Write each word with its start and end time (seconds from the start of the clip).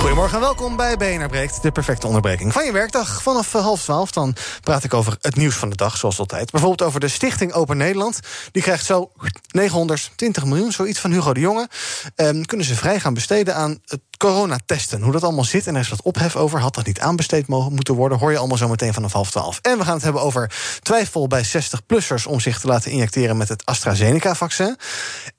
Goedemorgen 0.00 0.34
en 0.34 0.40
welkom 0.40 0.76
bij 0.76 0.96
BNR 0.96 1.28
Breekt, 1.28 1.62
de 1.62 1.70
perfecte 1.70 2.06
onderbreking 2.06 2.52
van 2.52 2.64
je 2.64 2.72
werkdag. 2.72 3.22
Vanaf 3.22 3.54
eh, 3.54 3.62
half 3.62 3.82
twaalf 3.82 4.10
dan 4.10 4.34
praat 4.60 4.84
ik 4.84 4.94
over 4.94 5.16
het 5.20 5.36
nieuws 5.36 5.54
van 5.54 5.70
de 5.70 5.76
dag, 5.76 5.96
zoals 5.96 6.18
altijd. 6.18 6.50
Bijvoorbeeld 6.50 6.88
over 6.88 7.00
de 7.00 7.08
Stichting 7.08 7.52
Open 7.52 7.76
Nederland. 7.76 8.20
Die 8.52 8.62
krijgt 8.62 8.84
zo 8.84 9.10
920 9.50 10.44
miljoen, 10.44 10.72
zoiets 10.72 10.98
van 10.98 11.10
Hugo 11.10 11.32
de 11.32 11.40
Jonge. 11.40 11.68
Ehm, 12.14 12.42
kunnen 12.42 12.66
ze 12.66 12.74
vrij 12.74 13.00
gaan 13.00 13.14
besteden 13.14 13.54
aan 13.54 13.78
het 13.84 14.00
coronatesten. 14.20 15.02
Hoe 15.02 15.12
dat 15.12 15.22
allemaal 15.22 15.44
zit 15.44 15.66
en 15.66 15.74
er 15.74 15.80
is 15.80 15.88
wat 15.88 16.02
ophef 16.02 16.36
over. 16.36 16.60
Had 16.60 16.74
dat 16.74 16.86
niet 16.86 17.00
aanbesteed 17.00 17.46
mogen 17.46 17.72
moeten 17.72 17.94
worden? 17.94 18.18
Hoor 18.18 18.30
je 18.30 18.38
allemaal 18.38 18.56
zo 18.56 18.68
meteen 18.68 18.94
vanaf 18.94 19.12
half 19.12 19.30
twaalf. 19.30 19.58
En 19.62 19.78
we 19.78 19.84
gaan 19.84 19.94
het 19.94 20.02
hebben 20.02 20.22
over 20.22 20.52
twijfel 20.82 21.26
bij 21.26 21.44
60-plussers... 21.44 22.26
om 22.26 22.40
zich 22.40 22.60
te 22.60 22.66
laten 22.66 22.90
injecteren 22.90 23.36
met 23.36 23.48
het 23.48 23.66
AstraZeneca-vaccin. 23.66 24.76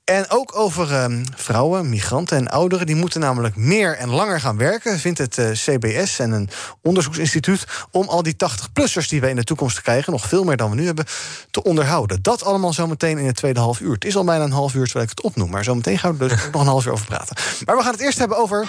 En 0.04 0.24
ook 0.28 0.56
over 0.56 0.92
ehm, 0.92 1.24
vrouwen, 1.36 1.88
migranten 1.88 2.36
en 2.36 2.48
ouderen. 2.48 2.86
Die 2.86 2.96
moeten 2.96 3.20
namelijk 3.20 3.56
meer 3.56 3.96
en 3.96 4.08
langer 4.08 4.40
gaan 4.40 4.56
werken, 4.56 4.98
vindt 4.98 5.18
het 5.18 5.38
eh, 5.38 5.50
CBS 5.50 6.18
en 6.18 6.30
een 6.30 6.48
onderzoeksinstituut. 6.80 7.66
om 7.90 8.08
al 8.08 8.22
die 8.22 8.34
80-plussers 8.34 9.08
die 9.08 9.20
we 9.20 9.28
in 9.28 9.36
de 9.36 9.44
toekomst 9.44 9.82
krijgen, 9.82 10.12
nog 10.12 10.28
veel 10.28 10.44
meer 10.44 10.56
dan 10.56 10.70
we 10.70 10.76
nu 10.76 10.86
hebben, 10.86 11.04
te 11.50 11.62
onderhouden. 11.62 12.22
Dat 12.22 12.44
allemaal 12.44 12.72
zometeen 12.72 13.18
in 13.18 13.26
het 13.26 13.36
tweede 13.36 13.60
half 13.60 13.80
uur. 13.80 13.92
Het 13.92 14.04
is 14.04 14.16
al 14.16 14.24
bijna 14.24 14.44
een 14.44 14.52
half 14.52 14.74
uur 14.74 14.84
terwijl 14.84 15.04
ik 15.04 15.10
het 15.10 15.22
opnoem, 15.22 15.50
maar 15.50 15.64
zometeen 15.64 15.98
gaan 15.98 16.16
we 16.16 16.24
er 16.24 16.30
dus 16.30 16.48
nog 16.52 16.60
een 16.60 16.66
half 16.66 16.86
uur 16.86 16.92
over 16.92 17.06
praten. 17.06 17.36
Maar 17.64 17.76
we 17.76 17.82
gaan 17.82 17.92
het 17.92 18.00
eerst 18.00 18.18
hebben 18.18 18.36
over. 18.36 18.68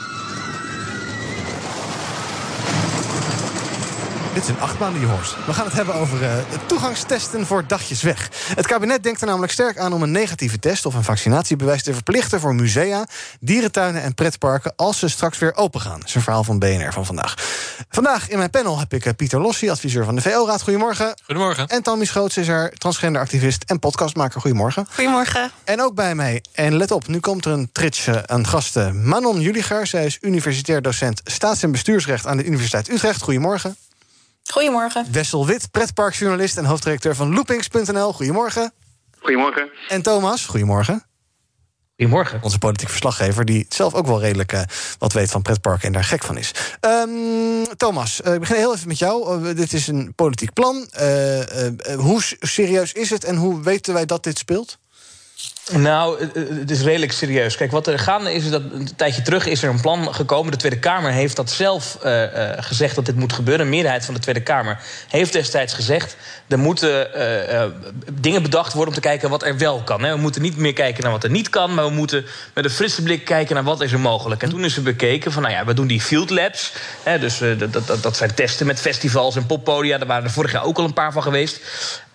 Dit 4.33 4.43
is 4.43 4.49
een 4.49 4.59
achtbaan 4.59 5.03
hoort. 5.03 5.35
We 5.45 5.53
gaan 5.53 5.65
het 5.65 5.73
hebben 5.73 5.95
over 5.95 6.21
uh, 6.21 6.33
toegangstesten 6.65 7.45
voor 7.45 7.67
dagjes 7.67 8.01
weg. 8.01 8.29
Het 8.55 8.67
kabinet 8.67 9.03
denkt 9.03 9.21
er 9.21 9.27
namelijk 9.27 9.51
sterk 9.51 9.77
aan 9.77 9.93
om 9.93 10.03
een 10.03 10.11
negatieve 10.11 10.59
test 10.59 10.85
of 10.85 10.93
een 10.93 11.03
vaccinatiebewijs 11.03 11.83
te 11.83 11.93
verplichten 11.93 12.39
voor 12.39 12.55
musea, 12.55 13.05
dierentuinen 13.39 14.01
en 14.01 14.13
pretparken 14.13 14.73
als 14.75 14.99
ze 14.99 15.07
straks 15.09 15.37
weer 15.37 15.55
open 15.55 15.81
gaan. 15.81 15.99
Dat 15.99 16.07
is 16.07 16.15
een 16.15 16.21
verhaal 16.21 16.43
van 16.43 16.59
BNR 16.59 16.93
van 16.93 17.05
vandaag. 17.05 17.35
Vandaag 17.89 18.29
in 18.29 18.37
mijn 18.37 18.49
panel 18.49 18.79
heb 18.79 18.93
ik 18.93 19.05
uh, 19.05 19.13
Pieter 19.15 19.41
Lossi, 19.41 19.69
adviseur 19.69 20.05
van 20.05 20.15
de 20.15 20.21
VO-raad. 20.21 20.61
Goedemorgen. 20.61 21.13
Goedemorgen. 21.25 21.67
En 21.67 21.83
Tommy 21.83 22.05
Schoots 22.05 22.37
is 22.37 22.47
er, 22.47 22.71
transgenderactivist 22.77 23.63
en 23.63 23.79
podcastmaker. 23.79 24.41
Goedemorgen. 24.41 24.87
Goedemorgen. 24.93 25.51
En 25.63 25.81
ook 25.81 25.95
bij 25.95 26.15
mij, 26.15 26.43
en 26.51 26.77
let 26.77 26.91
op, 26.91 27.07
nu 27.07 27.19
komt 27.19 27.45
er 27.45 27.51
een 27.51 27.69
tritsje 27.71 28.27
aan 28.27 28.47
gasten. 28.47 29.07
Manon 29.07 29.41
Juliger, 29.41 29.87
zij 29.87 30.05
is 30.05 30.17
universitair 30.21 30.81
docent 30.81 31.21
staats- 31.23 31.63
en 31.63 31.71
bestuursrecht 31.71 32.27
aan 32.27 32.37
de 32.37 32.45
Universiteit 32.45 32.89
Utrecht. 32.89 33.21
Goedemorgen. 33.21 33.75
Goedemorgen. 34.51 35.05
Wessel 35.11 35.45
Wit, 35.45 35.71
pretparkjournalist 35.71 36.57
en 36.57 36.65
hoofdredacteur 36.65 37.15
van 37.15 37.33
Loopings.nl. 37.33 38.13
Goedemorgen. 38.13 38.73
Goedemorgen. 39.19 39.69
En 39.87 40.01
Thomas, 40.01 40.45
goedemorgen. 40.45 41.03
Goedemorgen. 41.95 42.39
Onze 42.43 42.57
politiek 42.57 42.89
verslaggever, 42.89 43.45
die 43.45 43.65
zelf 43.69 43.93
ook 43.93 44.05
wel 44.05 44.19
redelijk 44.19 44.53
uh, 44.53 44.61
wat 44.97 45.13
weet 45.13 45.31
van 45.31 45.41
pretparken 45.41 45.87
en 45.87 45.93
daar 45.93 46.03
gek 46.03 46.23
van 46.23 46.37
is. 46.37 46.51
Um, 46.81 47.77
Thomas, 47.77 48.21
uh, 48.25 48.33
ik 48.33 48.39
begin 48.39 48.55
heel 48.55 48.73
even 48.73 48.87
met 48.87 48.99
jou. 48.99 49.45
Uh, 49.47 49.55
dit 49.55 49.73
is 49.73 49.87
een 49.87 50.13
politiek 50.15 50.53
plan. 50.53 50.87
hoe 51.97 52.21
serieus 52.39 52.93
is 52.93 53.09
het 53.09 53.23
en 53.23 53.35
hoe 53.35 53.61
weten 53.61 53.93
wij 53.93 54.05
dat 54.05 54.23
dit 54.23 54.37
speelt? 54.37 54.77
Nou, 55.69 56.27
het 56.59 56.71
is 56.71 56.81
redelijk 56.81 57.11
serieus. 57.11 57.57
Kijk, 57.57 57.71
wat 57.71 57.87
er 57.87 57.99
gaande 57.99 58.33
is, 58.33 58.43
is 58.43 58.49
dat 58.49 58.61
een 58.71 58.95
tijdje 58.95 59.21
terug 59.21 59.45
is 59.45 59.63
er 59.63 59.69
een 59.69 59.81
plan 59.81 60.13
gekomen. 60.13 60.51
De 60.51 60.57
Tweede 60.57 60.79
Kamer 60.79 61.11
heeft 61.11 61.35
dat 61.35 61.49
zelf 61.49 61.97
uh, 62.05 62.21
uh, 62.21 62.49
gezegd 62.57 62.95
dat 62.95 63.05
dit 63.05 63.15
moet 63.15 63.33
gebeuren. 63.33 63.65
Een 63.65 63.71
meerderheid 63.71 64.05
van 64.05 64.13
de 64.13 64.19
Tweede 64.19 64.41
Kamer 64.41 64.79
heeft 65.07 65.33
destijds 65.33 65.73
gezegd... 65.73 66.15
er 66.47 66.59
moeten 66.59 67.07
uh, 67.15 67.63
dingen 68.11 68.41
bedacht 68.41 68.73
worden 68.73 68.93
om 68.93 69.01
te 69.01 69.07
kijken 69.07 69.29
wat 69.29 69.43
er 69.43 69.57
wel 69.57 69.81
kan. 69.81 70.03
Hè. 70.03 70.11
We 70.11 70.19
moeten 70.19 70.41
niet 70.41 70.57
meer 70.57 70.73
kijken 70.73 71.03
naar 71.03 71.11
wat 71.11 71.23
er 71.23 71.29
niet 71.29 71.49
kan... 71.49 71.73
maar 71.73 71.85
we 71.85 71.91
moeten 71.91 72.25
met 72.53 72.65
een 72.65 72.71
frisse 72.71 73.01
blik 73.01 73.25
kijken 73.25 73.55
naar 73.55 73.63
wat 73.63 73.81
is 73.81 73.91
er 73.91 73.99
mogelijk. 73.99 74.43
En 74.43 74.49
toen 74.49 74.65
is 74.65 74.77
er 74.77 74.83
bekeken 74.83 75.31
van, 75.31 75.41
nou 75.41 75.53
ja, 75.53 75.65
we 75.65 75.73
doen 75.73 75.87
die 75.87 76.01
field 76.01 76.29
labs. 76.29 76.73
Hè, 77.03 77.19
dus 77.19 77.37
dat, 77.57 77.87
dat, 77.87 78.03
dat 78.03 78.17
zijn 78.17 78.33
testen 78.33 78.65
met 78.65 78.79
festivals 78.79 79.35
en 79.35 79.45
poppodia. 79.45 79.97
Daar 79.97 80.07
waren 80.07 80.23
er 80.23 80.31
vorig 80.31 80.51
jaar 80.51 80.63
ook 80.63 80.77
al 80.77 80.85
een 80.85 80.93
paar 80.93 81.11
van 81.11 81.23
geweest. 81.23 81.59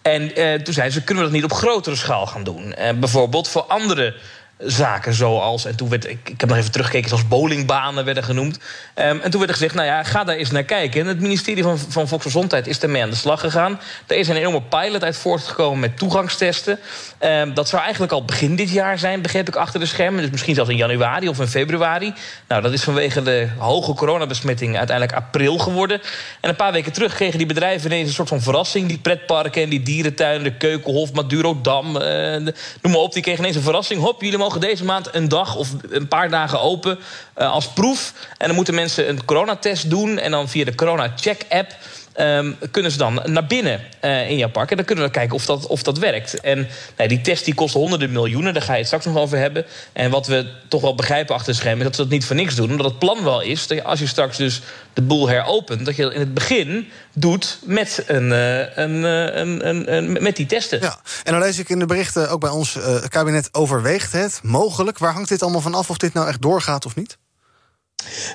En 0.06 0.22
uh, 0.22 0.55
toen 0.55 0.75
zeiden 0.75 0.94
ze, 0.94 1.05
kunnen 1.05 1.25
we 1.25 1.31
dat 1.31 1.41
niet 1.41 1.50
op 1.50 1.56
grotere 1.59 1.97
schaal 1.97 2.27
gaan 2.27 2.44
doen? 2.44 2.75
Uh, 2.78 2.91
bijvoorbeeld 2.91 3.49
voor 3.49 3.62
andere 3.62 4.15
zaken 4.59 5.15
zoals... 5.15 5.65
en 5.65 5.77
toen 5.77 5.89
werd, 5.89 6.09
ik, 6.09 6.28
ik 6.28 6.41
heb 6.41 6.49
nog 6.49 6.59
even 6.59 6.71
teruggekeken... 6.71 7.09
zoals 7.09 7.28
bowlingbanen 7.28 8.05
werden 8.05 8.25
genoemd. 8.25 8.59
Um, 8.94 9.21
en 9.21 9.31
toen 9.31 9.41
werd 9.41 9.50
er 9.50 9.56
gezegd, 9.56 9.75
nou 9.75 9.87
ja, 9.87 10.03
ga 10.03 10.25
daar 10.25 10.37
eens 10.37 10.50
naar 10.50 10.65
kijken. 10.65 11.00
En 11.00 11.06
het 11.06 11.21
ministerie 11.21 11.62
van, 11.62 11.78
van 11.78 12.09
Volksgezondheid 12.09 12.67
is 12.67 12.78
ermee 12.78 13.03
aan 13.03 13.11
de 13.11 13.17
slag 13.17 13.41
gegaan. 13.41 13.81
Er 14.06 14.17
is 14.17 14.28
een 14.28 14.37
enorme 14.37 14.62
pilot 14.62 15.05
uit 15.05 15.17
voortgekomen 15.17 15.81
met 15.81 15.99
toegangstesten. 15.99 16.78
Um, 17.21 17.55
dat 17.55 17.69
zou 17.69 17.83
eigenlijk 17.83 18.12
al 18.12 18.25
begin 18.25 18.56
dit 18.56 18.71
jaar 18.71 18.99
zijn, 18.99 19.22
begreep 19.22 19.49
ik, 19.49 19.56
achter 19.56 19.81
de 19.81 19.87
schermen. 19.87 20.22
Dus 20.22 20.31
misschien 20.31 20.55
zelfs 20.55 20.71
in 20.71 20.77
januari 20.77 21.28
of 21.28 21.41
in 21.41 21.47
februari. 21.47 22.15
Nou, 22.49 22.62
dat 22.62 22.73
is 22.73 22.83
vanwege 22.83 23.23
de 23.23 23.49
hoge 23.59 23.94
coronabesmetting 23.94 24.77
uiteindelijk 24.77 25.17
april 25.17 25.59
geworden. 25.59 26.00
En 26.41 26.49
een 26.49 26.56
paar 26.56 26.73
weken 26.73 26.93
terug 26.93 27.15
kregen 27.15 27.38
die 27.38 27.47
bedrijven 27.47 27.91
ineens 27.91 28.09
een 28.09 28.15
soort 28.15 28.28
van 28.28 28.43
verrassing. 28.43 28.88
Die 28.88 28.99
pretparken 28.99 29.62
en 29.62 29.69
die 29.69 29.83
dierentuinen, 29.83 30.44
de 30.44 30.56
Keukenhof, 30.56 31.12
Madurodam, 31.12 31.97
uh, 31.97 32.03
noem 32.37 32.53
maar 32.83 32.94
op. 32.97 33.12
Die 33.12 33.23
kregen 33.23 33.41
ineens 33.41 33.56
een 33.56 33.62
verrassing. 33.62 34.00
Hop, 34.00 34.23
jullie 34.23 34.38
mogen 34.46 34.60
deze 34.60 34.84
maand 34.84 35.14
een 35.14 35.28
dag 35.28 35.56
of 35.56 35.68
een 35.90 36.08
paar 36.08 36.30
dagen 36.30 36.60
open 36.60 36.98
uh, 37.38 37.52
als 37.52 37.68
proef. 37.68 38.12
En 38.38 38.46
dan 38.46 38.56
moeten 38.56 38.74
mensen 38.74 39.08
een 39.08 39.24
coronatest 39.24 39.90
doen. 39.90 40.18
En 40.18 40.30
dan 40.30 40.48
via 40.48 40.64
de 40.64 40.74
Corona 40.74 41.12
Check 41.16 41.44
app. 41.48 41.74
Um, 42.21 42.56
kunnen 42.71 42.91
ze 42.91 42.99
dan 42.99 43.22
naar 43.25 43.47
binnen 43.47 43.81
uh, 44.04 44.31
in 44.31 44.37
jouw 44.37 44.49
park. 44.49 44.71
En 44.71 44.77
dan 44.77 44.84
kunnen 44.84 45.04
we 45.04 45.10
kijken 45.10 45.34
of 45.34 45.47
dat, 45.47 45.66
of 45.66 45.82
dat 45.82 45.99
werkt. 45.99 46.41
En 46.41 46.69
nou, 46.97 47.09
die 47.09 47.21
test 47.21 47.44
die 47.44 47.54
kost 47.54 47.75
honderden 47.75 48.12
miljoenen, 48.12 48.54
daar 48.54 48.62
ga 48.62 48.72
je 48.72 48.78
het 48.78 48.87
straks 48.87 49.04
nog 49.04 49.16
over 49.16 49.38
hebben. 49.38 49.65
En 49.93 50.10
wat 50.10 50.26
we 50.26 50.50
toch 50.69 50.81
wel 50.81 50.94
begrijpen 50.94 51.34
achter 51.34 51.53
de 51.53 51.59
schermen... 51.59 51.78
is 51.78 51.84
dat 51.84 51.94
ze 51.94 52.03
dat 52.03 52.10
niet 52.10 52.25
voor 52.25 52.37
niks 52.37 52.55
doen. 52.55 52.71
Omdat 52.71 52.87
het 52.87 52.99
plan 52.99 53.25
wel 53.25 53.41
is 53.41 53.66
dat 53.66 53.76
je, 53.76 53.84
als 53.84 53.99
je 53.99 54.06
straks 54.06 54.37
dus 54.37 54.62
de 54.93 55.03
boel 55.03 55.28
heropent... 55.28 55.84
dat 55.84 55.97
je 55.97 56.03
dat 56.03 56.12
in 56.12 56.21
het 56.21 56.34
begin 56.34 56.88
doet 57.15 57.59
met, 57.65 58.05
een, 58.06 58.31
uh, 58.31 58.76
een, 58.76 59.03
een, 59.03 59.69
een, 59.69 59.94
een, 59.94 60.22
met 60.22 60.37
die 60.37 60.47
testen. 60.47 60.81
Ja, 60.81 61.00
en 61.25 61.32
dan 61.32 61.41
lees 61.41 61.59
ik 61.59 61.69
in 61.69 61.78
de 61.78 61.87
berichten 61.87 62.31
ook 62.31 62.41
bij 62.41 62.50
ons... 62.50 62.75
Het 62.75 63.09
kabinet 63.09 63.49
overweegt 63.53 64.12
het, 64.12 64.41
mogelijk. 64.43 64.99
Waar 64.99 65.12
hangt 65.12 65.28
dit 65.28 65.43
allemaal 65.43 65.60
van 65.60 65.75
af 65.75 65.91
of 65.91 65.97
dit 65.97 66.12
nou 66.12 66.28
echt 66.28 66.43
doorgaat 66.43 66.87
of 66.87 66.94
niet? 66.94 67.19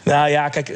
Nou 0.03 0.29
ja, 0.29 0.49
kijk, 0.49 0.73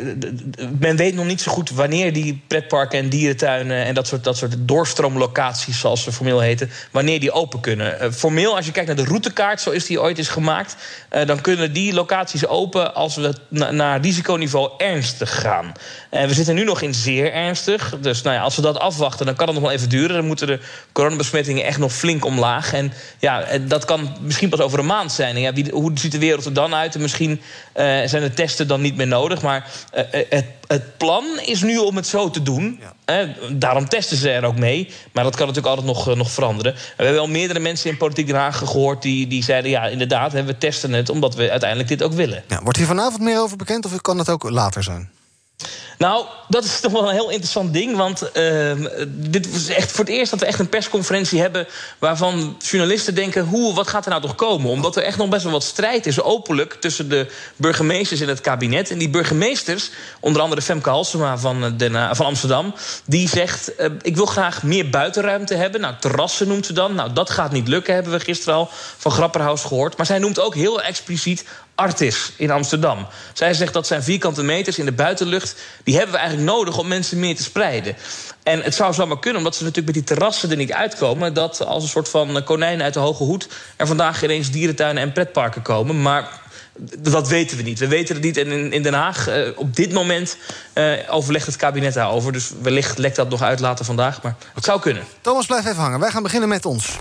men 0.80 0.96
weet 0.96 1.16
nog 1.16 1.26
niet 1.26 1.42
zo 1.42 1.52
goed 1.52 1.70
wanneer 1.70 2.14
die 2.14 2.42
pretparken 2.48 3.00
en 3.00 3.10
dierentuinen 3.10 3.86
en 3.86 3.94
dat 3.94 4.08
soort, 4.08 4.24
dat 4.24 4.38
soort 4.38 4.56
doorstroomlocaties, 4.58 5.80
zoals 5.80 6.04
ze 6.04 6.12
formeel 6.12 6.40
heten, 6.40 6.70
wanneer 6.92 7.20
die 7.20 7.32
open 7.32 7.60
kunnen. 7.60 7.98
Uh, 8.02 8.12
formeel, 8.12 8.56
als 8.56 8.66
je 8.66 8.72
kijkt 8.72 8.88
naar 8.88 9.06
de 9.06 9.06
routekaart, 9.06 9.62
zoals 9.62 9.86
die 9.86 10.02
ooit 10.02 10.18
is 10.18 10.28
gemaakt, 10.28 10.76
uh, 11.12 11.26
dan 11.26 11.42
kunnen 11.42 11.74
die 11.74 11.94
locaties 11.94 12.48
open 12.48 12.96
als 12.96 13.16
we 13.16 13.34
na, 13.48 13.72
naar 13.72 14.02
risiconiveau 14.02 14.72
ernstig 14.78 15.42
gaan. 15.42 15.72
En 16.10 16.28
we 16.28 16.34
zitten 16.34 16.56
nu 16.56 16.64
nog 16.64 16.82
in 16.82 16.94
zeer 16.94 17.34
ernstig. 17.34 17.96
Dus 18.02 18.22
nou 18.22 18.36
ja, 18.36 18.42
als 18.42 18.56
we 18.56 18.62
dat 18.62 18.80
afwachten, 18.80 19.26
dan 19.26 19.36
kan 19.36 19.46
het 19.48 19.56
nog 19.56 19.66
wel 19.66 19.74
even 19.74 19.90
duren. 19.90 20.16
Dan 20.16 20.26
moeten 20.26 20.48
de 20.48 20.60
coronabesmettingen 20.92 21.66
echt 21.66 21.78
nog 21.78 21.94
flink 21.94 22.26
omlaag. 22.26 22.74
En 22.74 22.94
ja, 23.20 23.46
dat 23.68 23.86
kan 23.86 24.18
misschien 24.22 24.50
pas 24.50 24.60
over 24.60 24.80
een 24.80 24.86
maand 24.86 25.12
zijn. 25.12 25.40
Ja, 25.40 25.52
hoe 25.72 25.92
ziet 25.94 26.12
de 26.12 26.20
wereld 26.20 26.46
er 26.46 26.54
dan 26.54 26.76
uit? 26.76 26.96
En 26.96 27.02
misschien 27.02 27.42
zijn 28.06 28.22
de 28.22 28.34
testen 28.34 28.68
dan 28.68 28.75
niet 28.82 28.96
meer 28.96 29.08
nodig. 29.08 29.42
Maar 29.42 29.72
uh, 29.96 30.02
het, 30.30 30.46
het, 30.68 30.98
plan 30.98 31.24
is 31.46 31.62
nu 31.62 31.78
om 31.78 31.96
het 31.96 32.08
zo 32.08 32.30
te 32.30 32.42
doen. 32.42 32.80
Ja. 33.06 33.24
Uh, 33.24 33.30
daarom 33.52 33.90
testen 33.90 34.18
ze 34.18 34.30
er 34.30 34.46
ook 34.46 34.58
mee. 34.58 34.90
Maar 35.12 35.24
dat 35.24 35.36
kan 35.36 35.48
natuurlijk 35.48 35.76
altijd 35.76 35.96
nog, 35.96 36.10
uh, 36.10 36.16
nog 36.16 36.32
veranderen. 36.32 36.74
En 36.74 36.80
we 36.98 37.04
hebben 37.04 37.22
al 37.22 37.28
meerdere 37.28 37.60
mensen 37.60 37.90
in 37.90 37.98
Politiek 37.98 38.28
Den 38.28 38.36
Haag 38.36 38.58
gehoord... 38.58 39.02
die, 39.02 39.28
die 39.28 39.44
zeiden, 39.44 39.72
ja, 39.72 39.86
inderdaad, 39.88 40.32
we 40.32 40.58
testen 40.58 40.94
het... 40.94 41.10
omdat 41.10 41.36
we 41.36 41.50
uiteindelijk 41.50 41.90
dit 41.90 42.04
ook 42.04 42.14
willen. 42.14 42.44
Ja, 42.48 42.62
wordt 42.64 42.78
hier 42.78 42.88
vanavond 42.88 43.22
meer 43.22 43.40
over 43.40 43.58
bekend 43.58 43.86
of 43.86 44.02
kan 44.02 44.18
het 44.18 44.30
ook 44.30 44.50
later 44.50 44.84
zijn? 44.84 45.10
Nou, 45.98 46.26
dat 46.48 46.64
is 46.64 46.80
toch 46.80 46.92
wel 46.92 47.08
een 47.08 47.14
heel 47.14 47.30
interessant 47.30 47.74
ding. 47.74 47.98
Want 47.98 48.30
uh, 48.34 48.72
dit 49.08 49.48
is 49.56 49.68
echt 49.68 49.92
voor 49.92 50.06
het 50.06 50.14
eerst 50.14 50.32
dat 50.32 50.40
we 50.40 50.46
echt 50.46 50.60
een 50.60 50.70
persconferentie 50.70 51.40
hebben... 51.40 51.68
waarvan 52.00 52.58
journalisten 52.64 53.16
denken, 53.16 53.46
hoe, 53.46 53.74
wat 53.74 53.88
gaat 53.88 54.04
er 54.04 54.10
nou 54.10 54.22
toch 54.22 54.36
komen? 54.36 54.70
Omdat 54.70 54.96
er 54.96 55.04
echt 55.04 55.18
nog 55.18 55.30
best 55.30 55.44
wel 55.44 55.52
wat 55.52 55.64
strijd 55.64 56.06
is, 56.06 56.22
openlijk... 56.22 56.74
tussen 56.74 57.10
de 57.10 57.28
burgemeesters 57.56 58.22
en 58.22 58.28
het 58.28 58.42
kabinet. 58.42 58.90
En 58.92 58.98
die 58.98 59.10
burgemeesters, 59.10 59.90
onder 60.20 60.42
andere 60.42 60.62
Femke 60.62 60.90
Halsema 60.90 61.38
van, 61.38 61.78
Den, 61.78 62.16
van 62.16 62.26
Amsterdam... 62.26 62.74
die 63.06 63.30
zegt, 63.30 63.72
uh, 63.80 63.86
ik 64.02 64.16
wil 64.16 64.26
graag 64.26 64.64
meer 64.64 64.90
buitenruimte 64.90 65.56
hebben. 65.56 65.82
Nou, 65.82 65.96
terrassen 66.00 66.48
noemt 66.48 66.66
ze 66.66 66.74
dan. 66.74 66.96
Nou, 66.96 67.14
dat 67.14 67.30
gaat 67.30 67.52
niet 67.52 67.68
lukken, 67.68 67.94
hebben 67.94 68.12
we 68.12 68.20
gisteren 68.20 68.56
al 68.56 68.70
van 68.98 69.12
Grapperhaus 69.12 69.64
gehoord. 69.64 69.98
Maar 69.98 70.06
zij 70.06 70.20
noemt 70.20 70.40
ook 70.40 70.56
heel 70.56 70.82
expliciet 70.82 71.46
Artis 71.76 72.32
in 72.38 72.52
Amsterdam. 72.52 73.08
Zij 73.34 73.54
zegt 73.54 73.74
dat 73.74 73.88
zijn 73.88 74.04
vierkante 74.04 74.44
meters 74.44 74.78
in 74.78 74.86
de 74.86 74.92
buitenlucht... 74.92 75.56
die 75.86 75.96
hebben 75.96 76.14
we 76.14 76.20
eigenlijk 76.20 76.50
nodig 76.50 76.78
om 76.78 76.88
mensen 76.88 77.20
meer 77.20 77.36
te 77.36 77.44
spreiden. 77.44 77.96
En 78.44 78.62
het 78.62 78.76
zou 78.76 78.94
zomaar 78.94 79.20
kunnen, 79.20 79.38
omdat 79.38 79.56
ze 79.56 79.64
natuurlijk 79.64 79.96
met 79.96 80.06
die 80.06 80.16
terrassen 80.16 80.52
er 80.52 80.58
niet 80.58 80.74
uitkomen... 80.74 81.34
dat 81.34 81.66
als 81.66 81.84
een 81.84 81.90
soort 81.90 82.10
van 82.10 82.44
konijn 82.44 82.82
uit 82.82 82.94
de 82.94 83.00
hoge 83.00 83.24
hoed... 83.24 83.48
er 83.76 83.88
vandaag 83.88 84.24
ineens 84.24 84.52
dierentuinen 84.52 85.04
en 85.04 85.12
pretparken 85.12 85.62
komen. 85.62 86.02
Maar 86.02 86.30
dat 87.00 87.28
weten 87.28 87.58
we 87.58 87.64
niet. 87.64 87.80
We 87.80 87.88
weten 87.88 88.16
het 88.16 88.24
niet. 88.24 88.38
En 88.38 88.48
in, 88.48 88.72
in 88.72 88.84
Den 88.84 88.94
Haag, 88.94 89.30
uh, 89.30 89.48
op 89.56 89.76
dit 89.76 89.92
moment, 89.94 90.38
uh, 90.74 90.94
overlegt 91.10 91.46
het 91.46 91.56
kabinet 91.56 91.94
daarover. 91.94 92.32
Dus 92.32 92.52
wellicht 92.62 92.98
lekt 92.98 93.16
dat 93.16 93.30
nog 93.30 93.42
uit 93.42 93.60
later 93.60 93.86
vandaag. 93.86 94.22
Maar 94.22 94.36
het 94.54 94.64
zou 94.64 94.80
kunnen. 94.80 95.04
Thomas, 95.22 95.46
blijf 95.46 95.66
even 95.66 95.82
hangen. 95.82 96.00
Wij 96.00 96.12
gaan 96.12 96.24
beginnen 96.24 96.50
met 96.50 96.66
ons. 96.66 96.98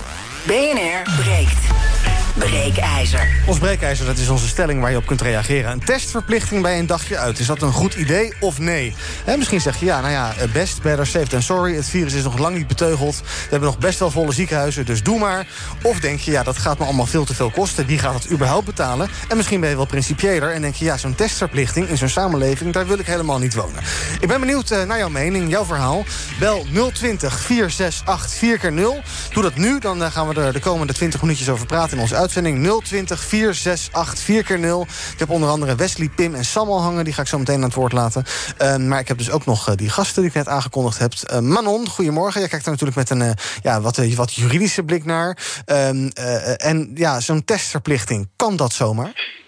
BNR 0.46 1.02
breekt. 1.22 1.94
Breekijzer. 2.34 3.42
Ons 3.46 3.58
breekijzer, 3.58 4.06
dat 4.06 4.19
is 4.19 4.28
onze 4.28 4.48
stelling 4.48 4.81
waar 4.81 4.90
je 4.90 4.96
op 4.96 5.06
kunt 5.06 5.20
reageren. 5.20 5.70
Een 5.70 5.84
testverplichting 5.84 6.62
bij 6.62 6.78
een 6.78 6.86
dagje 6.86 7.19
uit. 7.19 7.38
Is 7.38 7.46
dat 7.46 7.62
een 7.62 7.72
goed 7.72 7.94
idee 7.94 8.32
of 8.40 8.58
nee? 8.58 8.94
Misschien 9.36 9.60
zeg 9.60 9.81
je 9.81 9.84
ja, 9.84 10.00
nou 10.00 10.12
ja, 10.12 10.34
eh, 10.38 10.52
best, 10.52 10.82
better, 10.82 11.06
safe 11.06 11.26
than 11.26 11.42
sorry. 11.42 11.75
Het 11.75 11.88
virus 11.88 12.12
is 12.12 12.22
nog 12.22 12.38
lang 12.38 12.56
niet 12.56 12.66
beteugeld. 12.66 13.20
We 13.20 13.26
hebben 13.50 13.69
nog 13.69 13.78
best 13.78 13.98
wel 13.98 14.10
volle 14.10 14.32
ziekenhuizen, 14.32 14.86
dus 14.86 15.02
doe 15.02 15.19
maar. 15.19 15.46
Of 15.82 16.00
denk 16.00 16.20
je, 16.20 16.31
ja, 16.31 16.42
dat 16.42 16.58
gaat 16.58 16.78
me 16.78 16.84
allemaal 16.84 17.06
veel 17.06 17.25
te 17.25 17.34
veel 17.34 17.50
kosten. 17.50 17.86
Wie 17.86 17.98
gaat 17.98 18.14
het 18.14 18.31
überhaupt 18.31 18.66
betalen? 18.66 19.08
En 19.28 19.37
misschien 19.37 19.60
ben 19.60 19.69
je 19.69 19.76
wel 19.76 19.87
principiëler 19.87 20.52
en 20.52 20.62
denk 20.62 20.75
je... 20.75 20.84
ja, 20.84 20.96
zo'n 20.96 21.14
testverplichting 21.14 21.88
in 21.88 21.96
zo'n 21.98 22.08
samenleving, 22.08 22.72
daar 22.72 22.87
wil 22.87 22.98
ik 22.98 23.06
helemaal 23.06 23.38
niet 23.38 23.54
wonen. 23.54 23.82
Ik 24.20 24.28
ben 24.28 24.40
benieuwd 24.40 24.70
uh, 24.70 24.82
naar 24.82 24.98
jouw 24.98 25.08
mening, 25.08 25.50
jouw 25.50 25.64
verhaal. 25.64 26.04
Bel 26.38 26.66
020 26.92 27.40
468 27.40 28.38
4 28.38 28.58
keer 28.58 28.72
0 28.72 29.02
Doe 29.32 29.42
dat 29.42 29.54
nu, 29.54 29.78
dan 29.78 30.02
uh, 30.02 30.10
gaan 30.10 30.28
we 30.28 30.40
er 30.40 30.52
de 30.52 30.60
komende 30.60 30.92
20 30.92 31.20
minuutjes 31.22 31.48
over 31.48 31.66
praten 31.66 31.96
in 31.96 32.02
onze 32.02 32.16
uitzending 32.25 32.82
020 32.85 33.21
468 33.21 34.19
4 34.19 34.44
keer 34.44 34.59
0 34.59 34.87
Ik 35.12 35.19
heb 35.19 35.31
onder 35.31 35.49
andere 35.49 35.75
Wesley, 35.75 36.09
Pim 36.09 36.35
en 36.35 36.44
Sam 36.44 36.69
al 36.69 36.82
hangen. 36.82 37.05
Die 37.05 37.12
ga 37.12 37.23
ik 37.23 37.29
zo 37.29 37.38
meteen 37.38 37.56
aan 37.56 37.62
het 37.62 37.75
woord 37.75 37.93
laten. 37.93 38.25
Uh, 38.62 38.76
maar 38.76 38.99
ik 38.99 39.09
heb 39.09 39.19
dus 39.19 39.31
ook 39.31 39.47
nog 39.47 39.69
uh, 39.69 39.75
die 39.76 39.88
gasten 39.88 40.23
die 40.23 40.31
ik 40.31 40.37
net 40.37 40.49
aangekondigd 40.49 40.99
heb. 40.99 41.12
Uh, 41.32 41.38
Manon, 41.38 41.88
goedemorgen. 41.88 42.41
Jij 42.41 42.49
kijkt 42.49 42.65
er 42.65 42.71
natuurlijk 42.71 42.99
met 42.99 43.11
een 43.11 43.35
ja, 43.62 43.81
wat, 43.81 43.97
wat 44.15 44.35
juridische 44.35 44.82
blik 44.82 45.05
naar. 45.05 45.38
Ehm, 45.65 46.09
en 46.56 46.91
ja, 46.94 47.21
zo'n 47.21 47.44
testverplichting, 47.44 48.29
kan 48.37 48.56
dat 48.56 48.73
zomaar? 48.73 49.43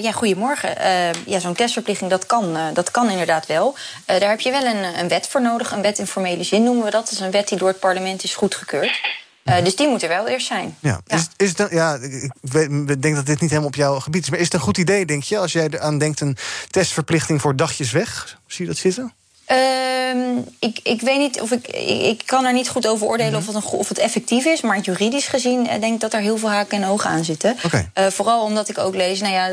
Ja, 0.00 0.12
goedemorgen. 0.12 0.74
Uh, 0.78 1.24
ja, 1.26 1.38
zo'n 1.38 1.54
testverplichting, 1.54 2.10
dat 2.10 2.26
kan, 2.26 2.56
dat 2.72 2.90
kan 2.90 3.10
inderdaad 3.10 3.46
wel. 3.46 3.76
daar 4.06 4.30
heb 4.30 4.40
je 4.40 4.50
wel 4.50 4.64
een, 4.64 4.98
een 4.98 5.08
wet 5.08 5.28
voor 5.28 5.42
nodig. 5.42 5.72
Een 5.72 5.82
wet 5.82 5.98
in 5.98 6.06
formele 6.06 6.42
zin 6.42 6.62
noemen 6.62 6.84
we 6.84 6.90
dat. 6.90 7.04
Dat 7.04 7.12
is 7.12 7.20
een 7.20 7.30
wet 7.30 7.48
die 7.48 7.58
door 7.58 7.68
het 7.68 7.80
parlement 7.80 8.24
is 8.24 8.34
goedgekeurd. 8.34 9.00
Uh, 9.48 9.64
dus 9.64 9.76
die 9.76 9.88
moet 9.88 10.02
er 10.02 10.08
wel 10.08 10.28
eerst 10.28 10.46
zijn. 10.46 10.76
Ja, 10.80 11.00
ja. 11.06 11.16
Is, 11.16 11.28
is 11.36 11.58
het, 11.58 11.70
ja 11.70 11.94
ik 11.94 12.32
weet, 12.40 13.02
denk 13.02 13.14
dat 13.14 13.26
dit 13.26 13.40
niet 13.40 13.50
helemaal 13.50 13.68
op 13.68 13.74
jouw 13.74 14.00
gebied 14.00 14.22
is. 14.22 14.30
Maar 14.30 14.38
is 14.38 14.44
het 14.44 14.54
een 14.54 14.60
goed 14.60 14.78
idee, 14.78 15.06
denk 15.06 15.22
je, 15.22 15.38
als 15.38 15.52
jij 15.52 15.80
aan 15.80 15.98
denkt 15.98 16.20
een 16.20 16.36
testverplichting 16.70 17.40
voor 17.40 17.56
dagjes 17.56 17.90
weg? 17.90 18.38
Zie 18.46 18.64
je 18.64 18.70
dat 18.70 18.80
zitten? 18.80 19.12
Um, 19.50 20.44
ik, 20.58 20.80
ik 20.82 21.00
weet 21.00 21.18
niet 21.18 21.40
of 21.40 21.50
ik. 21.50 21.66
Ik, 22.02 22.22
kan 22.24 22.44
er 22.44 22.52
niet 22.52 22.68
goed 22.68 22.86
over 22.86 23.06
oordelen 23.06 23.38
of, 23.38 23.46
het 23.46 23.54
een, 23.54 23.62
of 23.64 23.88
het 23.88 23.98
effectief 23.98 24.44
is. 24.44 24.60
Maar 24.60 24.80
juridisch 24.80 25.26
gezien 25.26 25.66
uh, 25.66 25.70
denk 25.80 25.94
ik 25.94 26.00
dat 26.00 26.12
er 26.12 26.20
heel 26.20 26.36
veel 26.38 26.50
haken 26.50 26.82
en 26.82 26.88
ogen 26.88 27.10
aan 27.10 27.24
zitten. 27.24 27.56
Okay. 27.64 27.90
Uh, 27.94 28.06
vooral 28.06 28.42
omdat 28.42 28.68
ik 28.68 28.78
ook 28.78 28.94
lees. 28.94 29.20
Nou 29.20 29.32
ja, 29.32 29.50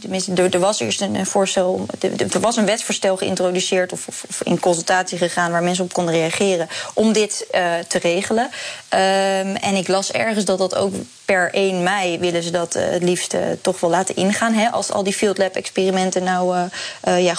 tenminste, 0.00 0.32
er, 0.32 0.54
er 0.54 0.60
was 0.60 0.80
eerst 0.80 1.00
een 1.00 1.26
voorstel. 1.26 1.86
Er, 2.30 2.40
was 2.40 2.56
een 2.56 2.66
wetsvoorstel 2.66 3.16
geïntroduceerd. 3.16 3.92
Of, 3.92 4.08
of, 4.08 4.24
of, 4.28 4.42
in 4.42 4.60
consultatie 4.60 5.18
gegaan 5.18 5.50
waar 5.50 5.62
mensen 5.62 5.84
op 5.84 5.92
konden 5.92 6.14
reageren. 6.14 6.68
om 6.94 7.12
dit 7.12 7.46
uh, 7.54 7.74
te 7.88 7.98
regelen. 7.98 8.44
Um, 8.44 9.56
en 9.56 9.74
ik 9.74 9.88
las 9.88 10.12
ergens 10.12 10.44
dat 10.44 10.58
dat 10.58 10.74
ook 10.74 10.94
per 11.24 11.52
1 11.52 11.82
mei 11.82 12.18
willen 12.18 12.42
ze 12.42 12.50
dat 12.50 12.72
het 12.72 13.02
liefst 13.02 13.36
toch 13.60 13.80
wel 13.80 13.90
laten 13.90 14.16
ingaan. 14.16 14.52
Hè, 14.52 14.70
als 14.70 14.90
al 14.90 15.02
die 15.02 15.12
field 15.12 15.38
lab 15.38 15.54
experimenten 15.54 16.22
nou 16.22 16.68
ja, 17.02 17.34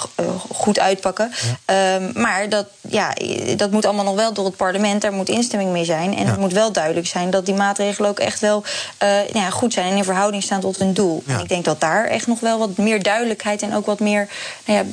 goed 0.52 0.78
uitpakken. 0.78 1.32
Ja. 1.66 1.94
Um, 1.94 2.10
maar 2.14 2.48
dat, 2.48 2.66
ja, 2.80 3.12
dat 3.56 3.70
moet 3.70 3.84
allemaal 3.84 4.04
nog 4.04 4.14
wel 4.14 4.32
door 4.32 4.44
het 4.44 4.56
parlement. 4.56 5.02
Daar 5.02 5.12
moet 5.12 5.28
instemming 5.28 5.70
mee 5.70 5.84
zijn. 5.84 6.16
En 6.16 6.24
ja. 6.24 6.30
het 6.30 6.40
moet 6.40 6.52
wel 6.52 6.72
duidelijk 6.72 7.06
zijn 7.06 7.30
dat 7.30 7.46
die 7.46 7.54
maatregelen 7.54 8.10
ook 8.10 8.18
echt 8.18 8.40
wel 8.40 8.64
nou 8.98 9.28
ja, 9.32 9.50
goed 9.50 9.72
zijn 9.72 9.90
en 9.90 9.96
in 9.96 10.04
verhouding 10.04 10.42
staan 10.42 10.60
tot 10.60 10.78
hun 10.78 10.92
doel. 10.92 11.22
En 11.26 11.40
ik 11.40 11.48
denk 11.48 11.64
dat 11.64 11.80
daar 11.80 12.04
echt 12.04 12.26
nog 12.26 12.40
wel 12.40 12.58
wat 12.58 12.76
meer 12.76 13.02
duidelijkheid 13.02 13.62
en 13.62 13.74
ook 13.74 13.86
wat 13.86 14.00
meer. 14.00 14.28
Nou 14.64 14.78
ja, 14.78 14.84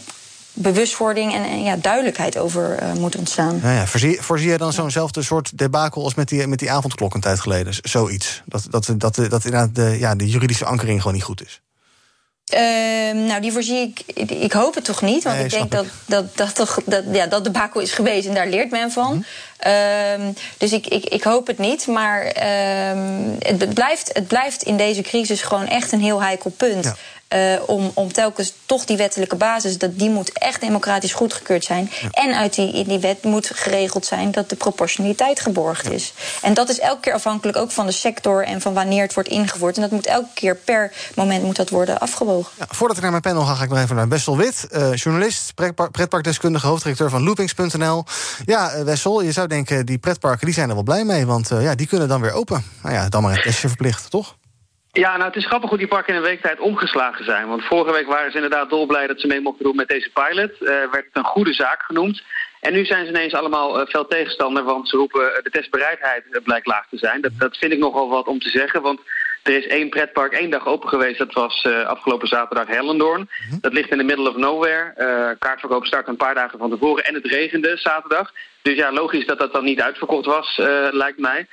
bewustwording 0.53 1.33
en, 1.33 1.43
en, 1.43 1.63
ja, 1.63 1.75
duidelijkheid 1.75 2.37
over 2.37 2.83
uh, 2.83 2.93
moet 2.93 3.15
ontstaan. 3.15 3.59
Ja, 3.63 3.71
ja. 3.71 3.85
Voorzie, 3.85 4.21
voorzie 4.21 4.49
je 4.49 4.57
dan 4.57 4.73
zo'nzelfde 4.73 5.21
soort 5.21 5.57
debakel 5.57 6.03
als 6.03 6.15
met 6.15 6.27
die, 6.27 6.47
met 6.47 6.59
die 6.59 6.71
avondklok 6.71 7.13
een 7.13 7.21
tijd 7.21 7.39
geleden? 7.39 7.73
Zoiets. 7.81 8.41
Dat, 8.45 8.67
dat, 8.69 8.85
dat, 8.97 9.15
dat 9.15 9.45
inderdaad 9.45 9.75
de, 9.75 9.95
ja, 9.99 10.15
de 10.15 10.29
juridische 10.29 10.65
ankering 10.65 10.97
gewoon 10.99 11.13
niet 11.13 11.23
goed 11.23 11.43
is. 11.45 11.61
Uh, 12.53 12.59
nou, 13.27 13.41
die 13.41 13.51
voorzie 13.51 13.77
ik. 13.77 14.29
Ik 14.31 14.51
hoop 14.51 14.75
het 14.75 14.83
toch 14.83 15.01
niet. 15.01 15.23
Want 15.23 15.35
nee, 15.35 15.45
ik 15.45 15.51
denk 15.51 15.71
dat, 15.71 15.85
dat, 16.05 16.37
dat, 16.37 16.55
toch, 16.55 16.79
dat, 16.85 17.03
ja, 17.11 17.27
dat 17.27 17.43
de 17.43 17.51
bakel 17.51 17.81
is 17.81 17.91
geweest 17.91 18.27
en 18.27 18.33
daar 18.33 18.47
leert 18.47 18.71
men 18.71 18.91
van. 18.91 19.13
Mm 19.13 19.25
-hmm. 19.57 20.27
uh, 20.27 20.33
dus 20.57 20.71
ik, 20.71 20.87
ik, 20.87 21.05
ik 21.05 21.23
hoop 21.23 21.47
het 21.47 21.57
niet. 21.57 21.87
Maar 21.87 22.25
uh, 22.25 23.03
het, 23.39 23.73
blijft, 23.73 24.09
het 24.13 24.27
blijft 24.27 24.63
in 24.63 24.77
deze 24.77 25.01
crisis 25.01 25.41
gewoon 25.41 25.67
echt 25.67 25.91
een 25.91 26.01
heel 26.01 26.21
heikel 26.21 26.49
punt. 26.49 26.93
Uh, 27.33 27.53
om, 27.65 27.91
om 27.93 28.13
telkens 28.13 28.53
toch 28.65 28.85
die 28.85 28.97
wettelijke 28.97 29.35
basis, 29.35 29.77
dat 29.77 29.99
die 29.99 30.09
moet 30.09 30.31
echt 30.31 30.61
democratisch 30.61 31.13
goedgekeurd 31.13 31.63
zijn. 31.63 31.89
Ja. 32.01 32.09
En 32.09 32.35
uit 32.35 32.55
die, 32.55 32.73
in 32.73 32.83
die 32.83 32.99
wet 32.99 33.23
moet 33.23 33.51
geregeld 33.53 34.05
zijn 34.05 34.31
dat 34.31 34.49
de 34.49 34.55
proportionaliteit 34.55 35.39
geborgd 35.39 35.85
ja. 35.85 35.91
is. 35.91 36.13
En 36.41 36.53
dat 36.53 36.69
is 36.69 36.79
elke 36.79 36.99
keer 36.99 37.13
afhankelijk 37.13 37.57
ook 37.57 37.71
van 37.71 37.85
de 37.85 37.91
sector 37.91 38.45
en 38.45 38.61
van 38.61 38.73
wanneer 38.73 39.01
het 39.01 39.13
wordt 39.13 39.29
ingevoerd. 39.29 39.75
En 39.75 39.81
dat 39.81 39.91
moet 39.91 40.05
elke 40.05 40.29
keer 40.33 40.55
per 40.55 40.91
moment 41.15 41.43
moet 41.43 41.55
dat 41.55 41.69
worden 41.69 41.99
afgewogen. 41.99 42.51
Ja, 42.59 42.65
voordat 42.69 42.95
ik 42.97 43.01
naar 43.03 43.11
mijn 43.11 43.23
panel 43.23 43.43
ga, 43.43 43.53
ga 43.53 43.63
ik 43.63 43.69
nog 43.69 43.79
even 43.79 43.95
naar 43.95 44.07
Wessel 44.07 44.37
Wit, 44.37 44.67
uh, 44.71 44.95
journalist, 44.95 45.53
pretparkdeskundige, 45.91 46.67
hoofddirecteur 46.67 47.09
van 47.09 47.23
loopings.nl. 47.23 48.03
Ja, 48.45 48.75
uh, 48.75 48.81
Wessel, 48.81 49.21
je 49.21 49.31
zou 49.31 49.47
denken, 49.47 49.85
die 49.85 49.97
pretparken 49.97 50.45
die 50.45 50.55
zijn 50.55 50.69
er 50.69 50.75
wel 50.75 50.83
blij 50.83 51.03
mee, 51.03 51.25
want 51.25 51.47
ja, 51.47 51.75
die 51.75 51.87
kunnen 51.87 52.07
dan 52.07 52.21
weer 52.21 52.31
open. 52.31 52.63
Nou 52.81 52.95
ja, 52.95 53.09
dan 53.09 53.21
maar 53.21 53.35
een 53.35 53.41
testje 53.41 53.67
verplicht, 53.67 54.09
toch? 54.09 54.35
Ja, 54.95 55.11
nou 55.17 55.27
het 55.27 55.35
is 55.35 55.45
grappig 55.45 55.69
hoe 55.69 55.77
die 55.77 55.87
parken 55.87 56.13
in 56.13 56.19
een 56.19 56.25
week 56.25 56.41
tijd 56.41 56.59
omgeslagen 56.59 57.25
zijn. 57.25 57.47
Want 57.47 57.63
vorige 57.63 57.91
week 57.91 58.07
waren 58.07 58.31
ze 58.31 58.35
inderdaad 58.35 58.69
dolblij 58.69 59.07
dat 59.07 59.19
ze 59.19 59.27
mee 59.27 59.41
mochten 59.41 59.63
doen 59.63 59.75
met 59.75 59.87
deze 59.87 60.09
pilot. 60.09 60.51
Uh, 60.61 60.67
werd 60.67 61.05
het 61.05 61.09
een 61.13 61.23
goede 61.23 61.53
zaak 61.53 61.83
genoemd. 61.83 62.23
En 62.59 62.73
nu 62.73 62.85
zijn 62.85 63.05
ze 63.05 63.11
ineens 63.11 63.33
allemaal 63.33 63.79
uh, 63.79 63.85
fel 63.87 64.07
tegenstander, 64.07 64.63
want 64.63 64.89
ze 64.89 64.97
roepen 64.97 65.21
uh, 65.21 65.43
de 65.43 65.49
testbereidheid 65.49 66.23
blijkt 66.43 66.67
laag 66.67 66.87
te 66.89 66.97
zijn. 66.97 67.21
Dat, 67.21 67.31
dat 67.37 67.57
vind 67.57 67.71
ik 67.71 67.79
nogal 67.79 68.09
wat 68.09 68.27
om 68.27 68.39
te 68.39 68.49
zeggen, 68.49 68.81
want 68.81 68.99
er 69.43 69.57
is 69.57 69.67
één 69.67 69.89
pretpark 69.89 70.33
één 70.33 70.49
dag 70.49 70.67
open 70.67 70.89
geweest. 70.89 71.17
Dat 71.17 71.33
was 71.33 71.63
uh, 71.63 71.85
afgelopen 71.85 72.27
zaterdag 72.27 72.67
Hellendoorn. 72.67 73.29
-hmm. 73.49 73.57
Dat 73.61 73.73
ligt 73.73 73.91
in 73.91 73.97
de 73.97 74.03
middle 74.03 74.29
of 74.29 74.35
nowhere. 74.35 74.93
Uh, 74.97 75.39
kaartverkoop 75.39 75.85
start 75.85 76.07
een 76.07 76.15
paar 76.15 76.35
dagen 76.35 76.59
van 76.59 76.69
tevoren. 76.69 77.03
En 77.03 77.13
het 77.13 77.25
regende 77.25 77.77
zaterdag. 77.77 78.31
Dus 78.63 78.75
ja, 78.75 78.91
logisch 78.91 79.25
dat 79.25 79.39
dat 79.39 79.53
dan 79.53 79.63
niet 79.63 79.81
uitverkocht 79.81 80.25
was, 80.25 80.57
uh, 80.57 80.87
lijkt 80.91 81.19
mij. 81.19 81.47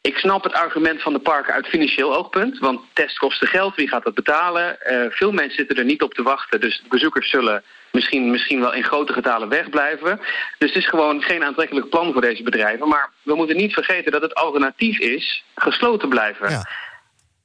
Ik 0.00 0.16
snap 0.16 0.44
het 0.44 0.52
argument 0.52 1.02
van 1.02 1.12
de 1.12 1.18
parken 1.18 1.54
uit 1.54 1.66
financieel 1.66 2.16
oogpunt. 2.16 2.58
Want 2.58 2.80
test 2.92 3.18
kost 3.18 3.48
geld, 3.48 3.74
wie 3.74 3.88
gaat 3.88 4.04
dat 4.04 4.14
betalen? 4.14 4.76
veel 5.10 5.32
mensen 5.32 5.56
zitten 5.56 5.76
er 5.76 5.84
niet 5.84 6.02
op 6.02 6.14
te 6.14 6.22
wachten. 6.22 6.60
Dus 6.60 6.82
bezoekers 6.88 7.30
zullen 7.30 7.62
misschien, 7.94 8.30
misschien 8.30 8.60
wel 8.60 8.72
in 8.72 8.84
grote 8.84 9.12
getalen 9.12 9.48
wegblijven. 9.48 10.20
Dus 10.58 10.72
het 10.72 10.82
is 10.82 10.88
gewoon 10.88 11.22
geen 11.22 11.44
aantrekkelijk 11.44 11.88
plan 11.88 12.12
voor 12.12 12.20
deze 12.20 12.42
bedrijven. 12.42 12.88
Maar 12.88 13.10
we 13.22 13.34
moeten 13.34 13.56
niet 13.56 13.72
vergeten 13.72 14.12
dat 14.12 14.22
het 14.22 14.34
alternatief 14.34 14.98
is 14.98 15.44
gesloten 15.54 16.08
blijven. 16.08 16.50
Ja. 16.50 16.68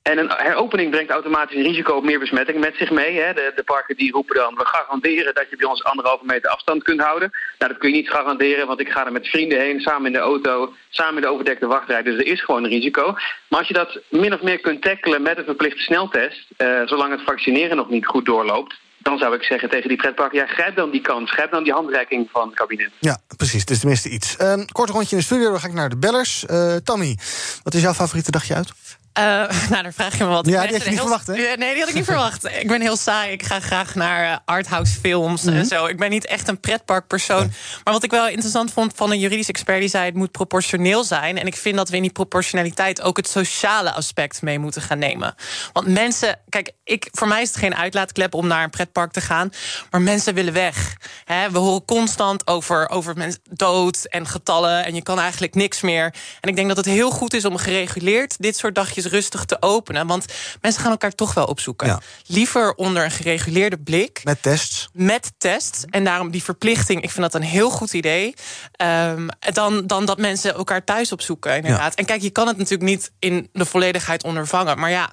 En 0.01 0.17
een 0.17 0.31
heropening 0.31 0.91
brengt 0.91 1.11
automatisch 1.11 1.55
een 1.55 1.63
risico 1.63 1.95
op 1.95 2.03
meer 2.03 2.19
besmetting 2.19 2.59
met 2.59 2.75
zich 2.75 2.91
mee. 2.91 3.19
Hè. 3.19 3.33
De, 3.33 3.51
de, 3.55 3.63
parken 3.63 3.95
die 3.95 4.11
roepen 4.11 4.35
dan, 4.35 4.55
we 4.55 4.65
garanderen 4.65 5.33
dat 5.33 5.49
je 5.49 5.55
bij 5.55 5.67
ons 5.67 5.83
anderhalve 5.83 6.25
meter 6.25 6.49
afstand 6.49 6.83
kunt 6.83 7.01
houden. 7.01 7.31
Nou, 7.57 7.71
dat 7.71 7.81
kun 7.81 7.89
je 7.89 7.95
niet 7.95 8.09
garanderen, 8.09 8.67
want 8.67 8.79
ik 8.79 8.89
ga 8.89 9.05
er 9.05 9.11
met 9.11 9.27
vrienden 9.27 9.59
heen, 9.59 9.79
samen 9.79 10.05
in 10.05 10.13
de 10.13 10.19
auto, 10.19 10.73
samen 10.89 11.15
in 11.15 11.21
de 11.21 11.27
overdekte 11.27 11.67
wachtrij. 11.67 12.03
Dus 12.03 12.15
er 12.15 12.25
is 12.25 12.43
gewoon 12.43 12.63
een 12.63 12.69
risico. 12.69 13.11
Maar 13.47 13.59
als 13.59 13.67
je 13.67 13.73
dat 13.73 13.99
min 14.09 14.33
of 14.33 14.41
meer 14.41 14.59
kunt 14.59 14.81
tackelen 14.81 15.21
met 15.21 15.37
een 15.37 15.43
verplichte 15.43 15.81
sneltest, 15.81 16.45
uh, 16.57 16.81
zolang 16.85 17.11
het 17.11 17.23
vaccineren 17.25 17.77
nog 17.77 17.89
niet 17.89 18.05
goed 18.05 18.25
doorloopt, 18.25 18.75
dan 18.97 19.17
zou 19.17 19.35
ik 19.35 19.43
zeggen 19.43 19.69
tegen 19.69 19.87
die 19.87 19.97
pretparken, 19.97 20.39
ja, 20.39 20.45
grijp 20.45 20.75
dan 20.75 20.91
die 20.91 21.01
kans. 21.01 21.31
Grijp 21.31 21.51
dan 21.51 21.63
die 21.63 21.73
handreiking 21.73 22.29
van 22.31 22.47
het 22.47 22.55
kabinet. 22.57 22.91
Ja, 22.99 23.17
precies. 23.37 23.63
Is 23.63 23.79
tenminste 23.79 24.09
iets. 24.09 24.35
Um, 24.41 24.65
kort 24.71 24.89
rondje 24.89 25.11
in 25.11 25.17
de 25.17 25.23
studio, 25.23 25.49
dan 25.49 25.59
ga 25.59 25.67
ik 25.67 25.73
naar 25.73 25.89
de 25.89 25.97
bellers. 25.97 26.45
Uh, 26.49 26.75
Tammy, 26.75 27.17
wat 27.63 27.73
is 27.73 27.81
jouw 27.81 27.93
favoriete 27.93 28.31
dagje 28.31 28.55
uit? 28.55 28.71
Uh, 29.19 29.25
nou, 29.71 29.83
daar 29.83 29.93
vraag 29.93 30.17
je 30.17 30.23
me 30.23 30.29
wat. 30.29 30.45
Ja, 30.45 30.61
die 30.61 30.71
had 30.71 30.83
je 30.83 30.89
niet 30.89 30.99
heel... 30.99 31.07
verwacht, 31.07 31.27
hè? 31.27 31.33
Nee, 31.33 31.71
die 31.71 31.79
had 31.79 31.89
ik 31.89 31.95
niet 31.95 32.05
verwacht. 32.13 32.45
Ik 32.45 32.67
ben 32.67 32.81
heel 32.81 32.97
saai. 32.97 33.31
Ik 33.31 33.43
ga 33.43 33.59
graag 33.59 33.95
naar 33.95 34.31
uh, 34.31 34.37
arthouse 34.45 34.99
films 34.99 35.41
mm 35.41 35.49
-hmm. 35.49 35.57
en 35.57 35.65
zo. 35.65 35.85
Ik 35.85 35.97
ben 35.97 36.09
niet 36.09 36.25
echt 36.25 36.47
een 36.47 36.59
pretparkpersoon. 36.59 37.39
Nee. 37.39 37.51
Maar 37.83 37.93
wat 37.93 38.03
ik 38.03 38.11
wel 38.11 38.27
interessant 38.27 38.73
vond 38.73 38.91
van 38.95 39.11
een 39.11 39.19
juridisch 39.19 39.49
expert... 39.49 39.79
die 39.79 39.89
zei 39.89 40.05
het 40.05 40.15
moet 40.15 40.31
proportioneel 40.31 41.03
zijn. 41.03 41.37
En 41.37 41.47
ik 41.47 41.55
vind 41.55 41.75
dat 41.75 41.89
we 41.89 41.95
in 41.95 42.01
die 42.01 42.11
proportionaliteit... 42.11 43.01
ook 43.01 43.17
het 43.17 43.29
sociale 43.29 43.91
aspect 43.91 44.41
mee 44.41 44.59
moeten 44.59 44.81
gaan 44.81 44.99
nemen. 44.99 45.35
Want 45.73 45.87
mensen... 45.87 46.39
Kijk, 46.49 46.71
ik, 46.83 47.07
voor 47.11 47.27
mij 47.27 47.41
is 47.41 47.47
het 47.47 47.57
geen 47.57 47.75
uitlaatklep 47.75 48.33
om 48.33 48.47
naar 48.47 48.63
een 48.63 48.69
pretpark 48.69 49.11
te 49.11 49.21
gaan. 49.21 49.49
Maar 49.91 50.01
mensen 50.01 50.33
willen 50.33 50.53
weg. 50.53 50.95
He, 51.25 51.51
we 51.51 51.57
horen 51.57 51.85
constant 51.85 52.47
over, 52.47 52.89
over 52.89 53.17
mensen 53.17 53.41
dood 53.49 54.05
en 54.05 54.27
getallen... 54.27 54.85
en 54.85 54.95
je 54.95 55.03
kan 55.03 55.19
eigenlijk 55.19 55.55
niks 55.55 55.81
meer. 55.81 56.13
En 56.41 56.49
ik 56.49 56.55
denk 56.55 56.67
dat 56.67 56.77
het 56.77 56.85
heel 56.85 57.11
goed 57.11 57.33
is 57.33 57.45
om 57.45 57.57
gereguleerd... 57.57 58.35
dit 58.37 58.57
soort 58.57 58.75
dagjes 58.75 59.07
rustig 59.09 59.45
te 59.45 59.57
openen. 59.59 60.07
Want 60.07 60.25
mensen 60.61 60.81
gaan 60.81 60.91
elkaar 60.91 61.15
toch 61.15 61.33
wel 61.33 61.45
opzoeken. 61.45 61.99
Liever 62.25 62.73
onder 62.73 63.03
een 63.03 63.11
gereguleerde 63.11 63.77
blik. 63.77 64.21
Met 64.23 64.41
tests. 64.41 64.89
Met 64.93 65.31
tests. 65.37 65.83
En 65.89 66.03
daarom 66.03 66.31
die 66.31 66.43
verplichting, 66.43 67.01
ik 67.01 67.11
vind 67.11 67.31
dat 67.31 67.41
een 67.41 67.47
heel 67.47 67.69
goed 67.69 67.93
idee. 67.93 68.33
Um, 68.81 69.27
dan, 69.53 69.87
dan 69.87 70.05
dat 70.05 70.17
mensen 70.17 70.53
elkaar 70.53 70.83
thuis 70.83 71.11
opzoeken, 71.11 71.55
inderdaad. 71.55 71.95
En 71.95 72.05
kijk, 72.05 72.21
je 72.21 72.29
kan 72.29 72.47
het 72.47 72.57
natuurlijk 72.57 72.89
niet 72.89 73.11
in 73.19 73.49
de 73.53 73.65
volledigheid 73.65 74.23
ondervangen. 74.23 74.79
Maar 74.79 74.89
ja, 74.89 75.09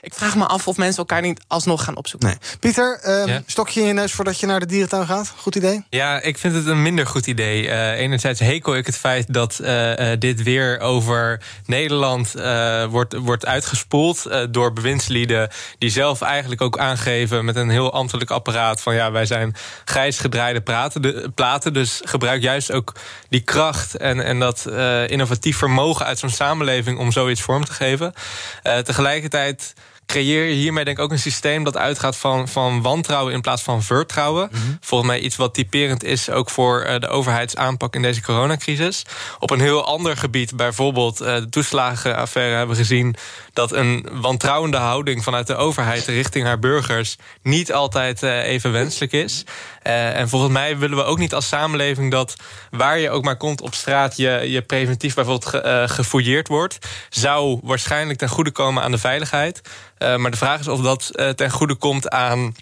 ik 0.00 0.14
vraag 0.14 0.36
me 0.36 0.46
af 0.46 0.68
of 0.68 0.76
mensen 0.76 0.98
elkaar 0.98 1.20
niet 1.20 1.44
alsnog 1.46 1.84
gaan 1.84 1.96
opzoeken. 1.96 2.28
Nee. 2.28 2.38
Pieter, 2.60 3.00
um, 3.28 3.42
stokje 3.46 3.80
in 3.80 3.86
je 3.86 3.92
neus 3.92 4.12
voordat 4.12 4.40
je 4.40 4.46
naar 4.46 4.60
de 4.60 4.66
dierentuin 4.66 5.06
gaat? 5.06 5.32
Goed 5.36 5.54
idee? 5.54 5.84
Ja, 5.90 6.20
ik 6.20 6.38
vind 6.38 6.54
het 6.54 6.66
een 6.66 6.82
minder 6.82 7.06
goed 7.06 7.26
idee. 7.26 7.62
Uh, 7.62 7.90
enerzijds 7.90 8.40
hekel 8.40 8.76
ik 8.76 8.86
het 8.86 8.96
feit 8.96 9.32
dat 9.32 9.58
uh, 9.62 9.98
uh, 9.98 10.18
dit 10.18 10.42
weer 10.42 10.80
over 10.80 11.42
Nederland 11.66 12.32
wordt, 12.90 13.15
wordt 13.18 13.46
uitgespoeld 13.46 14.28
door 14.50 14.72
bewindslieden 14.72 15.48
die 15.78 15.90
zelf 15.90 16.20
eigenlijk 16.20 16.60
ook 16.60 16.78
aangeven 16.78 17.44
met 17.44 17.56
een 17.56 17.70
heel 17.70 17.92
ambtelijk 17.92 18.30
apparaat 18.30 18.80
van 18.80 18.94
ja, 18.94 19.10
wij 19.12 19.26
zijn 19.26 19.54
grijs 19.84 20.18
gedraaide 20.18 20.60
praten, 20.60 21.02
de, 21.02 21.30
platen. 21.34 21.72
Dus 21.72 22.00
gebruik 22.04 22.42
juist 22.42 22.72
ook 22.72 22.94
die 23.28 23.40
kracht 23.40 23.96
en, 23.96 24.24
en 24.24 24.38
dat 24.38 24.66
innovatief 25.06 25.56
vermogen 25.56 26.06
uit 26.06 26.18
zo'n 26.18 26.30
samenleving 26.30 26.98
om 26.98 27.12
zoiets 27.12 27.40
vorm 27.42 27.64
te 27.64 27.72
geven. 27.72 28.12
tegelijkertijd 28.62 29.74
creëer 30.06 30.44
je 30.44 30.54
hiermee 30.54 30.84
denk 30.84 30.98
ik 30.98 31.04
ook 31.04 31.10
een 31.10 31.18
systeem 31.18 31.64
dat 31.64 31.76
uitgaat 31.76 32.16
van, 32.16 32.48
van 32.48 32.82
wantrouwen 32.82 33.32
in 33.32 33.40
plaats 33.40 33.62
van 33.62 33.82
vertrouwen. 33.82 34.48
Mhm. 34.52 34.62
Volgens 34.80 35.10
mij 35.10 35.20
iets 35.20 35.36
wat 35.36 35.54
typerend 35.54 36.04
is 36.04 36.30
ook 36.30 36.50
voor 36.50 36.86
uh, 36.86 36.98
de 36.98 37.08
overheidsaanpak 37.08 37.94
in 37.94 38.02
deze 38.02 38.22
coronacrisis. 38.22 39.02
Op 39.38 39.50
een 39.50 39.60
heel 39.60 39.84
ander 39.84 40.16
gebied, 40.16 40.56
bijvoorbeeld 40.56 41.22
uh, 41.22 41.34
de 41.34 41.48
toeslagenaffaire, 41.48 42.56
hebben 42.56 42.76
we 42.76 42.82
gezien 42.82 43.16
dat 43.52 43.72
een 43.72 44.08
wantrouwende 44.12 44.76
houding 44.76 45.22
vanuit 45.22 45.46
de 45.46 45.56
overheid 45.56 46.06
richting 46.06 46.44
haar 46.44 46.58
burgers 46.58 47.16
niet 47.42 47.72
altijd 47.72 48.22
uh, 48.22 48.48
even 48.48 48.72
wenselijk 48.72 49.12
is. 49.12 49.44
En 49.86 50.28
volgens 50.28 50.52
mij 50.52 50.78
willen 50.78 50.96
we 50.96 51.04
ook 51.04 51.18
niet 51.18 51.34
als 51.34 51.48
samenleving 51.48 52.10
dat 52.10 52.36
waar 52.70 52.98
je 52.98 53.10
ook 53.10 53.24
maar 53.24 53.36
komt 53.36 53.60
op 53.60 53.74
straat 53.74 54.16
je, 54.16 54.42
je 54.44 54.62
preventief 54.62 55.14
bijvoorbeeld 55.14 55.46
ge, 55.46 55.84
gefouilleerd 55.88 56.48
wordt. 56.48 56.78
Zou 57.08 57.60
waarschijnlijk 57.62 58.18
ten 58.18 58.28
goede 58.28 58.50
komen 58.50 58.82
aan 58.82 58.90
de 58.90 58.98
veiligheid. 58.98 59.60
Uh, 59.98 60.16
maar 60.16 60.30
de 60.30 60.36
vraag 60.36 60.60
is 60.60 60.68
of 60.68 60.80
dat 60.80 61.10
ten 61.36 61.50
goede 61.50 61.74
komt 61.74 62.08
aan 62.08 62.54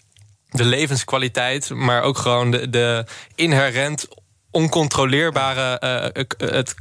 de 0.50 0.64
levenskwaliteit, 0.64 1.71
maar 1.71 2.02
ook 2.02 2.19
gewoon 2.19 2.50
de, 2.50 2.71
de 2.71 3.07
inherent 3.35 4.07
oncontroleerbare, 4.55 5.81
uh, 6.39 6.51
het 6.51 6.75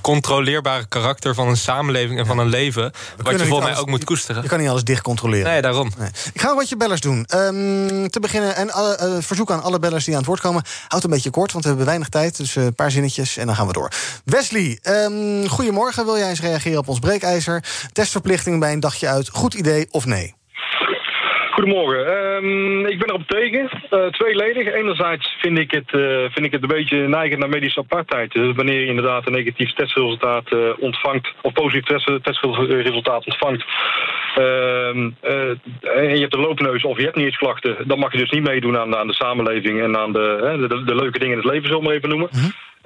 controleerbare 0.00 0.86
karakter 0.86 1.34
van 1.34 1.48
een 1.48 1.56
samenleving 1.56 2.18
en 2.18 2.26
van 2.26 2.38
een 2.38 2.48
leven. 2.48 2.92
wat 3.22 3.38
je 3.38 3.46
volgens 3.46 3.70
mij 3.70 3.78
ook 3.78 3.88
moet 3.88 4.04
koesteren. 4.04 4.42
Je 4.42 4.48
kan 4.48 4.58
niet 4.58 4.68
alles 4.68 4.84
dicht 4.84 5.02
controleren. 5.02 5.50
Nee, 5.50 5.62
daarom. 5.62 5.90
Nee. 5.98 6.08
Ik 6.32 6.40
ga 6.40 6.54
wat 6.54 6.68
je 6.68 6.76
bellers 6.76 7.00
doen. 7.00 7.26
Um, 7.34 8.10
te 8.10 8.20
beginnen, 8.20 8.56
en 8.56 8.66
uh, 8.66 9.16
verzoek 9.20 9.50
aan 9.50 9.62
alle 9.62 9.78
bellers 9.78 10.04
die 10.04 10.12
aan 10.12 10.20
het 10.20 10.28
woord 10.28 10.40
komen. 10.40 10.62
Houd 10.88 11.04
een 11.04 11.10
beetje 11.10 11.30
kort, 11.30 11.52
want 11.52 11.62
we 11.64 11.68
hebben 11.68 11.86
weinig 11.86 12.08
tijd. 12.08 12.36
Dus 12.36 12.56
een 12.56 12.74
paar 12.74 12.90
zinnetjes 12.90 13.36
en 13.36 13.46
dan 13.46 13.56
gaan 13.56 13.66
we 13.66 13.72
door. 13.72 13.90
Wesley, 14.24 14.78
um, 14.82 15.48
goedemorgen. 15.48 16.04
Wil 16.04 16.18
jij 16.18 16.28
eens 16.28 16.40
reageren 16.40 16.78
op 16.78 16.88
ons 16.88 16.98
breekijzer? 16.98 17.64
Testverplichting 17.92 18.60
bij 18.60 18.72
een 18.72 18.80
dagje 18.80 19.08
uit. 19.08 19.28
Goed 19.28 19.54
idee 19.54 19.86
of 19.90 20.04
nee? 20.04 20.36
Goedemorgen. 21.58 22.34
Um, 22.44 22.86
ik 22.86 22.98
ben 22.98 23.08
erop 23.08 23.26
tegen. 23.26 23.70
Uh, 23.90 24.06
tweeledig. 24.06 24.72
Enerzijds 24.72 25.36
vind 25.40 25.58
ik, 25.58 25.70
het, 25.70 25.92
uh, 25.92 26.30
vind 26.30 26.46
ik 26.46 26.52
het 26.52 26.62
een 26.62 26.68
beetje 26.68 27.08
neigend 27.08 27.40
naar 27.40 27.48
medische 27.48 27.80
apartheid. 27.80 28.32
Dus 28.32 28.56
wanneer 28.56 28.80
je 28.80 28.86
inderdaad 28.86 29.26
een 29.26 29.32
negatief 29.32 29.72
testresultaat 29.72 30.52
uh, 30.52 30.70
ontvangt, 30.78 31.32
of 31.42 31.52
positief 31.52 31.98
testresultaat 32.22 33.26
ontvangt, 33.26 33.64
ehm, 34.34 35.10
en 35.80 36.14
je 36.14 36.20
hebt 36.20 36.34
een 36.34 36.40
loopneus 36.40 36.84
of 36.84 36.96
je 36.96 37.04
hebt 37.04 37.16
niet 37.16 37.26
eens 37.26 37.36
klachten, 37.36 37.76
dan 37.88 37.98
mag 37.98 38.12
je 38.12 38.18
dus 38.18 38.30
niet 38.30 38.42
meedoen 38.42 38.78
aan, 38.78 38.96
aan 38.96 39.06
de 39.06 39.14
samenleving 39.14 39.80
en 39.80 39.96
aan 39.96 40.12
de, 40.12 40.66
de, 40.68 40.84
de, 40.84 40.94
leuke 40.94 41.18
dingen 41.18 41.36
in 41.36 41.42
het 41.42 41.52
leven, 41.52 41.66
zullen 41.66 41.80
we 41.80 41.86
maar 41.86 41.96
even 41.96 42.08
noemen. 42.08 42.28
Uh, 42.32 42.42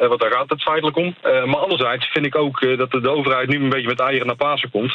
want 0.09 0.21
daar 0.21 0.33
gaat 0.33 0.51
het 0.51 0.63
feitelijk 0.63 0.97
om. 0.97 1.15
Uh, 1.25 1.45
maar 1.45 1.57
anderzijds 1.57 2.07
vind 2.07 2.27
ik 2.27 2.37
ook 2.37 2.61
uh, 2.61 2.79
dat 2.79 2.91
de, 2.91 3.11
overheid 3.11 3.49
nu 3.49 3.57
een 3.57 3.69
beetje 3.69 3.87
met 3.89 4.01
eieren 4.01 4.27
naar 4.27 4.37
Pasen 4.37 4.71
komt. 4.71 4.95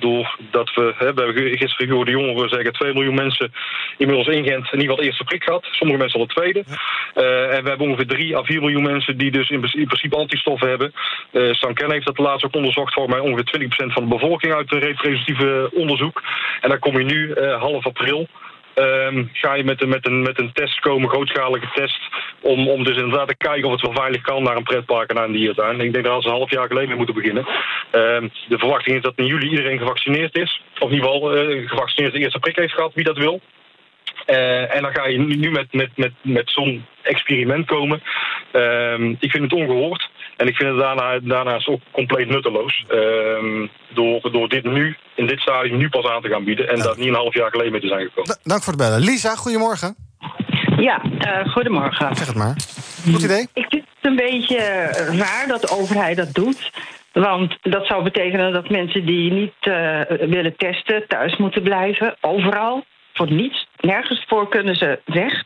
doordat 0.00 0.74
we, 0.74 0.94
we 0.98 1.04
hebben 1.04 1.34
gisteren 1.34 1.86
gehoord 1.86 2.06
de 2.06 2.12
jongeren 2.12 2.48
zeggen 2.48 2.72
2 2.72 2.92
miljoen 2.92 3.14
mensen 3.14 3.52
inmiddels 3.96 4.28
in 4.28 4.44
Gent 4.44 4.72
in 4.72 4.80
ieder 4.80 4.80
geval 4.80 4.96
de 4.96 5.04
eerste 5.04 5.24
prik 5.24 5.44
gehad. 5.44 5.66
Sommige 5.70 5.98
mensen 5.98 6.20
al 6.20 6.26
de 6.26 6.34
tweede. 6.34 6.64
en 7.56 7.62
we 7.62 7.68
hebben 7.68 7.86
ongeveer 7.86 8.06
3 8.06 8.36
à 8.36 8.42
4 8.42 8.60
miljoen 8.60 8.82
mensen 8.82 9.16
die 9.16 9.30
dus 9.30 9.50
in, 9.50 9.62
in 9.62 9.86
principe 9.86 10.16
antistoffen 10.16 10.68
hebben. 10.68 10.92
Uh, 11.32 11.52
Sanken 11.52 11.90
heeft 11.90 12.06
dat 12.06 12.18
laatst 12.18 12.44
ook 12.44 12.54
onderzocht 12.54 12.94
voor 12.94 13.08
mij 13.08 13.18
ongeveer 13.18 13.68
20% 13.86 13.92
van 13.92 14.02
de 14.02 14.14
bevolking 14.14 14.54
uit 14.54 14.72
een 14.72 14.78
representatieve 14.78 15.70
onderzoek. 15.74 16.22
En 16.60 16.68
dan 16.68 16.78
kom 16.78 16.98
je 16.98 17.04
nu 17.04 17.34
half 17.58 17.86
april. 17.86 18.28
Um, 18.78 19.30
ga 19.32 19.54
je 19.54 19.64
met, 19.64 19.82
een, 19.82 19.88
met, 19.88 20.06
een, 20.06 20.22
met 20.22 20.38
een 20.38 20.52
test 20.52 20.80
komen, 20.80 21.08
grootschalige 21.08 21.68
test, 21.74 22.00
om, 22.40 22.68
om 22.68 22.84
dus 22.84 22.96
inderdaad 22.96 23.28
te 23.28 23.36
kijken 23.36 23.64
of 23.64 23.72
het 23.72 23.80
wel 23.80 23.92
veilig 23.92 24.20
kan 24.20 24.42
naar 24.42 24.56
een 24.56 24.62
pretpark 24.62 25.08
en 25.08 25.14
naar 25.14 25.24
een 25.24 25.32
dierentuin. 25.32 25.80
Ik 25.80 25.92
denk 25.92 26.04
dat 26.04 26.22
ze 26.22 26.28
een 26.28 26.34
half 26.34 26.50
jaar 26.50 26.66
geleden 26.66 26.88
mee 26.88 26.96
moeten 26.96 27.14
beginnen. 27.14 27.46
Um, 27.92 28.30
de 28.48 28.58
verwachting 28.58 28.96
is 28.96 29.02
dat 29.02 29.12
in 29.16 29.26
juli 29.26 29.48
iedereen 29.48 29.78
gevaccineerd 29.78 30.36
is. 30.36 30.62
Of 30.78 30.90
in 30.90 30.94
ieder 30.94 31.10
geval 31.10 31.36
uh, 31.36 31.68
gevaccineerd 31.68 32.12
de 32.12 32.18
eerste 32.18 32.38
prik 32.38 32.56
heeft 32.56 32.74
gehad, 32.74 32.94
wie 32.94 33.04
dat 33.04 33.18
wil. 33.18 33.40
Uh, 34.26 34.74
en 34.74 34.82
dan 34.82 34.94
ga 34.94 35.06
je 35.06 35.18
nu 35.18 35.50
met, 35.50 35.72
met, 35.72 35.90
met, 35.96 36.12
met 36.22 36.50
zo'n 36.50 36.86
experiment 37.02 37.66
komen. 37.66 38.02
Um, 38.52 39.16
ik 39.20 39.30
vind 39.30 39.42
het 39.42 39.52
ongehoord. 39.52 40.10
En 40.36 40.46
ik 40.46 40.56
vind 40.56 40.70
het 40.70 40.78
daarna, 40.78 41.18
daarnaast 41.22 41.68
ook 41.68 41.80
compleet 41.90 42.28
nutteloos. 42.28 42.84
Um, 42.88 43.70
door, 43.88 44.32
door 44.32 44.48
dit 44.48 44.64
nu, 44.64 44.96
in 45.14 45.26
dit 45.26 45.40
stadium, 45.40 45.76
nu 45.76 45.88
pas 45.88 46.06
aan 46.06 46.22
te 46.22 46.28
gaan 46.28 46.44
bieden. 46.44 46.68
En 46.68 46.76
ja. 46.76 46.82
dat 46.82 46.96
niet 46.96 47.08
een 47.08 47.14
half 47.14 47.34
jaar 47.34 47.50
geleden 47.50 47.72
mee 47.72 47.80
te 47.80 47.88
zijn 47.88 48.06
gekomen. 48.06 48.34
D 48.34 48.48
dank 48.48 48.62
voor 48.62 48.72
het 48.72 48.82
bellen. 48.82 49.00
Lisa, 49.00 49.34
goedemorgen. 49.34 49.96
Ja, 50.76 51.02
uh, 51.04 51.52
goedemorgen. 51.52 52.16
Zeg 52.16 52.26
het 52.26 52.36
maar. 52.36 52.56
Goed 53.12 53.22
idee? 53.22 53.48
Ik 53.54 53.66
vind 53.68 53.84
het 54.00 54.10
een 54.10 54.16
beetje 54.16 54.58
raar 55.18 55.44
dat 55.48 55.60
de 55.60 55.70
overheid 55.70 56.16
dat 56.16 56.34
doet. 56.34 56.70
Want 57.12 57.56
dat 57.62 57.86
zou 57.86 58.02
betekenen 58.02 58.52
dat 58.52 58.70
mensen 58.70 59.06
die 59.06 59.32
niet 59.32 59.54
uh, 59.60 60.00
willen 60.08 60.56
testen 60.56 61.04
thuis 61.08 61.36
moeten 61.36 61.62
blijven, 61.62 62.16
overal, 62.20 62.84
voor 63.16 63.32
niets, 63.32 63.66
nergens 63.80 64.24
voor 64.28 64.48
kunnen 64.48 64.76
ze 64.76 65.00
weg. 65.04 65.44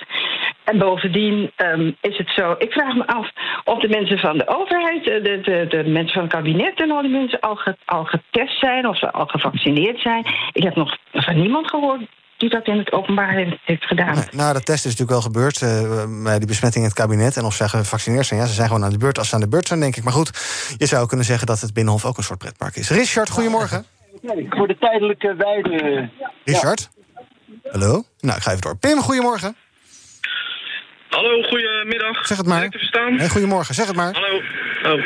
En 0.64 0.78
bovendien 0.78 1.52
um, 1.56 1.96
is 2.00 2.16
het 2.18 2.30
zo, 2.34 2.54
ik 2.58 2.72
vraag 2.72 2.94
me 2.94 3.06
af 3.06 3.30
of 3.64 3.80
de 3.80 3.88
mensen 3.88 4.18
van 4.18 4.38
de 4.38 4.48
overheid, 4.48 5.04
de, 5.04 5.40
de, 5.42 5.66
de 5.68 5.90
mensen 5.90 6.14
van 6.14 6.22
het 6.22 6.32
kabinet 6.32 6.80
en 6.80 6.90
al 6.90 7.02
die 7.02 7.10
mensen 7.10 7.40
al, 7.40 7.56
ge, 7.56 7.76
al 7.84 8.04
getest 8.04 8.58
zijn 8.58 8.86
of 8.86 8.98
ze 8.98 9.12
al 9.12 9.26
gevaccineerd 9.26 10.00
zijn. 10.00 10.26
Ik 10.52 10.62
heb 10.62 10.74
nog 10.74 10.96
van 11.12 11.40
niemand 11.40 11.70
gehoord 11.70 12.00
die 12.36 12.50
dat 12.50 12.66
in 12.66 12.78
het 12.78 12.92
openbaar 12.92 13.32
heeft, 13.64 13.84
gedaan. 13.84 14.14
Nee, 14.14 14.24
nou, 14.30 14.54
de 14.54 14.62
test 14.62 14.84
is 14.84 14.96
natuurlijk 14.96 15.10
wel 15.10 15.20
gebeurd 15.20 15.60
uh, 15.60 16.22
bij 16.24 16.38
die 16.38 16.46
besmetting 16.46 16.84
in 16.84 16.90
het 16.90 16.98
kabinet. 16.98 17.36
En 17.36 17.44
of 17.44 17.54
ze 17.54 17.68
gevaccineerd 17.68 18.26
zijn, 18.26 18.40
ja, 18.40 18.46
ze 18.46 18.54
zijn 18.54 18.66
gewoon 18.68 18.84
aan 18.84 18.90
de 18.90 18.98
beurt 18.98 19.18
als 19.18 19.28
ze 19.28 19.34
aan 19.34 19.40
de 19.40 19.48
beurt 19.48 19.66
zijn, 19.66 19.80
denk 19.80 19.96
ik. 19.96 20.04
Maar 20.04 20.12
goed, 20.12 20.30
je 20.78 20.86
zou 20.86 21.06
kunnen 21.06 21.26
zeggen 21.26 21.46
dat 21.46 21.60
het 21.60 21.74
Binnenhof 21.74 22.04
ook 22.04 22.16
een 22.16 22.22
soort 22.22 22.38
pretpark 22.38 22.76
is. 22.76 22.90
Richard, 22.90 23.30
goedemorgen. 23.30 23.84
Nee, 24.20 24.46
voor 24.50 24.68
de 24.68 24.78
tijdelijke 24.78 25.34
weide. 25.34 26.08
Richard? 26.44 26.88
Ja. 26.94 26.99
Hallo? 27.68 28.04
Nou, 28.20 28.36
ik 28.36 28.42
ga 28.42 28.50
even 28.50 28.60
door. 28.60 28.76
Pim, 28.76 28.98
goedemorgen. 28.98 29.56
Hallo, 31.08 31.42
goedemiddag. 31.42 32.26
Zeg 32.26 32.36
het 32.36 32.46
maar. 32.46 32.68
te 32.68 32.78
verstaan? 32.78 33.18
Hey, 33.18 33.28
goedemorgen, 33.28 33.74
zeg 33.74 33.86
het 33.86 33.96
maar. 33.96 34.14
Hallo. 34.14 34.36
Oh. 34.82 35.04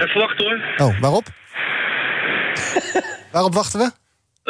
Even 0.00 0.20
wachten 0.20 0.46
hoor. 0.46 0.88
Oh, 0.88 1.00
waarop? 1.00 1.26
waarop 3.32 3.54
wachten 3.54 3.80
we? 3.80 3.90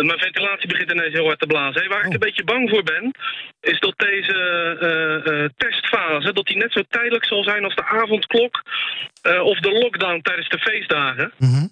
Mijn 0.02 0.18
ventilatie 0.18 0.68
begint 0.68 0.90
ineens 0.90 1.12
heel 1.12 1.26
hard 1.26 1.38
te 1.38 1.46
blazen. 1.46 1.80
Hey, 1.80 1.88
waar 1.88 2.00
oh. 2.00 2.06
ik 2.06 2.12
een 2.12 2.18
beetje 2.18 2.44
bang 2.44 2.70
voor 2.70 2.82
ben, 2.82 3.14
is 3.60 3.80
dat 3.80 3.94
deze 3.96 4.36
uh, 4.80 5.32
uh, 5.32 5.48
testfase 5.56 6.32
dat 6.32 6.46
die 6.46 6.56
net 6.56 6.72
zo 6.72 6.82
tijdelijk 6.88 7.24
zal 7.24 7.42
zijn 7.42 7.64
als 7.64 7.74
de 7.74 7.84
avondklok 7.84 8.62
uh, 9.22 9.40
of 9.40 9.58
de 9.58 9.72
lockdown 9.72 10.20
tijdens 10.20 10.48
de 10.48 10.58
feestdagen. 10.58 11.32
Mm 11.38 11.52
-hmm. 11.52 11.70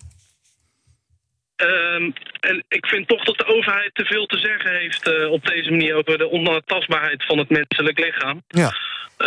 Um, 1.62 2.12
en 2.40 2.64
ik 2.68 2.86
vind 2.86 3.08
toch 3.08 3.24
dat 3.24 3.38
de 3.38 3.46
overheid 3.46 3.90
te 3.94 4.04
veel 4.04 4.26
te 4.26 4.38
zeggen 4.38 4.70
heeft 4.70 5.08
uh, 5.08 5.30
op 5.30 5.46
deze 5.46 5.70
manier 5.70 5.94
over 5.94 6.18
de 6.18 6.30
onaantastbaarheid 6.30 7.24
van 7.24 7.38
het 7.38 7.50
menselijk 7.50 7.98
lichaam. 7.98 8.42
Ja. 8.48 8.72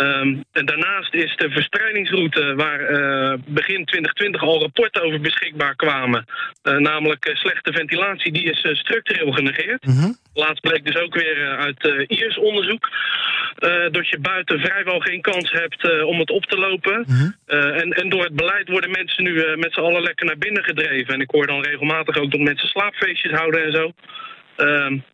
Um, 0.00 0.44
en 0.52 0.66
daarnaast 0.66 1.14
is 1.14 1.36
de 1.36 1.50
verstrijdingsroute 1.50 2.54
waar 2.54 2.80
uh, 2.80 3.34
begin 3.46 3.84
2020 3.84 4.42
al 4.42 4.60
rapporten 4.60 5.02
over 5.02 5.20
beschikbaar 5.20 5.76
kwamen, 5.76 6.24
uh, 6.62 6.76
namelijk 6.76 7.30
slechte 7.32 7.72
ventilatie, 7.72 8.32
die 8.32 8.50
is 8.50 8.78
structureel 8.78 9.32
genegeerd. 9.32 9.84
-hmm. 9.84 10.16
Laatst 10.34 10.60
bleek 10.60 10.84
dus 10.84 10.96
ook 10.96 11.14
weer 11.14 11.56
uit 11.56 12.06
IRS 12.06 12.38
onderzoek 12.38 12.90
dat 13.90 14.08
je 14.08 14.18
buiten 14.20 14.60
vrijwel 14.60 15.00
geen 15.00 15.20
kans 15.20 15.52
hebt 15.52 16.04
om 16.04 16.18
het 16.18 16.30
op 16.30 16.44
te 16.46 16.58
lopen. 16.58 17.04
-hmm. 17.06 17.34
en, 17.46 17.90
en 17.92 18.08
door 18.08 18.24
het 18.24 18.34
beleid 18.34 18.68
worden 18.68 18.90
mensen 18.90 19.24
nu 19.24 19.56
met 19.56 19.72
z'n 19.72 19.80
allen 19.80 20.02
lekker 20.02 20.26
naar 20.26 20.38
binnen 20.38 20.64
gedreven. 20.64 21.14
En 21.14 21.20
ik 21.20 21.30
hoor 21.30 21.46
dan 21.46 21.62
regelmatig 21.62 22.16
ook 22.16 22.30
dat 22.30 22.40
mensen 22.40 22.68
slaapfeestjes 22.68 23.32
houden 23.32 23.64
en 23.64 23.72
zo. 23.72 23.92
Um, 24.56 25.04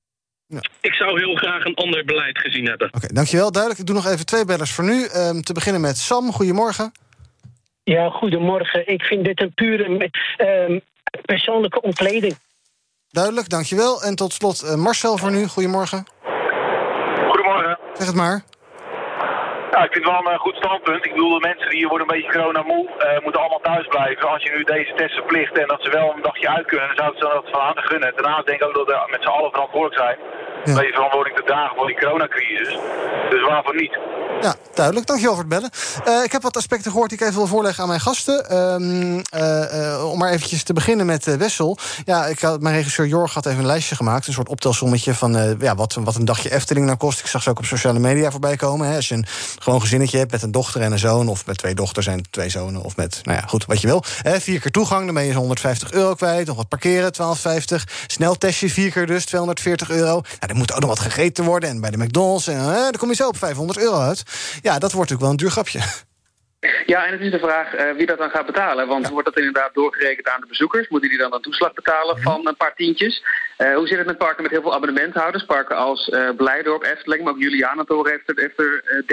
ja. 0.52 0.60
Ik 0.80 0.94
zou 0.94 1.20
heel 1.20 1.34
graag 1.34 1.64
een 1.64 1.74
ander 1.74 2.04
beleid 2.04 2.38
gezien 2.38 2.66
hebben. 2.66 2.86
Oké, 2.86 2.96
okay, 2.96 3.10
dankjewel. 3.12 3.52
Duidelijk. 3.52 3.80
Ik 3.80 3.86
doe 3.86 3.96
nog 3.96 4.06
even 4.06 4.26
twee 4.26 4.44
bellers 4.44 4.72
voor 4.72 4.84
nu. 4.84 5.08
Um, 5.16 5.42
te 5.42 5.52
beginnen 5.52 5.80
met 5.80 5.96
Sam. 5.98 6.32
Goedemorgen. 6.32 6.92
Ja, 7.84 8.08
goedemorgen. 8.10 8.88
Ik 8.88 9.02
vind 9.02 9.24
dit 9.24 9.40
een 9.40 9.54
pure... 9.54 10.10
Um, 10.38 10.80
persoonlijke 11.24 11.80
ontkleding. 11.80 12.38
Duidelijk, 13.10 13.48
dankjewel. 13.48 14.02
En 14.02 14.14
tot 14.16 14.32
slot 14.32 14.62
uh, 14.64 14.74
Marcel 14.74 15.16
voor 15.16 15.30
nu. 15.30 15.46
Goedemorgen. 15.46 16.04
Goedemorgen. 17.30 17.78
Zeg 17.94 18.06
het 18.06 18.16
maar. 18.16 18.42
Ja, 19.74 19.84
ik 19.84 19.92
vind 19.92 20.04
het 20.04 20.14
wel 20.14 20.32
een 20.32 20.46
goed 20.46 20.56
standpunt. 20.56 21.06
Ik 21.06 21.12
bedoel, 21.12 21.38
de 21.38 21.48
mensen 21.48 21.70
die 21.70 21.88
worden 21.88 22.08
een 22.08 22.16
beetje 22.16 22.32
corona 22.32 22.62
moe, 22.62 22.84
uh, 22.88 23.22
moeten 23.24 23.40
allemaal 23.40 23.66
thuis 23.70 23.86
blijven. 23.86 24.28
Als 24.28 24.42
je 24.42 24.50
nu 24.56 24.64
deze 24.64 24.92
test 24.94 25.14
verplicht 25.14 25.58
en 25.58 25.68
dat 25.68 25.82
ze 25.82 25.90
wel 25.90 26.08
een 26.12 26.22
dagje 26.22 26.48
uit 26.48 26.66
kunnen, 26.66 26.86
dan 26.88 26.96
zou 26.96 27.10
ik 27.12 27.18
ze 27.18 27.28
dat 27.34 27.50
van 27.50 27.60
harte 27.60 27.86
gunnen. 27.88 28.12
Daarnaast 28.16 28.46
denk 28.46 28.60
ik 28.60 28.66
ook 28.68 28.74
dat 28.74 28.86
we 28.86 29.14
met 29.14 29.22
z'n 29.22 29.36
allen 29.36 29.50
verantwoordelijk 29.50 30.00
zijn. 30.04 30.18
Ja. 30.64 30.74
Beetje 30.74 30.92
verantwoording 30.92 31.36
te 31.36 31.42
dragen 31.42 31.76
voor 31.76 31.86
die 31.86 31.98
coronacrisis. 31.98 32.78
Dus 33.30 33.42
waarvoor 33.42 33.74
niet? 33.74 33.98
Ja, 34.42 34.56
duidelijk. 34.74 35.06
Dankjewel 35.06 35.34
voor 35.34 35.44
het 35.44 35.52
bellen. 35.52 35.70
Uh, 36.08 36.24
ik 36.24 36.32
heb 36.32 36.42
wat 36.42 36.56
aspecten 36.56 36.90
gehoord 36.90 37.08
die 37.10 37.18
ik 37.18 37.24
even 37.24 37.38
wil 37.38 37.46
voorleggen 37.46 37.82
aan 37.82 37.88
mijn 37.88 38.00
gasten. 38.00 38.56
Um, 38.56 39.16
uh, 39.16 39.22
uh, 39.34 40.10
om 40.10 40.18
maar 40.18 40.30
eventjes 40.30 40.62
te 40.62 40.72
beginnen 40.72 41.06
met 41.06 41.36
Wessel. 41.36 41.78
Ja, 42.04 42.26
ik 42.26 42.40
had, 42.40 42.60
mijn 42.60 42.74
regisseur 42.74 43.06
Jorg 43.06 43.34
had 43.34 43.46
even 43.46 43.58
een 43.58 43.66
lijstje 43.66 43.96
gemaakt. 43.96 44.26
Een 44.26 44.32
soort 44.32 44.48
optelsommetje 44.48 45.14
van 45.14 45.56
ja, 45.60 45.74
wat, 45.74 45.94
wat 45.94 46.14
een 46.14 46.24
dagje 46.24 46.52
Efteling 46.52 46.86
nou 46.86 46.98
kost. 46.98 47.20
Ik 47.20 47.26
zag 47.26 47.42
ze 47.42 47.50
ook 47.50 47.58
op 47.58 47.64
sociale 47.64 47.98
media 47.98 48.30
voorbij 48.30 48.56
komen. 48.56 48.88
Hè. 48.88 48.96
Als 48.96 49.08
je 49.08 49.14
een 49.14 49.26
gewoon 49.58 49.80
gezinnetje 49.80 50.18
hebt 50.18 50.30
met 50.30 50.42
een 50.42 50.52
dochter 50.52 50.80
en 50.80 50.92
een 50.92 50.98
zoon... 50.98 51.28
of 51.28 51.46
met 51.46 51.58
twee 51.58 51.74
dochters 51.74 52.06
en 52.06 52.22
twee 52.30 52.48
zonen, 52.48 52.82
of 52.82 52.96
met, 52.96 53.20
nou 53.22 53.38
ja, 53.38 53.46
goed, 53.46 53.66
wat 53.66 53.80
je 53.80 53.86
wil. 53.86 54.04
Hè, 54.22 54.40
vier 54.40 54.60
keer 54.60 54.70
toegang, 54.70 55.04
dan 55.04 55.14
ben 55.14 55.24
je 55.24 55.34
150 55.34 55.92
euro 55.92 56.14
kwijt. 56.14 56.46
Nog 56.46 56.56
wat 56.56 56.68
parkeren, 56.68 57.12
12,50. 57.14 57.92
Sneltestje, 58.06 58.70
vier 58.70 58.90
keer 58.90 59.06
dus, 59.06 59.24
240 59.24 59.90
euro. 59.90 60.12
Nou, 60.12 60.22
er 60.38 60.56
moet 60.56 60.72
ook 60.72 60.80
nog 60.80 60.88
wat 60.88 61.00
gegeten 61.00 61.44
worden. 61.44 61.68
En 61.68 61.80
bij 61.80 61.90
de 61.90 61.98
McDonald's, 61.98 62.46
en, 62.46 62.64
dan 62.64 62.96
kom 62.98 63.08
je 63.08 63.14
zo 63.14 63.28
op 63.28 63.38
500 63.38 63.78
euro 63.78 63.98
uit. 63.98 64.22
Ja, 64.62 64.78
dat 64.78 64.92
wordt 64.92 65.10
natuurlijk 65.10 65.20
wel 65.20 65.30
een 65.30 65.36
duur 65.36 65.50
grapje. 65.50 65.80
Ja, 66.86 67.06
en 67.06 67.12
het 67.12 67.20
is 67.20 67.30
de 67.30 67.38
vraag 67.38 67.74
uh, 67.74 67.90
wie 67.96 68.06
dat 68.06 68.18
dan 68.18 68.30
gaat 68.30 68.46
betalen. 68.46 68.86
Want 68.86 69.08
wordt 69.08 69.26
dat 69.26 69.38
inderdaad 69.38 69.74
doorgerekend 69.74 70.28
aan 70.28 70.40
de 70.40 70.46
bezoekers? 70.46 70.88
Moeten 70.88 71.08
die 71.08 71.18
dan 71.18 71.34
een 71.34 71.40
toeslag 71.40 71.72
betalen 71.74 72.22
van 72.22 72.46
een 72.46 72.56
paar 72.56 72.74
tientjes? 72.74 73.24
Uh, 73.58 73.74
hoe 73.74 73.86
zit 73.86 73.98
het 73.98 74.06
met 74.06 74.18
parken 74.18 74.42
met 74.42 74.52
heel 74.52 74.62
veel 74.62 74.74
abonnementhouders? 74.74 75.44
Parken 75.44 75.76
als 75.76 76.08
uh, 76.08 76.30
Blijdorp, 76.36 76.82
Efteling, 76.82 77.24
maar 77.24 77.32
ook 77.32 77.40
Juliana 77.40 77.84
Toren 77.84 78.10
heeft 78.10 78.28
er, 78.28 78.34
heeft 78.36 78.58
er 78.58 79.04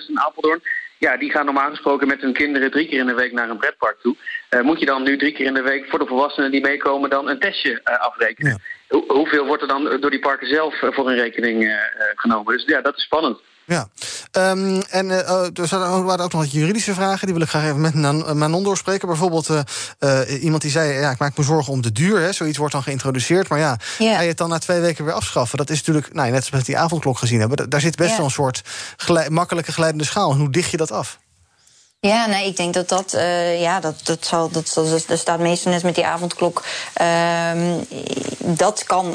30.000 0.00 0.06
in 0.08 0.20
Apeldoorn. 0.20 0.62
Ja, 0.98 1.16
die 1.16 1.30
gaan 1.30 1.44
normaal 1.44 1.70
gesproken 1.70 2.06
met 2.06 2.20
hun 2.20 2.32
kinderen 2.32 2.70
drie 2.70 2.88
keer 2.88 2.98
in 2.98 3.06
de 3.06 3.14
week 3.14 3.32
naar 3.32 3.50
een 3.50 3.58
pretpark 3.58 3.96
toe. 4.00 4.16
moet 4.62 4.80
je 4.80 4.86
dan 4.86 5.02
nu 5.02 5.18
drie 5.18 5.32
keer 5.32 5.46
in 5.46 5.54
de 5.54 5.62
week 5.62 5.86
voor 5.88 5.98
de 5.98 6.06
volwassenen 6.06 6.50
die 6.50 6.60
meekomen 6.60 7.10
dan 7.10 7.28
een 7.28 7.38
testje 7.38 7.84
afrekenen? 7.84 8.60
Ja. 8.88 8.98
hoeveel 9.06 9.46
wordt 9.46 9.62
er 9.62 9.68
dan 9.68 10.00
door 10.00 10.10
die 10.10 10.18
parken 10.18 10.48
zelf 10.48 10.74
voor 10.78 11.06
hun 11.06 11.18
rekening 11.18 11.86
genomen? 12.14 12.52
Dus 12.56 12.64
ja, 12.64 12.80
dat 12.80 12.96
is 12.96 13.02
spannend. 13.02 13.40
Ja, 13.68 13.88
um, 14.32 14.82
en 14.90 15.06
uh, 15.06 15.28
er 15.44 15.68
waren 15.68 16.24
ook 16.24 16.32
nog 16.32 16.42
wat 16.42 16.52
juridische 16.52 16.94
vragen. 16.94 17.26
Die 17.26 17.34
wil 17.34 17.42
ik 17.42 17.48
graag 17.48 17.64
even 17.64 17.80
met 17.80 17.94
Manon 18.34 18.62
doorspreken. 18.62 19.08
Bijvoorbeeld 19.08 19.48
uh, 19.48 19.60
uh, 20.00 20.42
iemand 20.42 20.62
die 20.62 20.70
zei... 20.70 20.92
ja, 20.92 21.10
ik 21.10 21.18
maak 21.18 21.36
me 21.36 21.44
zorgen 21.44 21.72
om 21.72 21.82
de 21.82 21.92
duur. 21.92 22.20
Hè. 22.20 22.32
Zoiets 22.32 22.58
wordt 22.58 22.72
dan 22.72 22.82
geïntroduceerd. 22.82 23.48
Maar 23.48 23.58
ja, 23.58 23.78
yeah. 23.98 24.14
ga 24.14 24.22
je 24.22 24.28
het 24.28 24.36
dan 24.36 24.48
na 24.48 24.58
twee 24.58 24.80
weken 24.80 25.04
weer 25.04 25.14
afschaffen? 25.14 25.58
Dat 25.58 25.70
is 25.70 25.76
natuurlijk, 25.76 26.14
nou, 26.14 26.30
net 26.30 26.44
zoals 26.44 26.50
met 26.50 26.66
die 26.66 26.78
avondklok 26.78 27.18
gezien 27.18 27.40
hebben... 27.40 27.70
daar 27.70 27.80
zit 27.80 27.96
best 27.96 28.08
yeah. 28.08 28.16
wel 28.16 28.26
een 28.26 28.32
soort 28.32 28.62
makkelijke 29.30 29.72
glijdende 29.72 30.04
schaal. 30.04 30.36
Hoe 30.36 30.50
dicht 30.50 30.70
je 30.70 30.76
dat 30.76 30.92
af? 30.92 31.18
Ja, 32.00 32.26
nee, 32.26 32.46
ik 32.46 32.56
denk 32.56 32.74
dat 32.74 32.88
dat, 32.88 33.14
uh, 33.14 33.60
ja, 33.60 33.80
dat, 33.80 33.94
dat 34.02 34.26
zal, 34.26 34.50
dat, 34.50 34.72
dat, 34.74 35.04
dat 35.06 35.18
staat 35.18 35.38
meestal 35.38 35.72
net 35.72 35.82
met 35.82 35.94
die 35.94 36.06
avondklok. 36.06 36.64
Uh, 37.00 37.50
dat 38.38 38.84
kan 38.84 39.14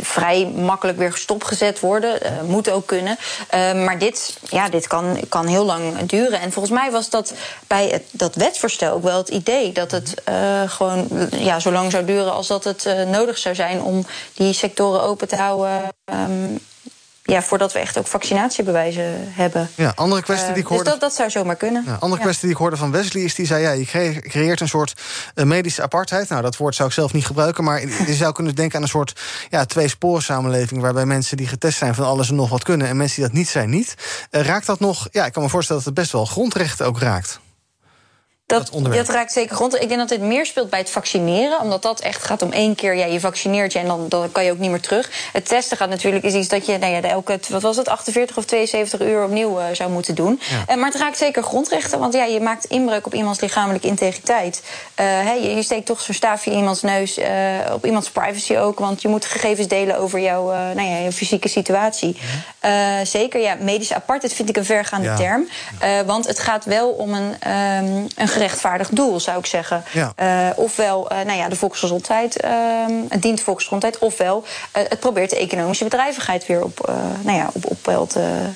vrij 0.00 0.46
makkelijk 0.46 0.98
weer 0.98 1.12
stopgezet 1.14 1.80
worden, 1.80 2.22
uh, 2.22 2.42
moet 2.42 2.70
ook 2.70 2.86
kunnen. 2.86 3.18
Uh, 3.54 3.84
maar 3.84 3.98
dit, 3.98 4.38
ja, 4.48 4.68
dit 4.68 4.86
kan, 4.86 5.20
kan 5.28 5.46
heel 5.46 5.64
lang 5.64 6.06
duren. 6.06 6.40
En 6.40 6.52
volgens 6.52 6.74
mij 6.74 6.90
was 6.90 7.10
dat 7.10 7.32
bij 7.66 7.88
het, 7.88 8.02
dat 8.10 8.34
wetsvoorstel 8.34 8.92
ook 8.92 9.02
wel 9.02 9.18
het 9.18 9.28
idee 9.28 9.72
dat 9.72 9.90
het 9.90 10.14
gewoon 10.66 11.08
ja, 11.30 11.60
zo 11.60 11.72
lang 11.72 11.90
zou 11.90 12.04
duren 12.04 12.32
als 12.32 12.46
dat 12.46 12.64
het 12.64 12.88
nodig 13.06 13.38
zou 13.38 13.54
zijn 13.54 13.82
om 13.82 14.06
die 14.34 14.52
sectoren 14.52 15.02
open 15.02 15.28
te 15.28 15.36
houden. 15.36 15.82
Um, 16.04 16.60
ja, 17.26 17.42
voordat 17.42 17.72
we 17.72 17.78
echt 17.78 17.98
ook 17.98 18.06
vaccinatiebewijzen 18.06 19.32
hebben. 19.32 19.70
Ja, 19.74 19.92
andere 19.94 20.22
kwestie 20.22 20.52
die 20.52 20.62
ik 20.62 20.66
hoorde. 20.66 20.84
Dus 20.84 20.92
dat, 20.92 21.00
dat 21.00 21.14
zou 21.14 21.30
zomaar 21.30 21.56
kunnen. 21.56 21.82
Ja, 21.86 21.96
andere 22.00 22.22
kwestie 22.22 22.42
die 22.42 22.50
ik 22.50 22.56
hoorde 22.56 22.76
van 22.76 22.90
Wesley 22.90 23.22
is 23.22 23.34
die 23.34 23.46
zei: 23.46 23.62
ja, 23.62 23.70
je 23.70 24.20
creëert 24.20 24.60
een 24.60 24.68
soort 24.68 25.00
medische 25.34 25.82
apartheid. 25.82 26.28
Nou, 26.28 26.42
dat 26.42 26.56
woord 26.56 26.74
zou 26.74 26.88
ik 26.88 26.94
zelf 26.94 27.12
niet 27.12 27.26
gebruiken, 27.26 27.64
maar 27.64 27.80
je 27.80 28.14
zou 28.14 28.32
kunnen 28.32 28.54
denken 28.54 28.76
aan 28.76 28.82
een 28.82 28.88
soort 28.88 29.20
ja, 29.50 29.64
twee 29.64 29.90
samenleving. 30.18 30.80
waarbij 30.80 31.06
mensen 31.06 31.36
die 31.36 31.46
getest 31.46 31.78
zijn 31.78 31.94
van 31.94 32.04
alles 32.04 32.28
en 32.28 32.34
nog 32.34 32.48
wat 32.48 32.64
kunnen 32.64 32.88
en 32.88 32.96
mensen 32.96 33.16
die 33.16 33.24
dat 33.24 33.38
niet 33.38 33.48
zijn, 33.48 33.70
niet. 33.70 33.94
Uh, 34.30 34.40
raakt 34.40 34.66
dat 34.66 34.80
nog? 34.80 35.08
Ja, 35.10 35.26
ik 35.26 35.32
kan 35.32 35.42
me 35.42 35.48
voorstellen 35.48 35.82
dat 35.82 35.94
het 35.94 36.00
best 36.00 36.12
wel 36.12 36.24
grondrechten 36.24 36.86
ook 36.86 37.00
raakt. 37.00 37.40
Dat, 38.46 38.70
dat, 38.72 39.08
raakt 39.08 39.32
zeker 39.32 39.56
grond. 39.56 39.74
Ik 39.74 39.88
denk 39.88 40.00
dat 40.00 40.08
dit 40.08 40.20
meer 40.20 40.46
speelt 40.46 40.70
bij 40.70 40.78
het 40.78 40.90
vaccineren. 40.90 41.60
Omdat 41.60 41.82
dat 41.82 42.00
echt 42.00 42.24
gaat 42.24 42.42
om 42.42 42.52
één 42.52 42.74
keer. 42.74 42.96
Ja, 42.96 43.04
je 43.04 43.20
vaccineert 43.20 43.72
je 43.72 43.78
en 43.78 43.86
dan, 43.86 44.08
dan 44.08 44.32
kan 44.32 44.44
je 44.44 44.50
ook 44.50 44.58
niet 44.58 44.70
meer 44.70 44.80
terug. 44.80 45.10
Het 45.32 45.48
testen 45.48 45.76
gaat 45.76 45.88
natuurlijk 45.88 46.24
is 46.24 46.34
iets 46.34 46.48
dat 46.48 46.66
je 46.66 46.78
nou 46.78 46.92
ja, 46.92 47.02
elke 47.02 47.40
wat 47.48 47.62
was 47.62 47.76
het, 47.76 47.88
48 47.88 48.36
of 48.36 48.44
72 48.44 49.00
uur 49.00 49.24
opnieuw 49.24 49.58
uh, 49.58 49.64
zou 49.72 49.90
moeten 49.90 50.14
doen. 50.14 50.40
Ja. 50.50 50.74
Uh, 50.74 50.80
maar 50.80 50.90
het 50.90 51.00
raakt 51.00 51.18
zeker 51.18 51.42
grondrechten. 51.42 51.98
Want 51.98 52.14
ja, 52.14 52.24
je 52.24 52.40
maakt 52.40 52.64
inbreuk 52.64 53.06
op 53.06 53.14
iemands 53.14 53.40
lichamelijke 53.40 53.86
integriteit. 53.86 54.62
Uh, 55.00 55.42
je, 55.42 55.54
je, 55.54 55.62
steekt 55.62 55.86
toch 55.86 56.00
zo'n 56.00 56.14
staafje 56.14 56.50
in 56.50 56.58
iemands 56.58 56.82
neus. 56.82 57.18
op 57.72 57.86
iemands 57.86 58.10
privacy 58.10 58.56
ook. 58.56 58.78
Want 58.78 59.02
je 59.02 59.08
moet 59.08 59.24
gegevens 59.24 59.68
delen 59.68 59.98
over 59.98 60.20
jouw 60.20 60.44
nou 60.74 60.88
ja, 60.88 60.96
je 60.96 61.12
fysieke 61.12 61.48
situatie. 61.48 62.16
Zeker, 63.02 63.40
ja, 63.40 63.56
medische 63.60 63.94
apartheid 63.94 64.32
vind 64.32 64.48
ik 64.48 64.56
een 64.56 64.64
vergaande 64.64 65.08
ja. 65.08 65.16
term. 65.16 65.48
want 66.06 66.26
het 66.26 66.38
gaat 66.38 66.64
wel 66.64 66.90
om 66.90 67.14
een, 67.14 67.52
um, 67.52 68.06
een 68.16 68.28
gerechtvaardigd 68.28 68.96
doel, 68.96 69.20
zou 69.20 69.38
ik 69.38 69.46
zeggen. 69.46 69.84
Ja. 69.92 70.12
Uh, 70.20 70.58
ofwel 70.58 71.08
nou 71.08 71.38
ja, 71.38 71.48
de 71.48 71.56
volksgezondheid, 71.56 72.44
uh, 72.44 72.50
het 73.08 73.22
dient 73.22 73.40
volksgezondheid, 73.40 73.98
ofwel 73.98 74.44
het 74.72 75.00
probeert 75.00 75.30
de 75.30 75.38
economische 75.38 75.84
bedrijvigheid 75.84 76.46
weer 76.46 76.62
op, 76.62 76.92
nou 77.22 77.36
ja, 77.36 77.50
op, 77.52 77.70
op 77.70 77.78
peil 77.82 78.06
te 78.06 78.48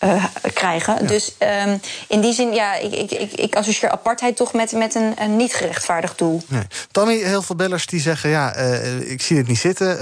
uh, 0.00 0.24
krijgen. 0.54 0.96
Ja. 1.00 1.06
Dus 1.06 1.34
um, 1.66 1.80
in 2.08 2.20
die 2.20 2.32
zin, 2.32 2.52
ja, 2.52 2.74
ik, 2.74 2.92
ik, 2.92 3.10
ik, 3.10 3.32
ik 3.32 3.54
associeer 3.54 3.90
apartheid 3.90 4.36
toch 4.36 4.52
met, 4.52 4.72
met 4.72 4.94
een, 4.94 5.12
een 5.16 5.36
niet 5.36 5.54
gerechtvaardigd 5.54 6.18
doel. 6.18 6.42
Nee. 6.46 6.62
Tommy, 6.90 7.16
heel 7.16 7.42
veel 7.42 7.56
bellers 7.56 7.86
die 7.86 8.00
zeggen: 8.00 8.30
ja, 8.30 8.56
uh, 8.56 9.10
ik 9.10 9.22
zie 9.22 9.36
het 9.36 9.46
niet 9.46 9.58
zitten. 9.58 9.98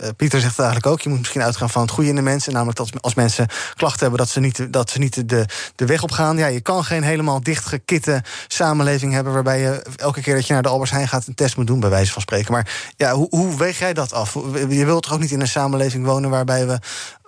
Uh, 0.00 0.08
Pieter 0.16 0.40
zegt 0.40 0.58
eigenlijk 0.58 0.86
ook: 0.86 1.00
je 1.00 1.08
moet 1.08 1.18
misschien 1.18 1.42
uitgaan 1.42 1.70
van 1.70 1.82
het 1.82 1.90
goede 1.90 2.08
in 2.08 2.16
de 2.16 2.22
mensen. 2.22 2.52
Namelijk 2.52 2.78
dat 2.78 2.90
als 3.00 3.14
mensen 3.14 3.46
klachten 3.76 4.00
hebben, 4.00 4.18
dat 4.18 4.28
ze 4.28 4.40
niet, 4.40 4.72
dat 4.72 4.90
ze 4.90 4.98
niet 4.98 5.28
de, 5.28 5.46
de 5.74 5.86
weg 5.86 6.02
op 6.02 6.10
gaan. 6.10 6.36
Ja, 6.36 6.46
je 6.46 6.60
kan 6.60 6.84
geen 6.84 7.02
helemaal 7.02 7.42
dichtgekitte 7.42 8.22
samenleving 8.48 9.12
hebben. 9.12 9.32
waarbij 9.32 9.60
je 9.60 9.82
elke 9.96 10.20
keer 10.20 10.34
dat 10.34 10.46
je 10.46 10.52
naar 10.52 10.62
de 10.62 10.68
Albers 10.68 10.90
Heijn 10.90 11.08
gaat 11.08 11.26
een 11.26 11.34
test 11.34 11.56
moet 11.56 11.66
doen, 11.66 11.80
bij 11.80 11.90
wijze 11.90 12.12
van 12.12 12.22
spreken. 12.22 12.52
Maar 12.52 12.92
ja, 12.96 13.12
hoe, 13.12 13.26
hoe 13.30 13.56
weeg 13.56 13.78
jij 13.78 13.92
dat 13.92 14.12
af? 14.12 14.34
Je 14.68 14.84
wilt 14.84 15.02
toch 15.02 15.12
ook 15.12 15.20
niet 15.20 15.30
in 15.30 15.40
een 15.40 15.48
samenleving 15.48 16.04
wonen 16.04 16.30
waarbij 16.30 16.66
we 16.66 16.78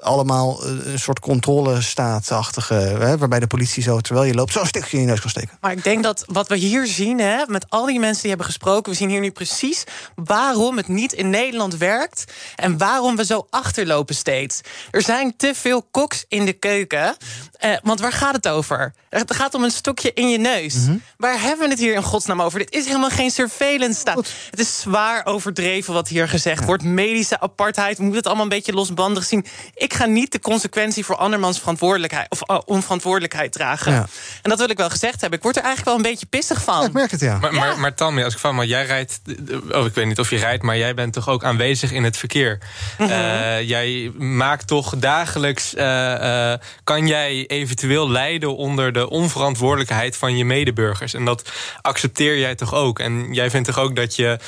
allemaal 0.03 0.65
een 0.65 0.99
soort 0.99 1.21
controlestaatachtige... 1.21 2.75
Hè, 2.75 3.19
waarbij 3.19 3.41
de 3.41 3.47
politie 3.47 3.83
zo, 3.83 4.01
terwijl 4.01 4.27
je 4.27 4.35
loopt, 4.35 4.53
zo'n 4.53 4.67
stukje 4.67 4.97
in 4.97 5.03
je 5.03 5.09
neus 5.09 5.21
kan 5.21 5.31
steken. 5.31 5.59
Maar 5.61 5.73
ik 5.73 5.85
denk 5.85 6.03
dat 6.03 6.25
wat 6.27 6.49
we 6.49 6.57
hier 6.57 6.87
zien, 6.87 7.19
hè, 7.19 7.43
met 7.47 7.67
al 7.69 7.87
die 7.87 8.01
mensen 8.01 8.21
die 8.21 8.29
hebben 8.29 8.47
gesproken... 8.47 8.93
we 8.93 8.99
zien 8.99 9.09
hier 9.09 9.21
nu 9.21 9.31
precies 9.31 9.85
waarom 10.15 10.77
het 10.77 10.89
niet 10.89 11.13
in 11.13 11.31
Nederland 11.31 11.77
werkt... 11.77 12.33
en 12.57 12.79
waarom 12.79 13.17
we 13.17 13.25
zo 13.25 13.47
achterlopen 13.51 14.15
steeds. 14.15 14.61
Er 14.91 15.03
zijn 15.03 15.37
te 15.37 15.53
veel 15.55 15.83
koks 15.91 16.25
in 16.29 16.45
de 16.45 16.53
keuken. 16.53 17.17
Eh, 17.59 17.73
want 17.83 18.01
waar 18.01 18.13
gaat 18.13 18.35
het 18.35 18.49
over? 18.49 18.95
Het 19.09 19.35
gaat 19.35 19.55
om 19.55 19.65
een 19.65 19.71
stokje 19.71 20.13
in 20.13 20.29
je 20.29 20.39
neus. 20.39 20.75
Mm 20.75 20.87
-hmm. 20.87 21.03
Waar 21.17 21.41
hebben 21.41 21.65
we 21.65 21.71
het 21.71 21.79
hier 21.79 21.95
in 21.95 22.03
godsnaam 22.03 22.43
over? 22.43 22.59
Dit 22.59 22.73
is 22.75 22.87
helemaal 22.87 23.11
geen 23.11 23.31
surveillance 23.31 24.01
staat. 24.01 24.33
Het 24.51 24.61
is 24.61 24.81
zwaar 24.81 25.27
overdreven 25.27 25.95
wat 25.95 26.09
hier 26.09 26.29
gezegd 26.29 26.61
ja. 26.61 26.67
wordt. 26.67 26.83
Medische 26.83 27.41
apartheid, 27.41 27.97
we 27.97 28.03
moeten 28.03 28.19
het 28.19 28.27
allemaal 28.27 28.45
een 28.45 28.57
beetje 28.57 28.73
losbandig 28.73 29.25
zien. 29.25 29.47
Ik 29.75 29.92
ga 29.93 30.07
niet 30.07 30.33
de 30.33 30.41
consequentie 30.41 31.05
voor 31.05 31.17
andermans 31.17 31.59
verantwoordelijkheid 31.59 32.31
of 32.31 32.41
uh, 32.51 32.59
onverantwoordelijkheid 32.65 33.53
dragen. 33.53 33.93
Ja. 33.93 34.07
En 34.43 34.51
dat 34.51 34.59
wil 34.59 34.71
ik 34.71 34.77
wel 34.77 34.91
gezegd 34.91 35.21
hebben. 35.21 35.39
Ik 35.39 35.45
word 35.45 35.57
er 35.57 35.63
eigenlijk 35.63 35.97
wel 35.97 36.05
een 36.05 36.11
beetje 36.11 36.27
pissig 36.27 36.63
van. 36.63 36.81
Ja, 36.81 36.87
ik 36.87 36.93
merk 36.93 37.11
het 37.11 37.21
ja. 37.21 37.39
Maar, 37.39 37.55
maar, 37.55 37.79
maar 37.79 37.95
Tammy, 37.95 38.25
als 38.25 38.33
ik 38.33 38.39
van, 38.39 38.55
maar 38.55 38.67
jij 38.67 38.87
rijdt, 38.87 39.21
oh, 39.71 39.87
ik 39.87 39.95
weet 39.95 40.07
niet 40.07 40.19
of 40.19 40.31
je 40.31 40.37
rijdt, 40.37 40.63
maar 40.63 40.79
jij 40.79 40.95
bent 40.95 41.13
toch 41.13 41.29
ook 41.29 41.45
aanwezig 41.45 41.93
in 41.93 42.05
het 42.05 42.17
verkeer. 42.17 42.59
Mm 42.99 43.07
-hmm. 43.07 43.17
uh, 43.17 43.69
jij 43.69 44.13
maakt 44.19 44.67
toch 44.67 44.95
dagelijks, 44.97 45.75
uh, 45.75 46.53
kan 46.85 47.07
jij 47.07 47.47
eventueel 47.47 48.11
lijden 48.11 48.57
onder 48.57 48.93
de 48.93 49.09
onverantwoordelijkheid 49.09 50.17
van 50.17 50.37
je 50.37 50.45
medeburgers. 50.45 51.15
En 51.15 51.25
dat 51.25 51.51
accepteer 51.81 52.39
jij 52.39 52.55
toch 52.55 52.75
ook. 52.75 52.99
En 52.99 53.35
jij 53.35 53.51
vindt 53.51 53.69
toch 53.69 53.79
ook 53.79 53.97
dat 53.97 54.17
je 54.17 54.39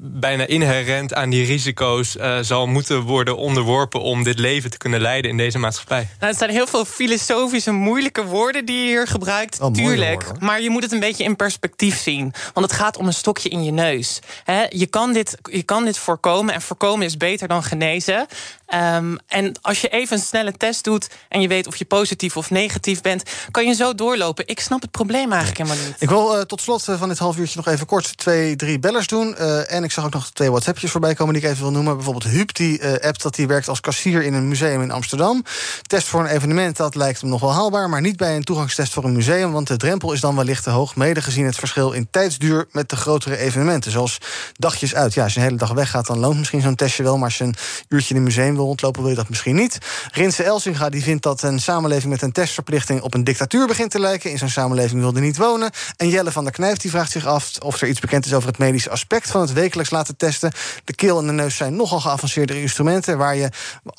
bijna 0.00 0.46
inherent 0.46 1.14
aan 1.14 1.30
die 1.30 1.46
risico's 1.46 2.16
zal 2.40 2.66
moeten 2.66 3.00
worden 3.00 3.36
onderworpen 3.36 4.00
om 4.00 4.22
dit 4.22 4.31
dit 4.32 4.40
leven 4.44 4.70
te 4.70 4.78
kunnen 4.78 5.00
leiden 5.00 5.30
in 5.30 5.36
deze 5.36 5.58
maatschappij. 5.58 6.08
Nou, 6.18 6.30
het 6.30 6.38
zijn 6.38 6.50
heel 6.50 6.66
veel 6.66 6.84
filosofische, 6.84 7.70
moeilijke 7.70 8.24
woorden 8.24 8.64
die 8.64 8.78
je 8.78 8.84
hier 8.84 9.06
gebruikt. 9.06 9.60
Oh, 9.60 9.72
tuurlijk. 9.72 10.24
woorden, 10.24 10.44
maar 10.44 10.60
je 10.60 10.70
moet 10.70 10.82
het 10.82 10.92
een 10.92 11.00
beetje 11.00 11.24
in 11.24 11.36
perspectief 11.36 11.98
zien. 11.98 12.32
Want 12.54 12.66
het 12.66 12.74
gaat 12.74 12.96
om 12.96 13.06
een 13.06 13.12
stokje 13.12 13.48
in 13.48 13.64
je 13.64 13.70
neus. 13.70 14.18
Hè, 14.44 14.64
je, 14.68 14.86
kan 14.86 15.12
dit, 15.12 15.38
je 15.42 15.62
kan 15.62 15.84
dit 15.84 15.98
voorkomen. 15.98 16.54
En 16.54 16.62
voorkomen 16.62 17.06
is 17.06 17.16
beter 17.16 17.48
dan 17.48 17.62
genezen. 17.62 18.26
Ehm, 18.72 19.16
en 19.28 19.52
als 19.62 19.80
je 19.80 19.88
even 19.88 20.16
een 20.16 20.22
snelle 20.22 20.52
test 20.52 20.84
doet. 20.84 21.08
en 21.28 21.40
je 21.40 21.48
weet 21.48 21.66
of 21.66 21.76
je 21.76 21.84
positief 21.84 22.36
of 22.36 22.50
negatief 22.50 23.00
bent. 23.00 23.22
kan 23.50 23.66
je 23.66 23.74
zo 23.74 23.94
doorlopen. 23.94 24.46
Ik 24.46 24.60
snap 24.60 24.80
het 24.80 24.90
probleem 24.90 25.32
eigenlijk 25.32 25.58
helemaal 25.58 25.86
niet. 25.86 25.96
Ik 25.98 26.08
wil 26.08 26.36
eh, 26.36 26.42
tot 26.42 26.60
slot 26.60 26.88
eh, 26.88 26.98
van 26.98 27.08
dit 27.08 27.18
half 27.18 27.38
uurtje 27.38 27.56
nog 27.56 27.74
even 27.74 27.86
kort 27.86 28.16
twee, 28.16 28.56
drie 28.56 28.78
bellers 28.78 29.06
doen. 29.06 29.36
Eh, 29.36 29.72
en 29.72 29.84
ik 29.84 29.92
zag 29.92 30.04
ook 30.04 30.12
nog 30.12 30.30
twee 30.30 30.50
WhatsAppjes 30.50 30.90
voorbij 30.90 31.14
komen 31.14 31.34
die 31.34 31.42
ik 31.42 31.48
even 31.48 31.62
wil 31.62 31.72
noemen. 31.72 31.94
Bijvoorbeeld 31.94 32.32
Huub, 32.32 32.54
die 32.54 32.78
eh 32.78 33.08
appt 33.08 33.22
dat 33.22 33.36
hij 33.36 33.46
werkt 33.46 33.68
als 33.68 33.80
kassier 33.80 34.21
in 34.24 34.34
een 34.34 34.48
museum 34.48 34.82
in 34.82 34.90
Amsterdam. 34.90 35.44
Test 35.82 36.08
voor 36.08 36.20
een 36.20 36.26
evenement, 36.26 36.76
dat 36.76 36.94
lijkt 36.94 37.20
hem 37.20 37.30
nog 37.30 37.40
wel 37.40 37.52
haalbaar... 37.52 37.88
maar 37.88 38.00
niet 38.00 38.16
bij 38.16 38.36
een 38.36 38.44
toegangstest 38.44 38.92
voor 38.92 39.04
een 39.04 39.12
museum... 39.12 39.52
want 39.52 39.66
de 39.66 39.76
drempel 39.76 40.12
is 40.12 40.20
dan 40.20 40.36
wellicht 40.36 40.62
te 40.62 40.70
hoog... 40.70 40.96
mede 40.96 41.22
gezien 41.22 41.44
het 41.44 41.56
verschil 41.56 41.92
in 41.92 42.08
tijdsduur 42.10 42.66
met 42.72 42.88
de 42.88 42.96
grotere 42.96 43.36
evenementen. 43.36 43.90
Zoals 43.90 44.18
dagjes 44.56 44.94
uit. 44.94 45.14
Ja, 45.14 45.22
als 45.22 45.34
je 45.34 45.38
een 45.38 45.46
hele 45.46 45.58
dag 45.58 45.72
weggaat, 45.72 46.06
dan 46.06 46.18
loont 46.18 46.38
misschien 46.38 46.60
zo'n 46.60 46.74
testje 46.74 47.02
wel... 47.02 47.16
maar 47.16 47.24
als 47.24 47.38
je 47.38 47.44
een 47.44 47.54
uurtje 47.88 48.10
in 48.10 48.16
een 48.16 48.22
museum 48.22 48.54
wil 48.54 48.64
rondlopen, 48.64 49.00
wil 49.00 49.10
je 49.10 49.16
dat 49.16 49.28
misschien 49.28 49.54
niet. 49.54 49.78
Rinse 50.12 50.42
Elsinga 50.42 50.88
die 50.88 51.02
vindt 51.02 51.22
dat 51.22 51.42
een 51.42 51.60
samenleving 51.60 52.12
met 52.12 52.22
een 52.22 52.32
testverplichting... 52.32 53.00
op 53.00 53.14
een 53.14 53.24
dictatuur 53.24 53.66
begint 53.66 53.90
te 53.90 54.00
lijken. 54.00 54.30
In 54.30 54.38
zo'n 54.38 54.48
samenleving 54.48 55.00
wilde 55.00 55.20
niet 55.20 55.36
wonen. 55.36 55.70
En 55.96 56.08
Jelle 56.08 56.32
van 56.32 56.44
der 56.44 56.52
Knijf 56.52 56.76
die 56.76 56.90
vraagt 56.90 57.10
zich 57.10 57.26
af 57.26 57.50
of 57.58 57.80
er 57.80 57.88
iets 57.88 58.00
bekend 58.00 58.26
is... 58.26 58.34
over 58.34 58.48
het 58.48 58.58
medische 58.58 58.90
aspect 58.90 59.30
van 59.30 59.40
het 59.40 59.52
wekelijks 59.52 59.90
laten 59.90 60.16
testen. 60.16 60.52
De 60.84 60.94
keel 60.94 61.18
en 61.18 61.26
de 61.26 61.32
neus 61.32 61.56
zijn 61.56 61.76
nogal 61.76 62.00
geavanceerde 62.00 62.60
instrumenten... 62.60 63.18
waar 63.18 63.36
je, 63.36 63.48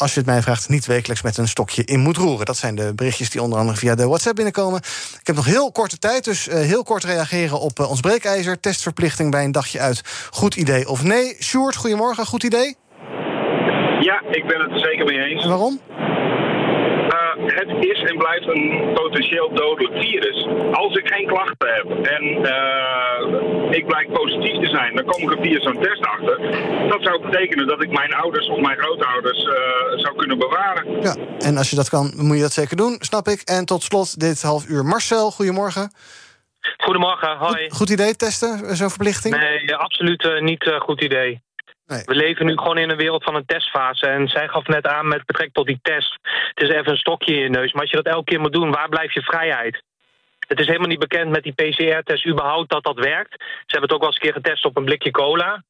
als 0.03 0.13
je 0.13 0.19
het 0.19 0.29
mij 0.29 0.41
vraagt, 0.41 0.69
niet 0.69 0.85
wekelijks 0.85 1.21
met 1.21 1.37
een 1.37 1.47
stokje 1.47 1.83
in 1.83 1.99
moet 1.99 2.17
roeren. 2.17 2.45
Dat 2.45 2.57
zijn 2.57 2.75
de 2.75 2.93
berichtjes 2.95 3.29
die 3.29 3.41
onder 3.41 3.59
andere 3.59 3.77
via 3.77 3.95
de 3.95 4.07
WhatsApp 4.07 4.35
binnenkomen. 4.35 4.79
Ik 5.19 5.27
heb 5.27 5.35
nog 5.35 5.45
heel 5.45 5.71
korte 5.71 5.99
tijd, 5.99 6.23
dus 6.23 6.47
eh, 6.47 6.59
heel 6.59 6.83
kort 6.83 7.03
reageren 7.03 7.59
op 7.59 7.79
eh, 7.79 7.89
ons 7.89 7.99
breekijzer. 7.99 8.59
Testverplichting 8.59 9.31
bij 9.31 9.43
een 9.43 9.51
dagje 9.51 9.79
uit. 9.79 10.01
Goed 10.31 10.55
idee 10.55 10.89
of 10.89 11.03
nee? 11.03 11.35
Sjoerd, 11.39 11.75
goedemorgen, 11.75 12.25
goed 12.25 12.43
idee? 12.43 12.75
Ja, 13.99 14.21
ik 14.31 14.47
ben 14.47 14.61
het 14.61 14.71
er 14.71 14.79
zeker 14.79 15.05
mee 15.05 15.19
eens. 15.19 15.43
En 15.43 15.49
waarom? 15.49 15.79
Het 17.45 17.85
is 17.85 18.01
en 18.01 18.17
blijft 18.17 18.47
een 18.47 18.91
potentieel 18.93 19.53
dodelijk 19.53 19.93
virus. 20.03 20.47
Als 20.71 20.95
ik 20.95 21.07
geen 21.13 21.27
klachten 21.27 21.73
heb 21.73 22.07
en 22.07 22.45
eh, 22.45 23.77
ik 23.77 23.85
blijk 23.85 24.13
positief 24.13 24.63
te 24.63 24.69
zijn, 24.69 24.95
dan 24.95 25.05
kom 25.05 25.21
ik 25.23 25.31
er 25.37 25.41
via 25.41 25.59
zo'n 25.59 25.81
test 25.81 26.05
achter. 26.05 26.37
Dat 26.89 27.03
zou 27.03 27.21
betekenen 27.21 27.67
dat 27.67 27.83
ik 27.83 27.91
mijn 27.91 28.13
ouders 28.13 28.47
of 28.47 28.59
mijn 28.59 28.77
grootouders 28.77 29.43
eh, 29.43 29.53
zou 29.95 30.15
kunnen 30.15 30.37
bewaren. 30.39 31.01
Ja, 31.01 31.15
en 31.39 31.57
als 31.57 31.69
je 31.69 31.75
dat 31.75 31.89
kan, 31.89 32.13
moet 32.15 32.35
je 32.35 32.41
dat 32.41 32.53
zeker 32.53 32.77
doen, 32.77 32.95
snap 32.99 33.27
ik. 33.27 33.41
En 33.41 33.65
tot 33.65 33.83
slot 33.83 34.19
dit 34.19 34.41
half 34.41 34.67
uur. 34.67 34.85
Marcel, 34.85 35.31
goedemorgen. 35.31 35.91
Goedemorgen, 36.77 37.37
hoi. 37.37 37.69
Goed 37.69 37.89
idee 37.89 38.15
testen, 38.15 38.75
zo'n 38.75 38.89
verplichting? 38.89 39.35
Nee, 39.35 39.75
absoluut 39.75 40.23
eh, 40.23 40.41
niet 40.41 40.65
een 40.65 40.81
goed 40.81 41.01
idee. 41.01 41.41
We 42.05 42.15
leven 42.15 42.45
nu 42.45 42.57
gewoon 42.57 42.77
in 42.77 42.89
een 42.89 42.97
wereld 42.97 43.23
van 43.23 43.35
een 43.35 43.45
testfase. 43.45 44.07
En 44.07 44.27
zij 44.27 44.47
gaf 44.47 44.67
net 44.67 44.87
aan 44.87 45.07
met 45.07 45.25
betrekking 45.25 45.53
tot 45.55 45.67
die 45.67 45.79
test. 45.81 46.19
Het 46.53 46.63
is 46.63 46.69
even 46.69 46.91
een 46.91 46.97
stokje 46.97 47.33
in 47.33 47.41
je 47.41 47.49
neus. 47.49 47.73
Maar 47.73 47.81
als 47.81 47.91
je 47.91 48.01
dat 48.01 48.13
elke 48.13 48.23
keer 48.23 48.39
moet 48.39 48.53
doen, 48.53 48.71
waar 48.71 48.89
blijft 48.89 49.13
je 49.13 49.21
vrijheid? 49.21 49.83
Het 50.47 50.59
is 50.59 50.65
helemaal 50.65 50.87
niet 50.87 50.99
bekend 50.99 51.29
met 51.29 51.43
die 51.43 51.53
PCR-test 51.53 52.27
überhaupt 52.27 52.69
dat 52.69 52.83
dat 52.83 52.99
werkt. 52.99 53.35
Ze 53.39 53.45
hebben 53.65 53.81
het 53.81 53.91
ook 53.91 53.99
wel 53.99 54.09
eens 54.09 54.15
een 54.15 54.23
keer 54.23 54.41
getest 54.41 54.65
op 54.65 54.77
een 54.77 54.85
blikje 54.85 55.11
cola. 55.11 55.63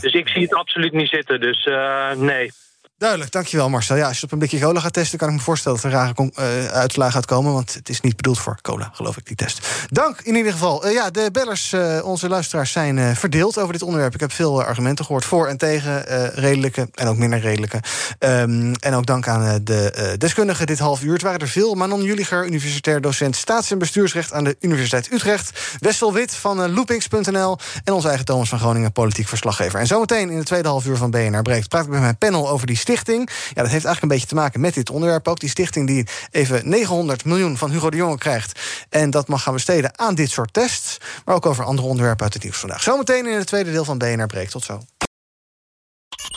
Dus 0.00 0.12
ik 0.12 0.28
zie 0.28 0.42
het 0.42 0.54
absoluut 0.54 0.92
niet 0.92 1.08
zitten. 1.08 1.40
Dus 1.40 1.64
eh, 1.64 2.12
nee. 2.12 2.50
Duidelijk, 2.98 3.32
dankjewel 3.32 3.68
Marcel. 3.68 3.96
Ja, 3.96 4.08
als 4.08 4.18
je 4.18 4.24
op 4.24 4.32
een 4.32 4.38
blikje 4.38 4.58
cola 4.58 4.80
gaat 4.80 4.92
testen... 4.92 5.18
kan 5.18 5.28
ik 5.28 5.34
me 5.34 5.40
voorstellen 5.40 5.80
dat 5.80 5.92
er 5.92 5.98
rare 5.98 6.14
con- 6.14 6.32
eh, 6.34 6.66
uitslagen 6.66 7.14
uitkomen... 7.14 7.52
want 7.52 7.74
het 7.74 7.88
is 7.88 8.00
niet 8.00 8.16
bedoeld 8.16 8.38
voor 8.38 8.58
cola, 8.62 8.90
geloof 8.92 9.16
ik, 9.16 9.26
die 9.26 9.36
test. 9.36 9.68
Dank 9.90 10.20
in 10.20 10.36
ieder 10.36 10.52
geval. 10.52 10.84
Eh, 10.84 10.92
ja, 10.92 11.10
de 11.10 11.28
bellers, 11.32 11.72
eh, 11.72 12.00
onze 12.04 12.28
luisteraars, 12.28 12.72
zijn 12.72 13.16
verdeeld 13.16 13.58
over 13.58 13.72
dit 13.72 13.82
onderwerp. 13.82 14.14
Ik 14.14 14.20
heb 14.20 14.32
veel 14.32 14.62
argumenten 14.62 15.04
gehoord 15.04 15.24
voor 15.24 15.46
en 15.46 15.56
tegen, 15.56 16.02
redelijke 16.34 16.88
en 16.94 17.06
ook 17.06 17.16
minder 17.16 17.40
redelijke. 17.40 17.80
Ehm, 18.18 18.74
en 18.80 18.94
ook 18.94 19.06
dank 19.06 19.28
aan 19.28 19.64
de 19.64 20.14
deskundigen 20.18 20.66
dit 20.66 20.78
half 20.78 21.02
uur. 21.02 21.12
Het 21.12 21.22
waren 21.22 21.40
er 21.40 21.48
veel. 21.48 21.74
Manon 21.74 22.02
Juliger, 22.02 22.46
universitair 22.46 23.00
docent 23.00 23.36
staats- 23.36 23.70
en 23.70 23.78
bestuursrecht... 23.78 24.32
aan 24.32 24.44
de 24.44 24.56
Universiteit 24.60 25.12
Utrecht. 25.12 25.60
Wessel 25.78 26.12
Wit 26.12 26.34
van 26.34 26.74
loopings.nl... 26.74 27.58
en 27.84 27.92
onze 27.92 28.08
eigen 28.08 28.24
Thomas 28.24 28.48
van 28.48 28.58
Groningen, 28.58 28.92
politiek 28.92 29.28
verslaggever. 29.28 29.80
En 29.80 29.86
zometeen 29.86 30.30
in 30.30 30.36
het 30.36 30.46
tweede 30.46 30.68
half 30.68 30.86
uur 30.86 30.96
van 30.96 31.10
BNR 31.10 31.42
Breekt... 31.42 31.68
praat 31.68 31.84
ik 31.84 31.90
met 31.90 32.00
mijn 32.00 32.18
panel 32.18 32.50
over 32.50 32.66
die 32.66 32.76
stichting. 32.84 33.28
Ja, 33.28 33.62
dat 33.62 33.70
heeft 33.70 33.84
eigenlijk 33.84 34.02
een 34.02 34.08
beetje 34.08 34.26
te 34.26 34.34
maken 34.34 34.60
met 34.60 34.74
dit 34.74 34.90
onderwerp 34.90 35.28
ook. 35.28 35.40
Die 35.40 35.48
stichting 35.48 35.86
die 35.86 36.06
even 36.30 36.68
900 36.68 37.24
miljoen 37.24 37.56
van 37.56 37.70
Hugo 37.70 37.90
de 37.90 37.96
Jonge 37.96 38.18
krijgt... 38.18 38.60
en 38.88 39.10
dat 39.10 39.28
mag 39.28 39.42
gaan 39.42 39.52
besteden 39.52 39.98
aan 39.98 40.14
dit 40.14 40.30
soort 40.30 40.52
tests... 40.52 40.98
maar 41.24 41.34
ook 41.34 41.46
over 41.46 41.64
andere 41.64 41.88
onderwerpen 41.88 42.24
uit 42.24 42.34
het 42.34 42.42
nieuws 42.42 42.56
vandaag. 42.58 42.82
Zometeen 42.82 43.26
in 43.26 43.36
het 43.36 43.46
tweede 43.46 43.72
deel 43.72 43.84
van 43.84 43.98
BNR 43.98 44.26
Breekt. 44.26 44.50
Tot 44.50 44.64
zo. 44.64 44.80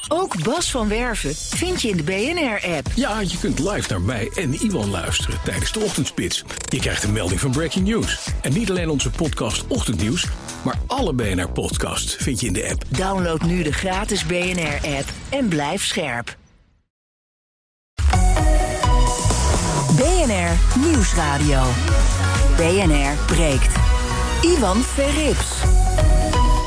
Ook 0.08 0.44
Bas 0.44 0.72
van 0.72 0.88
Werven 0.88 1.36
vind 1.36 1.82
je 1.82 1.90
in 1.90 1.98
de 1.98 2.04
BNR-app. 2.04 2.88
Ja, 2.96 3.20
je 3.20 3.38
kunt 3.40 3.60
live 3.60 3.90
naar 3.90 4.02
mij 4.02 4.32
en 4.36 4.54
Iwan 4.54 4.90
luisteren 4.90 5.40
tijdens 5.44 5.72
de 5.72 5.80
ochtendspits. 5.80 6.44
Je 6.70 6.80
krijgt 6.80 7.04
een 7.04 7.12
melding 7.12 7.40
van 7.40 7.52
Breaking 7.52 7.88
News. 7.88 8.28
En 8.42 8.54
niet 8.54 8.70
alleen 8.70 8.90
onze 8.90 9.10
podcast 9.10 9.68
Ochtendnieuws, 9.68 10.26
maar 10.68 10.80
alle 10.88 11.14
BNR-podcasts 11.14 12.16
vind 12.16 12.40
je 12.40 12.48
in 12.48 12.54
de 12.54 12.70
app. 12.70 12.84
Download 12.90 13.42
nu 13.42 13.64
de 13.64 13.72
gratis 13.72 14.26
BNR-app 14.26 15.10
en 15.30 15.48
blijf 15.48 15.86
scherp. 15.86 16.38
BNR 19.96 20.80
Nieuwsradio. 20.80 21.64
BNR 22.56 23.26
breekt. 23.26 23.76
Ivan 24.42 24.78
Verrips. 24.78 25.77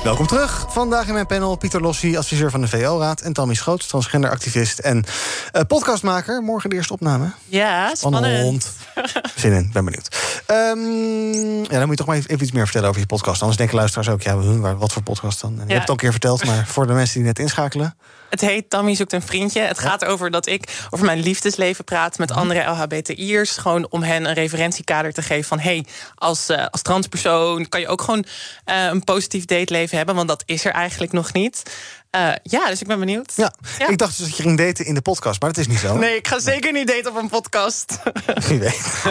Welkom 0.04 0.26
terug. 0.26 0.66
Vandaag 0.68 1.06
in 1.06 1.12
mijn 1.12 1.26
panel 1.26 1.56
Pieter 1.56 1.80
Lossi, 1.80 2.16
adviseur 2.16 2.50
van 2.50 2.60
de 2.60 2.68
VO-raad... 2.68 3.20
en 3.20 3.32
Tammy 3.32 3.54
Schoot, 3.54 3.88
transgenderactivist 3.88 4.78
en 4.78 5.04
eh, 5.52 5.62
podcastmaker. 5.68 6.42
Morgen 6.42 6.70
de 6.70 6.76
eerste 6.76 6.92
opname. 6.92 7.30
Ja, 7.46 7.94
spannend. 7.94 8.70
Zin 9.36 9.52
in, 9.52 9.70
ben 9.72 9.84
benieuwd. 9.84 10.16
Ehm, 10.46 10.78
ja, 11.72 11.78
dan 11.78 11.80
moet 11.80 11.90
je 11.90 11.96
toch 11.96 12.06
maar 12.06 12.16
even 12.16 12.42
iets 12.42 12.52
meer 12.52 12.64
vertellen 12.64 12.88
over 12.88 13.00
je 13.00 13.06
podcast. 13.06 13.40
Anders 13.40 13.58
denken 13.58 13.76
luisteraars 13.76 14.08
ook, 14.08 14.22
ja, 14.22 14.36
wat 14.76 14.92
voor 14.92 15.02
podcast 15.02 15.40
dan? 15.40 15.50
En 15.50 15.56
Je 15.56 15.60
Ja. 15.60 15.66
hebt 15.68 15.80
het 15.80 15.88
al 15.88 15.94
een 15.94 16.00
keer 16.00 16.10
verteld, 16.10 16.44
maar 16.44 16.66
voor 16.66 16.86
de 16.86 16.92
mensen 16.92 17.14
die 17.14 17.24
net 17.24 17.38
inschakelen... 17.38 17.96
Het 18.30 18.40
heet 18.40 18.70
Tammy 18.70 18.94
zoekt 18.94 19.12
een 19.12 19.22
vriendje. 19.22 19.60
Het 19.60 19.78
gaat 19.78 20.04
over 20.04 20.30
dat 20.30 20.46
ik 20.46 20.86
over 20.90 21.06
mijn 21.06 21.20
liefdesleven 21.20 21.84
praat 21.84 22.18
met 22.18 22.30
andere 22.30 22.70
LHBTI'ers. 22.70 23.56
Gewoon 23.56 23.86
om 23.90 24.02
hen 24.02 24.24
een 24.24 24.34
referentiekader 24.34 25.12
te 25.12 25.22
geven 25.22 25.44
van... 25.44 25.58
hey, 25.58 25.84
als, 26.14 26.48
eh, 26.48 26.66
als 26.70 26.82
transpersoon 26.82 27.68
kan 27.68 27.80
je 27.80 27.88
ook 27.88 28.02
gewoon 28.02 28.24
eh, 28.64 28.84
een 28.84 29.04
positief 29.04 29.44
dateleven 29.44 29.96
hebben. 29.96 30.14
Want 30.14 30.28
dat 30.28 30.42
is 30.46 30.64
er 30.64 30.72
eigenlijk 30.72 31.12
nog 31.12 31.32
niet. 31.32 31.62
Eh, 32.10 32.30
ja, 32.42 32.68
dus 32.68 32.80
ik 32.80 32.86
ben 32.86 32.98
benieuwd. 32.98 33.32
Ja, 33.36 33.52
ik 33.88 33.98
dacht 33.98 34.16
dus 34.16 34.26
dat 34.26 34.36
je 34.36 34.42
ging 34.42 34.58
daten 34.58 34.86
in 34.86 34.94
de 34.94 35.00
podcast, 35.00 35.40
maar 35.40 35.52
dat 35.52 35.58
is 35.58 35.66
niet 35.66 35.78
zo. 35.78 35.96
Nee, 35.96 36.16
ik 36.16 36.28
ga 36.28 36.40
zeker 36.40 36.72
niet 36.72 36.86
daten 36.86 37.10
op 37.10 37.16
een 37.16 37.28
podcast. 37.28 37.98
Wie 38.48 38.58
weet. 38.58 39.04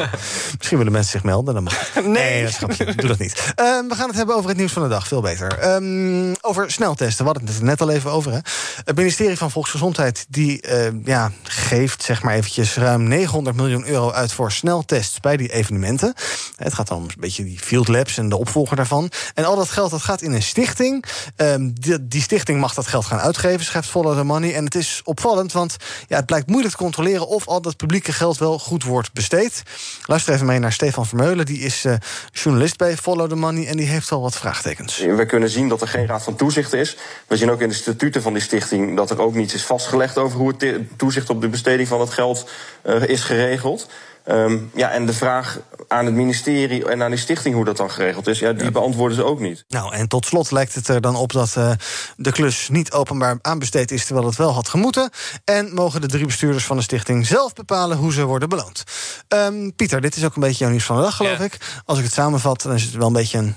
Misschien 0.57 0.77
willen 0.77 0.91
mensen 0.91 1.11
zich 1.11 1.23
melden. 1.23 1.53
Dan 1.53 1.63
mag. 1.63 1.73
Nee. 2.03 2.43
dat 2.59 2.69
is. 2.69 2.77
Doe 2.77 3.07
dat 3.07 3.17
niet. 3.19 3.53
Ehm, 3.55 3.87
we 3.87 3.95
gaan 3.95 4.07
het 4.07 4.15
hebben 4.15 4.35
over 4.35 4.49
het 4.49 4.57
nieuws 4.57 4.71
van 4.71 4.83
de 4.83 4.89
dag. 4.89 5.07
Veel 5.07 5.21
beter. 5.21 5.59
Ehm, 5.59 6.33
over 6.41 6.71
sneltesten. 6.71 7.25
We 7.25 7.31
hadden 7.31 7.49
het 7.49 7.61
net 7.61 7.81
al 7.81 7.89
even 7.89 8.11
over. 8.11 8.31
Hè. 8.31 8.39
Het 8.83 8.95
ministerie 8.95 9.37
van 9.37 9.51
Volksgezondheid 9.51 10.25
die, 10.29 10.61
eh, 10.61 10.91
ja, 11.03 11.31
geeft 11.43 12.03
zeg 12.03 12.23
maar 12.23 12.33
eventjes 12.33 12.75
ruim 12.75 13.03
900 13.03 13.55
miljoen 13.55 13.87
euro 13.87 14.11
uit 14.11 14.31
voor 14.31 14.51
sneltests 14.51 15.19
bij 15.19 15.37
die 15.37 15.51
evenementen. 15.51 16.13
Het 16.55 16.73
gaat 16.73 16.87
dan 16.87 16.97
om 16.97 17.03
een 17.03 17.13
beetje 17.17 17.43
die 17.43 17.59
field 17.59 17.87
labs 17.87 18.17
en 18.17 18.29
de 18.29 18.37
opvolger 18.37 18.75
daarvan. 18.75 19.11
En 19.33 19.45
al 19.45 19.55
dat 19.55 19.69
geld 19.69 19.91
dat 19.91 20.01
gaat 20.01 20.21
in 20.21 20.31
een 20.31 20.43
stichting. 20.43 21.05
Ehm, 21.35 21.69
die, 21.73 22.07
die 22.07 22.21
stichting 22.21 22.59
mag 22.59 22.73
dat 22.73 22.87
geld 22.89 23.05
gaan 23.05 23.19
uitgeven, 23.19 23.65
schrijft 23.65 23.89
Follow 23.89 24.17
the 24.17 24.23
Money. 24.23 24.55
En 24.55 24.65
het 24.65 24.75
is 24.75 25.01
opvallend, 25.03 25.51
want 25.51 25.75
ja, 26.07 26.15
het 26.15 26.25
blijkt 26.25 26.47
moeilijk 26.47 26.75
te 26.75 26.81
controleren 26.81 27.27
of 27.27 27.47
al 27.47 27.61
dat 27.61 27.77
publieke 27.77 28.13
geld 28.13 28.37
wel 28.37 28.59
goed 28.59 28.83
wordt 28.83 29.13
besteed. 29.13 29.63
Luister 30.05 30.33
even 30.33 30.45
mee 30.45 30.59
naar 30.59 30.73
Stefan 30.73 31.05
Vermeulen. 31.05 31.45
Die 31.45 31.59
is 31.59 31.85
eh, 31.85 31.93
journalist 32.31 32.77
bij 32.77 32.97
Follow 32.97 33.29
the 33.29 33.35
Money 33.35 33.67
en 33.67 33.77
die 33.77 33.87
heeft 33.87 34.11
al 34.11 34.21
wat 34.21 34.35
vraagtekens. 34.35 34.97
We 34.97 35.25
kunnen 35.25 35.49
zien 35.49 35.67
dat 35.67 35.81
er 35.81 35.87
geen 35.87 36.05
raad 36.05 36.23
van 36.23 36.35
toezicht 36.35 36.73
is. 36.73 36.97
We 37.27 37.37
zien 37.37 37.51
ook 37.51 37.61
in 37.61 37.69
de 37.69 37.75
statuten 37.75 38.21
van 38.21 38.33
die 38.33 38.41
stichting 38.41 38.95
dat 38.95 39.09
er 39.09 39.21
ook 39.21 39.33
niets 39.33 39.53
is 39.53 39.63
vastgelegd 39.63 40.17
over 40.17 40.37
hoe 40.37 40.53
het 40.57 40.97
toezicht 40.97 41.29
op 41.29 41.41
de 41.41 41.47
besteding 41.47 41.87
van 41.87 41.99
het 41.99 42.09
geld 42.09 42.49
eh, 42.81 43.03
is 43.03 43.23
geregeld. 43.23 43.87
Ehm, 44.23 44.57
ja, 44.73 44.91
en 44.91 45.05
de 45.05 45.13
vraag 45.13 45.59
aan 45.87 46.05
het 46.05 46.13
ministerie 46.13 46.89
en 46.89 47.03
aan 47.03 47.09
die 47.09 47.19
stichting 47.19 47.55
hoe 47.55 47.65
dat 47.65 47.77
dan 47.77 47.91
geregeld 47.91 48.27
is, 48.27 48.39
ja, 48.39 48.53
die 48.53 48.71
beantwoorden 48.71 49.17
ze 49.17 49.23
ook 49.23 49.39
niet. 49.39 49.65
Nou, 49.67 49.93
en 49.93 50.07
tot 50.07 50.25
slot 50.25 50.51
lijkt 50.51 50.75
het 50.75 50.87
er 50.87 51.01
dan 51.01 51.15
op 51.15 51.31
dat 51.31 51.55
eh, 51.55 51.71
de 52.17 52.31
klus 52.31 52.69
niet 52.69 52.91
openbaar 52.91 53.37
aanbesteed 53.41 53.91
is, 53.91 54.05
terwijl 54.05 54.27
het 54.27 54.35
wel 54.35 54.53
had 54.53 54.69
gemoeten. 54.69 55.09
En 55.43 55.73
mogen 55.73 56.01
de 56.01 56.07
drie 56.07 56.25
bestuurders 56.25 56.65
van 56.65 56.77
de 56.77 56.83
stichting 56.83 57.25
zelf 57.25 57.53
bepalen 57.53 57.97
hoe 57.97 58.13
ze 58.13 58.25
worden 58.25 58.49
beloond. 58.49 58.83
Ehm, 59.27 59.71
Pieter, 59.75 60.01
dit 60.01 60.15
is 60.15 60.25
ook 60.25 60.35
een 60.35 60.41
beetje 60.41 60.59
jouw 60.63 60.69
nieuws 60.69 60.85
van 60.85 60.95
de 60.95 61.01
dag, 61.01 61.15
geloof 61.15 61.39
ik. 61.39 61.57
Als 61.85 61.97
ik 61.97 62.03
het 62.03 62.13
samenvat, 62.13 62.61
dan 62.61 62.73
is 62.73 62.83
het 62.83 62.93
wel 62.93 63.07
een 63.07 63.13
beetje 63.13 63.37
een 63.37 63.55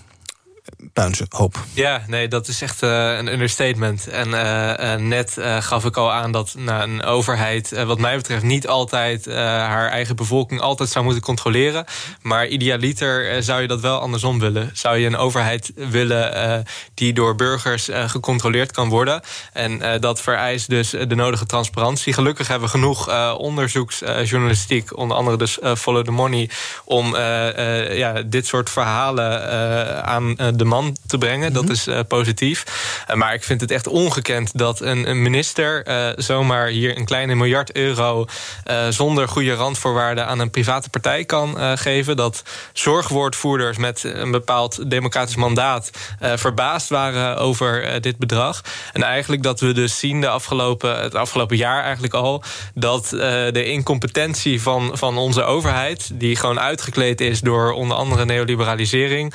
puinse 0.93 1.27
hoop. 1.29 1.59
Ja, 1.73 2.03
nee, 2.07 2.29
dat 2.29 2.49
is 2.49 2.63
echt 2.63 2.83
uh, 2.83 3.17
een 3.17 3.33
understatement. 3.33 4.09
En 4.09 4.29
uh, 4.29 4.95
net 4.95 5.37
gaf 5.61 5.85
ik 5.85 5.97
al 5.97 6.13
aan 6.13 6.33
dat 6.33 6.55
nou, 6.59 6.83
een 6.83 7.03
overheid, 7.03 7.85
wat 7.85 7.99
mij 7.99 8.17
betreft, 8.17 8.43
niet 8.43 8.69
altijd 8.69 9.27
haar 9.35 9.89
eigen 9.89 10.17
bevolking 10.17 10.61
altijd 10.61 10.89
zou 10.89 11.05
moeten 11.05 11.23
controleren. 11.23 11.85
Maar 12.23 12.47
idealiter 12.47 13.43
zou 13.43 13.61
je 13.61 13.69
dat 13.69 13.81
wel 13.81 13.99
andersom 13.99 14.39
willen. 14.39 14.71
Zou 14.73 14.97
je 14.97 15.07
een 15.07 15.17
overheid 15.17 15.73
willen 15.75 16.65
die 16.95 17.13
door 17.13 17.35
burgers 17.35 17.89
gecontroleerd 18.07 18.73
kan 18.73 18.89
worden. 18.89 19.21
En 19.53 20.01
dat 20.01 20.21
vereist 20.21 20.69
dus 20.69 20.91
de 20.91 21.15
nodige 21.15 21.47
transparantie. 21.47 22.13
Gelukkig 22.13 22.49
hebben 22.49 22.69
we 22.69 22.75
genoeg 22.75 23.33
onderzoeksjournalistiek, 23.39 24.97
onder 24.97 25.17
andere 25.17 25.37
dus 25.37 25.59
Follow 25.77 26.05
the 26.05 26.11
Money, 26.11 26.51
om 26.85 27.17
ja, 27.93 28.23
dit 28.27 28.47
soort 28.47 28.71
verhalen 28.71 30.05
aan 30.05 30.35
de 30.57 30.65
man 30.65 30.97
te 31.07 31.19
brengen. 31.19 31.53
Dat 31.53 31.63
mhm. 31.63 31.73
is 31.73 31.89
uh, 31.89 31.99
positief. 32.09 32.65
Uh, 33.11 33.17
maar 33.17 33.35
ik 33.35 33.45
vind 33.45 33.61
het 33.61 33.71
echt 33.71 33.87
ongekend 33.87 34.59
dat 34.59 34.81
een, 34.81 35.09
een 35.09 35.23
minister 35.23 35.85
zomaar 36.17 36.67
hier 36.67 36.97
een 36.97 37.05
kleine 37.05 37.35
miljard 37.35 37.73
euro 37.73 38.27
zonder 38.89 39.29
goede 39.29 39.55
randvoorwaarden 39.55 40.27
aan 40.27 40.39
een 40.39 40.51
private 40.51 40.91
partij 40.91 41.25
kan 41.25 41.79
geven. 41.79 42.17
Dat 42.17 42.43
zorgwoordvoerders 42.73 43.79
met 43.79 44.03
een 44.05 44.31
bepaald 44.31 44.91
democratisch 44.91 45.37
mandaat 45.37 45.91
verbaasd 46.21 46.89
waren 46.89 47.39
over 47.39 48.01
dit 48.01 48.19
bedrag. 48.19 48.61
En 48.93 49.03
eigenlijk 49.03 49.43
dat 49.43 49.61
we 49.61 49.73
dus 49.73 49.99
zien 49.99 50.21
de 50.21 50.29
afgelopen, 50.29 51.01
het 51.01 51.15
afgelopen 51.15 51.57
jaar 51.57 51.83
eigenlijk 51.83 52.15
al 52.15 52.43
dat 52.75 53.09
de 53.53 53.65
incompetentie 53.65 54.63
van, 54.63 54.91
van 54.99 55.19
onze 55.19 55.43
overheid, 55.43 56.11
die 56.15 56.37
gewoon 56.37 56.61
uitgekleed 56.61 57.21
is 57.21 57.41
door 57.41 57.73
onder 57.73 57.97
andere 57.97 58.25
neoliberalisering, 58.25 59.35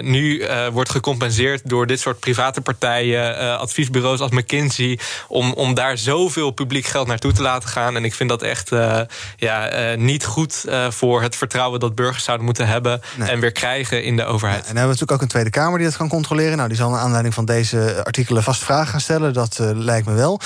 nu 0.00 0.31
uh, 0.38 0.68
wordt 0.68 0.90
gecompenseerd 0.90 1.68
door 1.68 1.86
dit 1.86 2.00
soort 2.00 2.18
private 2.18 2.60
partijen, 2.60 3.42
uh, 3.42 3.58
adviesbureaus 3.58 4.20
als 4.20 4.30
McKinsey, 4.30 4.98
om, 5.28 5.52
om 5.52 5.74
daar 5.74 5.98
zoveel 5.98 6.50
publiek 6.50 6.86
geld 6.86 7.06
naartoe 7.06 7.32
te 7.32 7.42
laten 7.42 7.68
gaan. 7.68 7.96
En 7.96 8.04
ik 8.04 8.14
vind 8.14 8.28
dat 8.28 8.42
echt 8.42 8.72
uh, 8.72 9.00
ja, 9.36 9.94
niet 9.94 10.24
goed 10.24 10.64
voor 10.88 11.22
het 11.22 11.36
vertrouwen 11.36 11.80
dat 11.80 11.94
burgers 11.94 12.24
zouden 12.24 12.46
moeten 12.46 12.66
hebben 12.66 13.00
en 13.18 13.40
weer 13.40 13.52
krijgen 13.52 14.04
in 14.04 14.16
de 14.16 14.24
overheid. 14.24 14.58
en 14.58 14.66
dan 14.66 14.76
hebben 14.76 14.82
we 14.82 15.00
natuurlijk 15.00 15.12
ook 15.12 15.22
een 15.22 15.28
Tweede 15.28 15.50
Kamer 15.50 15.78
die 15.78 15.88
dat 15.88 15.96
kan 15.96 16.08
controleren. 16.08 16.56
Nou, 16.56 16.68
die 16.68 16.76
zal 16.76 16.90
naar 16.90 17.00
aanleiding 17.00 17.34
van 17.34 17.44
deze 17.44 18.00
artikelen 18.04 18.42
vast 18.42 18.62
vragen 18.62 18.86
gaan 18.86 19.00
stellen. 19.00 19.32
Dat 19.32 19.58
lijkt 19.60 20.06
me 20.06 20.14
wel. 20.14 20.40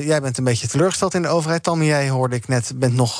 jij 0.00 0.20
bent 0.20 0.38
een 0.38 0.44
beetje 0.44 0.68
teleurgesteld 0.68 1.14
in 1.14 1.22
de 1.22 1.28
overheid. 1.28 1.62
Tammy, 1.62 1.86
jij 1.86 2.08
hoorde 2.08 2.36
ik 2.36 2.48
net, 2.48 2.72
bent 2.74 2.94
nog, 2.94 3.18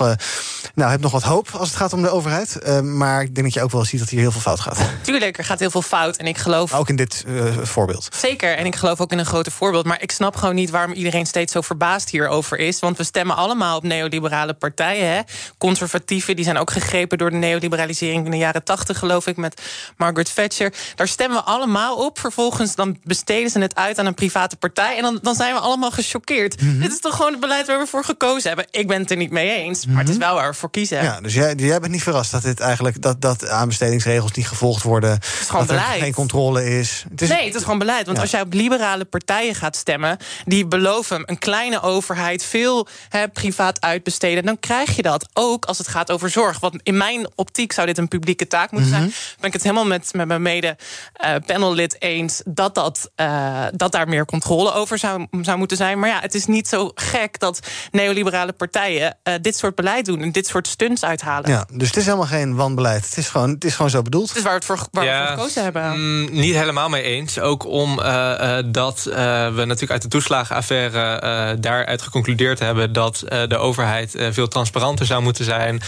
nou, 0.75 0.91
hebt 0.91 1.03
nog 1.03 1.13
wat 1.13 1.23
hoop 1.23 1.49
als 1.53 1.69
het 1.69 1.77
gaat 1.77 1.93
om 1.93 2.03
de 2.03 2.11
overheid. 2.11 2.83
maar 2.83 3.23
ik 3.23 3.35
denk 3.35 3.47
dat 3.47 3.55
je 3.55 3.63
ook 3.63 3.71
wel 3.71 3.85
ziet 3.85 4.01
dat 4.01 4.09
hier 4.09 4.21
heel 4.21 4.33
veel 4.33 4.41
fout 4.41 4.61
gaat. 4.61 4.79
Tuurlijk, 5.03 5.39
er 5.39 5.45
gaat 5.45 5.59
heel 5.59 5.71
veel 5.71 5.83
fout. 5.83 5.98
En 6.07 6.27
ik 6.27 6.39
geloof. 6.39 6.75
Ook 6.75 6.89
in 6.89 6.97
dit 6.97 7.25
uh, 7.27 7.59
voorbeeld. 7.63 8.09
Zeker. 8.17 8.57
En 8.57 8.67
ik 8.67 8.77
geloof 8.77 9.01
ook 9.01 9.13
in 9.13 9.19
een 9.19 9.27
groter 9.27 9.53
voorbeeld. 9.53 9.87
Maar 9.87 10.03
ik 10.03 10.11
snap 10.11 10.37
gewoon 10.37 10.55
niet 10.55 10.71
waarom 10.71 10.93
iedereen 10.93 11.27
steeds 11.27 11.53
zo 11.53 11.61
verbaasd 11.61 12.11
hierover 12.11 12.59
is. 12.59 12.81
Want 12.81 12.97
we 12.97 13.05
stemmen 13.05 13.37
allemaal 13.37 13.77
op 13.77 13.83
neoliberale 13.83 14.55
partijen. 14.55 15.09
Hè? 15.09 15.21
Conservatieven, 15.59 16.37
die 16.37 16.45
zijn 16.45 16.59
ook 16.59 16.71
gegrepen 16.71 17.19
door 17.19 17.31
de 17.31 17.37
neoliberalisering 17.37 18.25
in 18.25 18.31
de 18.31 18.37
jaren 18.37 18.65
tachtig, 18.65 18.99
geloof 18.99 19.27
ik, 19.27 19.37
met 19.37 19.63
Margaret 19.97 20.35
Thatcher. 20.35 20.73
Daar 20.95 21.09
stemmen 21.09 21.39
we 21.39 21.45
allemaal 21.45 21.97
op. 21.97 22.19
Vervolgens 22.19 22.75
dan 22.75 22.99
besteden 23.05 23.51
ze 23.51 23.59
het 23.59 23.75
uit 23.75 23.99
aan 23.99 24.07
een 24.07 24.15
private 24.15 24.57
partij. 24.57 24.97
En 24.97 25.03
dan, 25.03 25.19
dan 25.23 25.35
zijn 25.35 25.55
we 25.55 25.61
allemaal 25.61 25.91
gechoqueerd. 25.91 26.63
Mhm. 26.63 26.81
Dit 26.81 26.93
is 26.93 27.01
toch 27.01 27.17
gewoon 27.17 27.31
het 27.31 27.41
beleid 27.41 27.67
waar 27.67 27.79
we 27.79 27.87
voor 27.87 28.05
gekozen 28.05 28.49
hebben. 28.49 28.67
Ik 28.71 28.87
ben 28.87 29.01
het 29.01 29.11
er 29.11 29.17
niet 29.17 29.31
mee 29.31 29.57
eens. 29.57 29.87
Maar 29.87 29.99
het 29.99 30.09
is 30.09 30.17
mhm. 30.17 30.25
wel 30.25 30.35
waar 30.35 30.51
we 30.51 30.57
voor 30.57 30.71
kiezen. 30.71 31.03
Ja, 31.03 31.21
dus 31.21 31.35
jij, 31.35 31.55
jij 31.57 31.81
bent 31.81 31.93
niet 31.93 32.03
verrast 32.03 32.31
dat 32.31 32.43
dit 32.43 32.61
eigenlijk 32.61 33.03
dat, 33.03 33.21
dat 33.21 33.49
aanbestedingsregels 33.49 34.33
niet 34.33 34.49
gevolgd 34.49 34.83
worden. 34.83 35.11
Het 35.11 35.25
is 35.41 35.49
gewoon 35.49 35.67
beleid 35.89 36.03
geen 36.03 36.15
controle 36.15 36.79
is. 36.79 37.05
Het 37.11 37.23
is 37.23 37.29
nee, 37.29 37.45
het 37.45 37.55
is 37.55 37.63
gewoon 37.63 37.79
beleid. 37.79 38.07
Want 38.07 38.19
als 38.19 38.31
jij 38.31 38.41
op 38.41 38.53
liberale 38.53 39.05
partijen 39.05 39.55
gaat 39.55 39.77
stemmen, 39.77 40.19
die 40.45 40.67
beloven 40.67 41.23
een 41.27 41.39
kleine 41.39 41.83
overheid 41.83 42.45
veel 42.45 42.89
privaat 43.33 43.81
uitbesteden, 43.81 44.45
dan 44.45 44.59
krijg 44.61 44.97
je 44.97 45.03
dat. 45.03 45.29
Ook 45.33 45.65
als 45.65 45.79
het 45.79 45.89
gaat 45.89 46.11
over 46.11 46.31
zorg. 46.31 46.61
Want 46.61 46.77
in 46.83 46.97
mijn 46.97 47.29
optiek 47.35 47.73
zou 47.73 47.87
dit 47.87 47.99
een 47.99 48.09
publieke 48.09 48.47
taak 48.47 48.71
moeten 48.71 48.91
zijn. 48.91 49.03
Mhm. 49.03 49.13
Ben 49.39 49.47
ik 49.47 49.53
het 49.53 49.63
helemaal 49.63 49.87
met, 49.87 50.11
met 50.15 50.27
mijn 50.27 50.43
mede 50.43 50.77
uh, 51.25 51.35
panellid 51.47 51.97
eens 52.03 52.43
dat, 52.45 52.75
dat, 52.75 53.11
uh, 53.17 53.65
dat 53.73 53.93
daar 53.93 54.09
meer 54.09 54.25
controle 54.25 54.73
over 54.73 54.99
zou, 54.99 55.27
zou 55.43 55.59
moeten 55.59 55.77
zijn. 55.77 55.99
Maar 55.99 56.09
ja, 56.09 56.21
het 56.21 56.35
is 56.35 56.47
niet 56.47 56.69
zo 56.69 56.91
gek 56.95 57.39
dat 57.39 57.61
neoliberale 57.91 58.53
partijen 58.53 59.17
uh, 59.25 59.35
dit 59.41 59.57
soort 59.57 59.75
beleid 59.75 60.05
doen 60.05 60.23
en 60.23 60.33
dit 60.33 60.47
soort 60.47 60.67
stunts 60.67 61.05
uithalen. 61.05 61.51
Ja, 61.51 61.67
dus 61.73 61.87
het 61.87 61.97
is 61.97 62.05
helemaal 62.05 62.27
geen 62.27 62.55
wanbeleid. 62.55 63.05
Het 63.05 63.17
is 63.17 63.29
gewoon, 63.29 63.51
het 63.51 63.65
is 63.65 63.75
gewoon 63.75 63.91
zo 63.91 64.03
bedoeld. 64.03 64.29
Het 64.29 64.37
is 64.37 64.43
waar, 64.43 64.55
het 64.55 64.65
voor, 64.65 64.87
waar 64.91 65.05
we 65.05 65.27
voor 65.27 65.37
gekozen 65.37 65.63
hebben. 65.63 65.78
Mm, 65.83 66.29
niet 66.31 66.55
helemaal 66.55 66.89
mee 66.89 67.03
eens. 67.03 67.41
Ook 67.41 67.67
omdat 67.67 68.41
uh, 68.41 68.59
dat 68.67 69.07
uh, 69.09 69.15
we 69.55 69.65
natuurlijk 69.65 69.91
uit 69.91 70.03
de 70.03 70.09
toeslagenaffaire 70.09 71.23
uh, 71.25 71.61
daaruit 71.61 72.03
geconcludeerd 72.03 72.59
hebben 72.59 72.93
dat 72.93 73.25
de 73.49 73.57
overheid 73.57 74.15
veel 74.31 74.49
transparanter 74.49 75.07
zou 75.07 75.23
moeten 75.23 75.45
zijn. 75.45 75.81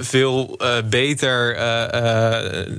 veel 0.00 0.58
beter 0.84 1.56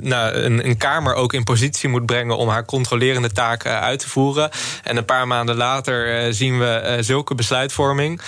nou, 0.01 0.33
een, 0.33 0.65
een, 0.65 0.77
Kamer 0.77 1.13
ook 1.13 1.33
in 1.33 1.43
positie 1.43 1.89
moet 1.89 2.05
brengen 2.05 2.37
om 2.37 2.49
haar 2.49 2.65
controlerende 2.65 3.31
taak 3.31 3.65
uit 3.65 3.99
te 3.99 4.09
voeren. 4.09 4.49
En 4.83 4.97
een 4.97 5.05
paar 5.05 5.27
maanden 5.27 5.55
later 5.55 6.33
zien 6.33 6.59
we 6.59 6.97
zulke 6.99 7.35
besluitvorming. 7.35 8.21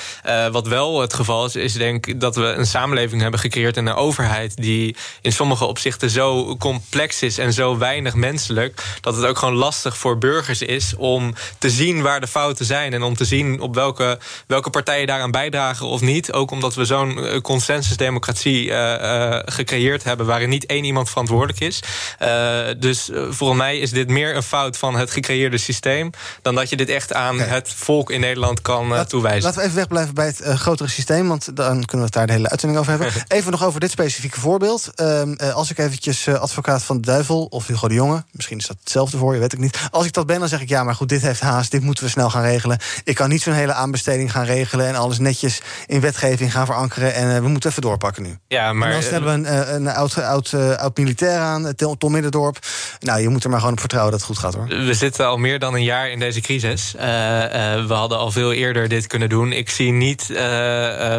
wat 0.52 0.68
wel 0.68 1.02
het 1.02 1.14
geval 1.14 1.46
is, 1.46 1.56
is 1.56 1.74
denk 1.74 2.06
ik 2.06 2.20
dat 2.20 2.36
we 2.36 2.44
een 2.44 2.66
samenleving 2.66 3.22
hebben 3.22 3.40
gecreëerd 3.40 3.78
en 3.78 3.88
een 3.88 3.94
overheid 3.94 4.56
die 4.56 4.96
in 5.22 5.32
sommige 5.32 5.66
opzichten 5.66 6.10
zo 6.10 6.56
complex 6.58 7.22
is 7.22 7.38
en 7.38 7.54
zo 7.54 7.78
weinig 7.78 8.16
menselijk. 8.18 8.84
Dat 9.02 9.16
het 9.16 9.26
ook 9.26 9.38
gewoon 9.38 9.56
lastig 9.56 9.98
voor 9.98 10.18
burgers 10.18 10.62
is 10.62 10.96
om 10.96 11.34
te 11.58 11.70
zien 11.70 12.02
waar 12.02 12.20
de 12.20 12.28
fouten 12.28 12.66
zijn. 12.66 12.94
En 12.94 13.04
om 13.04 13.16
te 13.16 13.26
zien 13.26 13.60
op 13.60 13.76
welke, 13.76 14.20
welke 14.48 14.70
partijen 14.70 15.08
daaraan 15.08 15.32
bijdragen 15.32 15.86
of 15.88 16.02
niet. 16.02 16.32
Ook 16.34 16.52
omdat 16.52 16.76
we 16.76 16.86
zo'n 16.86 17.26
eh, 17.26 17.42
consensusdemocratie 17.42 18.66
uh, 18.66 18.74
uh, 18.74 19.40
gecreëerd 19.46 20.04
hebben. 20.04 20.26
waarin 20.26 20.50
niet 20.50 20.66
één 20.66 20.84
iemand 20.84 21.10
verantwoordelijk 21.10 21.60
is. 21.60 21.80
Uh, 22.22 22.60
dus 22.78 23.10
volgens 23.30 23.60
mij 23.60 23.78
is 23.78 23.92
dit 23.92 24.10
meer 24.10 24.36
een 24.36 24.44
fout 24.44 24.78
van 24.78 24.96
het 24.96 25.12
gecreëerde 25.12 25.58
systeem. 25.58 26.10
dan 26.42 26.56
dat 26.56 26.70
je 26.70 26.76
dit 26.76 26.90
echt 26.90 27.14
aan 27.14 27.40
het 27.40 27.74
volk 27.74 28.12
in 28.12 28.20
Nederland 28.20 28.62
kan 28.62 29.06
toewijzen. 29.08 29.44
Laten 29.44 29.60
we 29.60 29.66
even 29.66 29.78
wegblijven 29.78 30.14
bij 30.14 30.26
het 30.26 30.42
grotere 30.44 30.90
systeem. 30.90 31.28
Want 31.28 31.56
dan 31.56 31.86
kunnen 31.86 31.88
we 31.88 32.04
het 32.04 32.14
daar 32.14 32.28
de 32.28 32.34
hele 32.34 32.50
uitzending 32.50 32.80
over 32.80 32.92
hebben. 32.92 33.24
even 33.38 33.52
nog 33.52 33.64
over 33.64 33.80
dit 33.80 33.92
specifieke 33.92 34.40
voorbeeld. 34.40 34.92
Ehm, 34.96 35.34
als 35.34 35.72
ik 35.72 35.78
eventjes 35.78 36.28
advocaat 36.28 36.84
van 36.84 36.96
de 36.96 37.02
duivel 37.02 37.46
of 37.50 37.68
Hugo 37.68 37.88
de 37.88 37.94
Misschien 38.32 38.58
is 38.58 38.68
dat 38.68 38.78
hetzelfde 38.80 39.18
voor 39.18 39.34
je, 39.34 39.40
weet 39.40 39.54
ik 39.54 39.60
niet. 39.60 39.80
Als 39.92 40.06
ik 40.06 40.14
dat 40.14 40.26
ben, 40.26 40.40
dan 40.40 40.48
zeg 40.48 40.62
ik 40.62 40.70
ja, 40.70 40.84
maar 40.84 40.96
goed, 40.96 41.10
dit 41.10 41.22
heeft 41.22 41.40
haast, 41.40 41.72
dit 41.72 41.82
moeten 41.82 42.04
we 42.04 42.10
snel 42.10 42.30
gaan 42.30 42.42
regelen. 42.42 42.80
Ik 43.04 43.16
kan 43.16 43.30
niet 43.30 43.42
zo'n 43.42 43.54
hele 43.54 43.74
aanbesteding 43.74 44.32
gaan 44.32 44.46
regelen 44.46 44.88
en 44.88 44.96
alles 44.96 45.20
netjes 45.20 45.62
in 45.86 46.02
wetgeving 46.02 46.52
gaan 46.52 46.66
verankeren. 46.66 47.14
En 47.14 47.28
uh, 47.28 47.40
we 47.40 47.48
moeten 47.48 47.70
even 47.70 47.82
doorpakken 47.82 48.24
nu. 48.24 48.38
Ja, 48.48 48.74
maar. 48.74 48.88
En 48.88 48.94
dan 48.94 49.04
stellen 49.04 49.28
we 49.28 49.50
een, 49.50 49.66
eh, 49.66 49.74
een 49.74 49.88
oud, 49.88 50.18
oud, 50.18 50.54
oud 50.54 50.98
militair 50.98 51.40
aan, 51.40 51.76
Tom 51.98 52.12
Middendorp. 52.12 52.60
Nou, 53.00 53.22
je 53.22 53.30
moet 53.30 53.44
er 53.44 53.50
maar 53.50 53.60
gewoon 53.60 53.74
op 53.74 53.80
vertrouwen 53.80 54.12
dat 54.12 54.22
het 54.22 54.30
goed 54.30 54.40
gaat 54.40 54.54
hoor. 54.54 54.68
We 54.68 54.94
zitten 54.94 55.26
al 55.28 55.38
meer 55.38 55.60
dan 55.60 55.74
een 55.74 55.84
jaar 55.84 56.10
in 56.10 56.20
deze 56.20 56.42
crisis. 56.42 56.94
Uh, 56.96 57.02
we 57.02 57.94
hadden 57.94 58.18
al 58.18 58.32
veel 58.32 58.54
eerder 58.54 58.88
dit 58.88 59.08
kunnen 59.08 59.30
doen. 59.30 59.52
Ik 59.52 59.70
zie 59.70 59.92
niet 59.92 60.28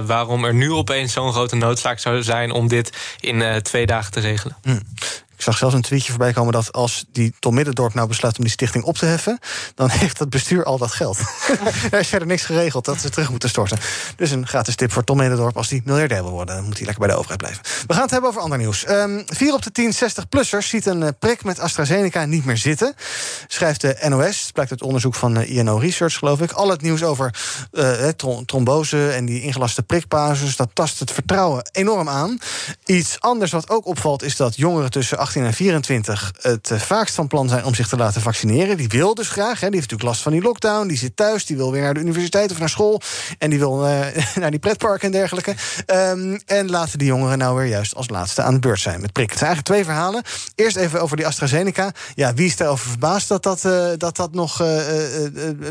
waarom 0.07 0.45
er 0.45 0.55
nu 0.55 0.73
opeens 0.73 1.13
zo'n 1.13 1.33
grote 1.33 1.57
noodzaak 1.57 1.99
zou 1.99 2.23
zijn 2.23 2.51
om 2.51 2.69
dit 2.69 2.93
in 3.21 3.63
twee 3.63 3.87
dagen 3.87 4.13
te 4.13 4.21
regelen. 4.21 4.57
Hm. 4.63 4.79
Ik 5.39 5.45
zag 5.45 5.57
zelfs 5.57 5.75
een 5.75 5.83
tweetje 5.83 6.11
voorbij 6.11 6.33
komen 6.33 6.53
dat 6.53 6.73
als 6.73 7.05
die 7.13 7.35
Tom 7.39 7.55
Middendorp 7.55 7.95
nou 7.95 8.09
besluit 8.09 8.39
om 8.39 8.45
die 8.45 8.53
stichting 8.53 8.85
op 8.85 8.97
te 8.97 9.07
heffen, 9.07 9.39
dan 9.75 9.89
heeft 9.91 10.19
het 10.19 10.31
bestuur 10.31 10.65
al 10.65 10.79
dat 10.79 10.93
geld. 10.93 11.19
er 11.91 11.99
is 11.99 12.09
verder 12.09 12.29
niks 12.29 12.45
geregeld 12.45 12.85
dat 12.85 13.01
ze 13.01 13.11
terug 13.11 13.31
moeten 13.31 13.49
storten. 13.49 13.79
Dus 14.17 14.31
een 14.31 14.47
gratis 14.47 14.77
tip 14.77 14.93
voor 14.93 15.05
Tom 15.05 15.17
Middendorp 15.17 15.57
als 15.57 15.69
die 15.69 15.83
miljardair 15.85 16.23
wil 16.23 16.33
worden, 16.33 16.55
dan 16.55 16.65
moet 16.65 16.77
hij 16.77 16.85
lekker 16.87 17.05
bij 17.05 17.15
de 17.15 17.19
overheid 17.19 17.41
blijven. 17.41 17.63
We 17.87 17.93
gaan 17.93 18.03
het 18.03 18.11
hebben 18.11 18.31
over 18.31 18.43
ander 18.43 18.59
nieuws. 18.59 18.89
Um, 18.89 19.23
vier 19.27 19.53
op 19.53 19.63
de 19.63 19.71
10 19.71 19.95
60-plussers 19.95 20.67
ziet 20.67 20.87
een 20.87 21.01
uh, 21.01 21.09
prik 21.19 21.45
met 21.45 21.59
AstraZeneca 21.59 22.25
niet 22.25 22.45
meer 22.45 22.57
zitten, 22.57 22.95
schrijft 23.47 23.81
de 23.81 23.97
NOS. 24.09 24.43
Het 24.43 24.53
blijkt 24.53 24.71
uit 24.71 24.83
onderzoek 24.83 25.15
van 25.15 25.39
uh, 25.39 25.57
INO 25.57 25.77
Research, 25.77 26.15
geloof 26.15 26.41
ik. 26.41 26.53
Al 26.53 26.71
het 26.71 26.83
nieuws 26.83 27.03
over 27.03 27.35
uh, 27.73 28.09
trombose 28.45 29.11
en 29.11 29.25
die 29.25 29.43
ingelaste 29.43 29.83
prikpauzes, 29.83 30.57
dat 30.57 30.71
tast 30.73 30.99
het 30.99 31.13
vertrouwen 31.13 31.69
enorm 31.73 32.09
aan. 32.09 32.39
Iets 32.85 33.21
anders 33.21 33.51
wat 33.51 33.71
ook 33.71 33.87
opvalt 33.87 34.23
is 34.23 34.37
dat 34.37 34.57
jongeren 34.57 34.91
tussen 34.91 35.19
18 35.29 35.45
en 35.45 35.55
24 35.55 36.33
het 36.41 36.71
eh, 36.71 36.79
vaakst 36.79 37.15
van 37.15 37.27
plan 37.27 37.49
zijn 37.49 37.65
om 37.65 37.75
zich 37.75 37.89
te 37.89 37.97
laten 37.97 38.21
vaccineren. 38.21 38.77
Die 38.77 38.89
wil 38.89 39.15
dus 39.15 39.29
graag. 39.29 39.61
Hè. 39.61 39.69
Die 39.71 39.79
heeft 39.79 39.91
natuurlijk 39.91 40.03
last 40.03 40.23
van 40.23 40.33
die 40.33 40.43
lockdown. 40.43 40.87
Die 40.87 40.97
zit 40.97 41.17
thuis. 41.17 41.47
Die 41.47 41.57
wil 41.57 41.73
weer 41.73 41.83
naar 41.83 41.95
de 41.95 42.01
universiteit 42.01 42.51
of 42.51 42.59
naar 42.59 42.69
school. 42.69 43.01
En 43.39 43.51
die 43.51 43.59
wil 43.59 43.85
uh, 43.85 44.07
naar 44.41 44.51
die 44.51 44.59
pretparken 44.59 45.07
en 45.07 45.13
dergelijke. 45.13 45.55
Um, 45.87 46.41
en 46.47 46.71
laten 46.71 46.99
die 46.99 47.09
jongeren 47.09 47.39
nou 47.39 47.57
weer 47.57 47.67
juist 47.67 47.95
als 47.95 48.09
laatste 48.09 48.43
aan 48.43 48.55
de 48.55 48.61
beurt 48.61 48.81
zijn 48.81 49.01
met 49.01 49.13
prikken. 49.13 49.39
Het 49.39 49.47
zijn 49.47 49.55
eigenlijk 49.55 49.85
twee 49.85 49.95
verhalen. 49.95 50.23
Eerst 50.55 50.77
even 50.77 51.01
over 51.01 51.17
die 51.17 51.27
AstraZeneca. 51.27 51.93
Ja, 52.15 52.35
wie 52.35 52.47
is 52.47 52.57
daarover 52.57 52.89
verbaasd 52.89 53.29
dat 53.29 53.43
dat, 53.43 53.65
uh, 53.65 53.89
dat, 53.97 54.17
dat 54.17 54.35
nog. 54.35 54.63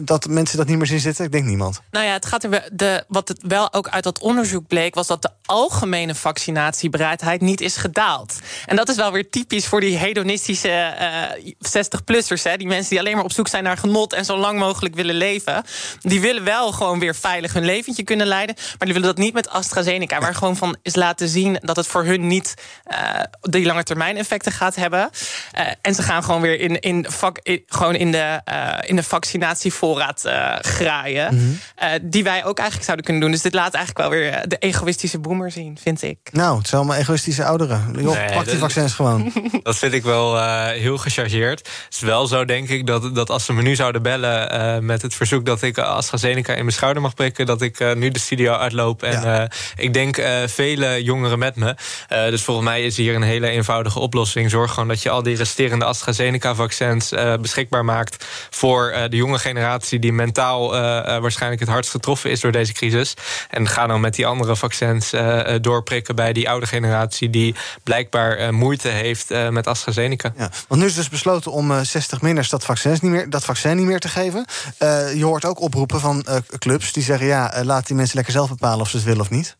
Dat 0.01 0.27
mensen 0.27 0.57
dat 0.57 0.67
niet 0.67 0.77
meer 0.77 0.87
zien 0.87 0.99
zitten? 0.99 1.25
Ik 1.25 1.31
denk 1.31 1.45
niemand. 1.45 1.81
Nou 1.91 2.05
ja, 2.05 2.13
het 2.13 2.25
gaat 2.25 2.43
er. 2.43 2.69
De, 2.73 3.03
wat 3.07 3.27
het 3.27 3.43
wel 3.47 3.73
ook 3.73 3.87
uit 3.87 4.03
dat 4.03 4.19
onderzoek 4.19 4.67
bleek, 4.67 4.95
was 4.95 5.07
dat 5.07 5.21
de 5.21 5.29
algemene 5.45 6.15
vaccinatiebereidheid 6.15 7.41
niet 7.41 7.61
is 7.61 7.75
gedaald. 7.75 8.35
En 8.65 8.75
dat 8.75 8.89
is 8.89 8.95
wel 8.95 9.11
weer 9.11 9.29
typisch 9.29 9.46
typisch 9.47 9.67
voor 9.67 9.81
die 9.81 9.97
hedonistische 9.97 10.93
uh, 10.99 11.53
60-plussers. 11.53 12.57
Die 12.57 12.67
mensen 12.67 12.89
die 12.89 12.99
alleen 12.99 13.15
maar 13.15 13.23
op 13.23 13.31
zoek 13.31 13.47
zijn 13.47 13.63
naar 13.63 13.77
genot 13.77 14.13
en 14.13 14.25
zo 14.25 14.37
lang 14.37 14.59
mogelijk 14.59 14.95
willen 14.95 15.15
leven. 15.15 15.63
Die 16.01 16.21
willen 16.21 16.43
wel 16.43 16.71
gewoon 16.71 16.99
weer 16.99 17.15
veilig 17.15 17.53
hun 17.53 17.65
leventje 17.65 18.03
kunnen 18.03 18.27
leiden. 18.27 18.55
Maar 18.55 18.87
die 18.87 18.93
willen 18.93 19.07
dat 19.07 19.17
niet 19.17 19.33
met 19.33 19.49
AstraZeneca. 19.49 20.19
Waar 20.19 20.35
gewoon 20.35 20.55
van 20.55 20.77
is 20.81 20.95
laten 20.95 21.27
zien 21.27 21.57
dat 21.61 21.75
het 21.75 21.87
voor 21.87 22.03
hun 22.03 22.27
niet 22.27 22.53
uh, 22.91 22.97
die 23.41 23.65
lange 23.65 23.83
termijn 23.83 24.17
effecten 24.17 24.51
gaat 24.51 24.75
hebben. 24.75 25.09
Uh, 25.57 25.65
en 25.81 25.95
ze 25.95 26.01
gaan 26.01 26.23
gewoon 26.23 26.41
weer 26.41 26.59
in, 26.59 26.79
in, 26.79 27.05
vak, 27.09 27.39
in 27.43 27.63
gewoon 27.67 27.95
in, 27.95 28.11
de, 28.11 28.41
uh, 28.51 28.73
in 28.81 28.95
de 28.95 29.03
vaccinatievoorraad 29.03 30.21
graaien. 30.61 31.33
Mm 31.33 31.39
-hmm. 31.75 32.09
die 32.09 32.23
wij 32.23 32.45
ook 32.45 32.57
eigenlijk 32.57 32.85
zouden 32.85 33.05
kunnen 33.05 33.23
doen. 33.23 33.31
Dus 33.31 33.41
dit 33.41 33.53
laat 33.53 33.73
eigenlijk 33.73 34.09
wel 34.09 34.19
weer 34.19 34.47
de 34.47 34.57
egoïstische 34.57 35.19
boomer 35.19 35.51
zien, 35.51 35.77
vind 35.81 36.01
ik. 36.01 36.17
Nou, 36.31 36.57
het 36.57 36.67
zijn 36.67 36.81
allemaal 36.81 36.99
egoïstische 36.99 37.45
ouderen. 37.45 37.95
Joh, 37.97 38.15
nee, 38.15 38.33
pak 38.33 38.45
die 38.45 38.57
vaccins 38.57 38.93
gewoon. 38.93 39.31
Dat 39.63 39.77
vind 39.77 39.93
ik 39.93 40.03
wel 40.03 40.43
heel 40.69 40.97
gechargeerd. 40.97 41.59
Het 41.59 41.93
is 41.93 41.99
wel 41.99 42.27
zo, 42.27 42.45
denk 42.45 42.69
ik, 42.69 42.87
dat, 42.87 43.15
dat 43.15 43.29
als 43.29 43.45
ze 43.45 43.53
me 43.53 43.61
nu 43.61 43.75
zouden 43.75 44.01
bellen 44.01 44.85
met 44.85 45.01
het 45.01 45.13
verzoek 45.13 45.45
dat 45.45 45.61
ik 45.61 45.77
AstraZeneca 45.77 46.53
in 46.53 46.63
mijn 46.63 46.75
schouder 46.75 47.01
mag 47.01 47.13
prikken, 47.13 47.45
dat 47.45 47.61
ik 47.61 47.95
nu 47.95 48.09
de 48.09 48.19
studio 48.19 48.53
uitloop. 48.53 49.03
En 49.03 49.21
ja. 49.21 49.49
ik 49.75 49.93
denk 49.93 50.21
vele 50.45 51.03
jongeren 51.03 51.39
met 51.39 51.55
me. 51.55 51.75
dus 52.07 52.41
volgens 52.41 52.67
mij 52.67 52.83
is 52.83 52.97
hier 52.97 53.15
een 53.15 53.21
hele 53.21 53.47
eenvoudige 53.47 53.99
oplossing. 53.99 54.49
Zorg 54.49 54.73
gewoon 54.73 54.87
dat 54.87 55.01
je 55.01 55.09
al 55.09 55.23
die 55.23 55.35
resterende 55.35 55.85
AstraZeneca-vaccins 55.85 57.13
beschikbaar 57.41 57.85
maakt 57.85 58.25
voor 58.49 58.95
de 59.09 59.15
jonge 59.15 59.39
generatie 59.39 59.99
die 59.99 60.13
mentaal 60.13 60.69
waarschijnlijk 61.21 61.61
het 61.61 61.69
hardst 61.69 61.91
getroffen 61.91 62.31
is 62.31 62.39
door 62.39 62.51
deze 62.51 62.73
crisis. 62.73 63.13
En 63.49 63.67
ga 63.67 63.87
dan 63.87 64.01
met 64.01 64.15
die 64.15 64.27
andere 64.27 64.55
vaccins 64.55 65.13
doorprikken 65.61 66.15
bij 66.15 66.33
die 66.33 66.49
oude 66.49 66.65
generatie 66.65 67.29
die 67.29 67.55
blijkbaar 67.83 68.53
moeite 68.53 68.87
heeft 68.87 69.26
met 69.29 69.67
AstraZeneca. 69.67 70.33
Ja, 70.37 70.49
want 70.67 70.81
nu 70.81 70.87
is 70.87 70.95
dus 70.95 71.09
besloten 71.09 71.51
om 71.51 71.83
60 71.83 72.21
minners 72.21 72.49
dat, 72.49 72.63
vaccins 72.63 73.01
niet 73.01 73.11
meer, 73.11 73.29
dat 73.29 73.43
vaccin 73.43 73.75
niet 73.77 73.85
meer 73.85 73.99
te 73.99 74.09
geven. 74.09 74.45
je 75.15 75.23
hoort 75.23 75.45
ook 75.45 75.61
oproepen 75.61 75.99
van 75.99 76.25
clubs 76.57 76.93
die 76.93 77.03
zeggen: 77.03 77.27
ja, 77.27 77.63
laat 77.63 77.87
die 77.87 77.95
mensen 77.95 78.15
lekker 78.15 78.33
zelf 78.33 78.49
bepalen 78.49 78.81
of 78.81 78.89
ze 78.89 78.95
het 78.95 79.05
willen 79.05 79.21
of 79.21 79.29
niet. 79.29 79.57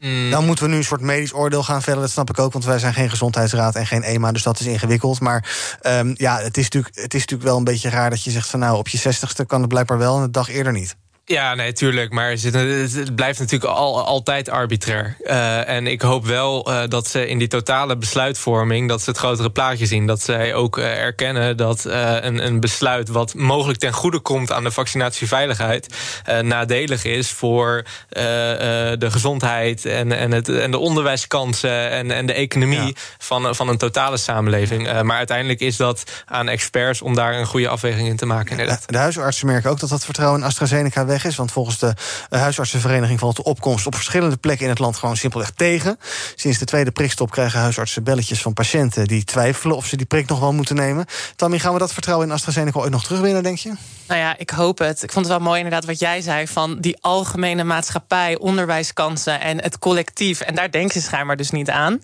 Mm. 0.00 0.30
Dan 0.30 0.46
moeten 0.46 0.64
we 0.64 0.70
nu 0.70 0.76
een 0.76 0.84
soort 0.84 1.00
medisch 1.00 1.34
oordeel 1.34 1.62
gaan 1.62 1.82
vellen. 1.82 2.00
Dat 2.00 2.10
snap 2.10 2.30
ik 2.30 2.38
ook, 2.38 2.52
want 2.52 2.64
wij 2.64 2.78
zijn 2.78 2.94
geen 2.94 3.10
gezondheidsraad 3.10 3.74
en 3.74 3.86
geen 3.86 4.02
EMA. 4.02 4.32
Dus 4.32 4.42
dat 4.42 4.60
is 4.60 4.66
ingewikkeld. 4.66 5.20
Maar 5.20 5.50
um, 5.82 6.14
ja, 6.16 6.38
het 6.38 6.56
is, 6.56 6.64
natuurlijk, 6.64 6.94
het 6.94 7.14
is 7.14 7.20
natuurlijk 7.20 7.48
wel 7.48 7.58
een 7.58 7.64
beetje 7.64 7.88
raar 7.88 8.10
dat 8.10 8.24
je 8.24 8.30
zegt 8.30 8.48
van 8.48 8.60
nou, 8.60 8.78
op 8.78 8.88
je 8.88 8.98
zestigste 8.98 9.44
kan 9.44 9.60
het 9.60 9.68
blijkbaar 9.68 9.98
wel 9.98 10.16
en 10.16 10.22
de 10.22 10.30
dag 10.30 10.48
eerder 10.48 10.72
niet. 10.72 10.96
Ja, 11.30 11.54
nee, 11.54 11.72
tuurlijk. 11.72 12.12
Maar 12.12 12.30
het 12.30 13.14
blijft 13.14 13.38
natuurlijk 13.38 13.72
al, 13.72 14.04
altijd 14.04 14.50
arbitrair. 14.50 15.16
Uh, 15.22 15.68
en 15.68 15.86
ik 15.86 16.02
hoop 16.02 16.26
wel 16.26 16.70
uh, 16.70 16.82
dat 16.88 17.06
ze 17.06 17.28
in 17.28 17.38
die 17.38 17.48
totale 17.48 17.96
besluitvorming... 17.96 18.88
dat 18.88 19.02
ze 19.02 19.10
het 19.10 19.18
grotere 19.18 19.50
plaatje 19.50 19.86
zien. 19.86 20.06
Dat 20.06 20.22
zij 20.22 20.54
ook 20.54 20.78
uh, 20.78 20.98
erkennen 20.98 21.56
dat 21.56 21.84
een, 21.84 22.46
een 22.46 22.60
besluit... 22.60 23.08
wat 23.08 23.34
mogelijk 23.34 23.78
ten 23.78 23.92
goede 23.92 24.20
komt 24.20 24.52
aan 24.52 24.64
de 24.64 24.70
vaccinatieveiligheid... 24.70 25.94
nadelig 26.42 27.04
is 27.04 27.30
voor 27.30 27.84
de 28.12 29.08
gezondheid 29.10 29.84
en, 29.84 30.12
en, 30.12 30.32
het, 30.32 30.48
en 30.48 30.70
de 30.70 30.78
onderwijskansen... 30.78 31.90
en, 31.90 32.10
en 32.10 32.26
de 32.26 32.32
economie 32.32 32.86
ja. 32.86 32.92
van, 33.18 33.54
van 33.54 33.68
een 33.68 33.78
totale 33.78 34.16
samenleving. 34.16 35.02
maar 35.02 35.16
uiteindelijk 35.16 35.60
is 35.60 35.76
dat 35.76 36.02
aan 36.26 36.48
experts 36.48 37.02
om 37.02 37.14
daar 37.14 37.34
een 37.34 37.46
goede 37.46 37.68
afweging 37.68 38.08
in 38.08 38.16
te 38.16 38.26
maken. 38.26 38.50
Inderdaad. 38.50 38.82
De 38.86 38.98
huisartsen 38.98 39.46
merken 39.46 39.70
ook 39.70 39.80
dat 39.80 39.88
dat 39.88 40.04
vertrouwen 40.04 40.40
in 40.40 40.46
AstraZeneca 40.46 41.06
weg 41.06 41.18
is. 41.24 41.36
Want 41.36 41.52
volgens 41.52 41.78
de 41.78 41.94
huisartsenvereniging 42.28 43.18
valt 43.18 43.36
de 43.36 43.44
opkomst 43.44 43.86
op 43.86 43.94
verschillende 43.94 44.36
plekken 44.36 44.64
in 44.64 44.70
het 44.70 44.78
land 44.78 44.96
gewoon 44.96 45.16
simpelweg 45.16 45.50
tegen. 45.50 45.98
Sinds 46.34 46.58
de 46.58 46.64
tweede 46.64 46.90
prikstop 46.90 47.30
krijgen 47.30 47.60
huisartsen 47.60 48.02
belletjes 48.02 48.42
van 48.42 48.52
patiënten 48.52 49.06
die 49.06 49.24
twijfelen 49.24 49.76
of 49.76 49.86
ze 49.86 49.96
die 49.96 50.06
prik 50.06 50.28
nog 50.28 50.40
wel 50.40 50.52
moeten 50.52 50.76
nemen. 50.76 51.06
Tammy, 51.36 51.58
gaan 51.58 51.72
we 51.72 51.78
dat 51.78 51.92
vertrouwen 51.92 52.26
in 52.26 52.32
AstraZeneca 52.32 52.78
ooit 52.78 52.90
nog 52.90 53.04
terugwinnen, 53.04 53.42
denk 53.42 53.58
je? 53.58 53.72
Nou 54.08 54.20
ja, 54.20 54.38
ik 54.38 54.50
hoop 54.50 54.78
het. 54.78 55.02
Ik 55.02 55.12
vond 55.12 55.26
het 55.26 55.34
wel 55.34 55.44
mooi 55.46 55.56
inderdaad 55.56 55.84
wat 55.84 55.98
jij 55.98 56.20
zei 56.20 56.46
van 56.48 56.78
die 56.80 56.96
algemene 57.00 57.64
maatschappij, 57.64 58.38
onderwijskansen 58.38 59.40
en 59.40 59.62
het 59.62 59.78
collectief. 59.78 60.40
En 60.40 60.54
daar 60.54 60.70
denken 60.70 61.00
ze 61.00 61.06
schijnbaar 61.06 61.36
dus 61.36 61.50
niet 61.50 61.70
aan. 61.70 62.00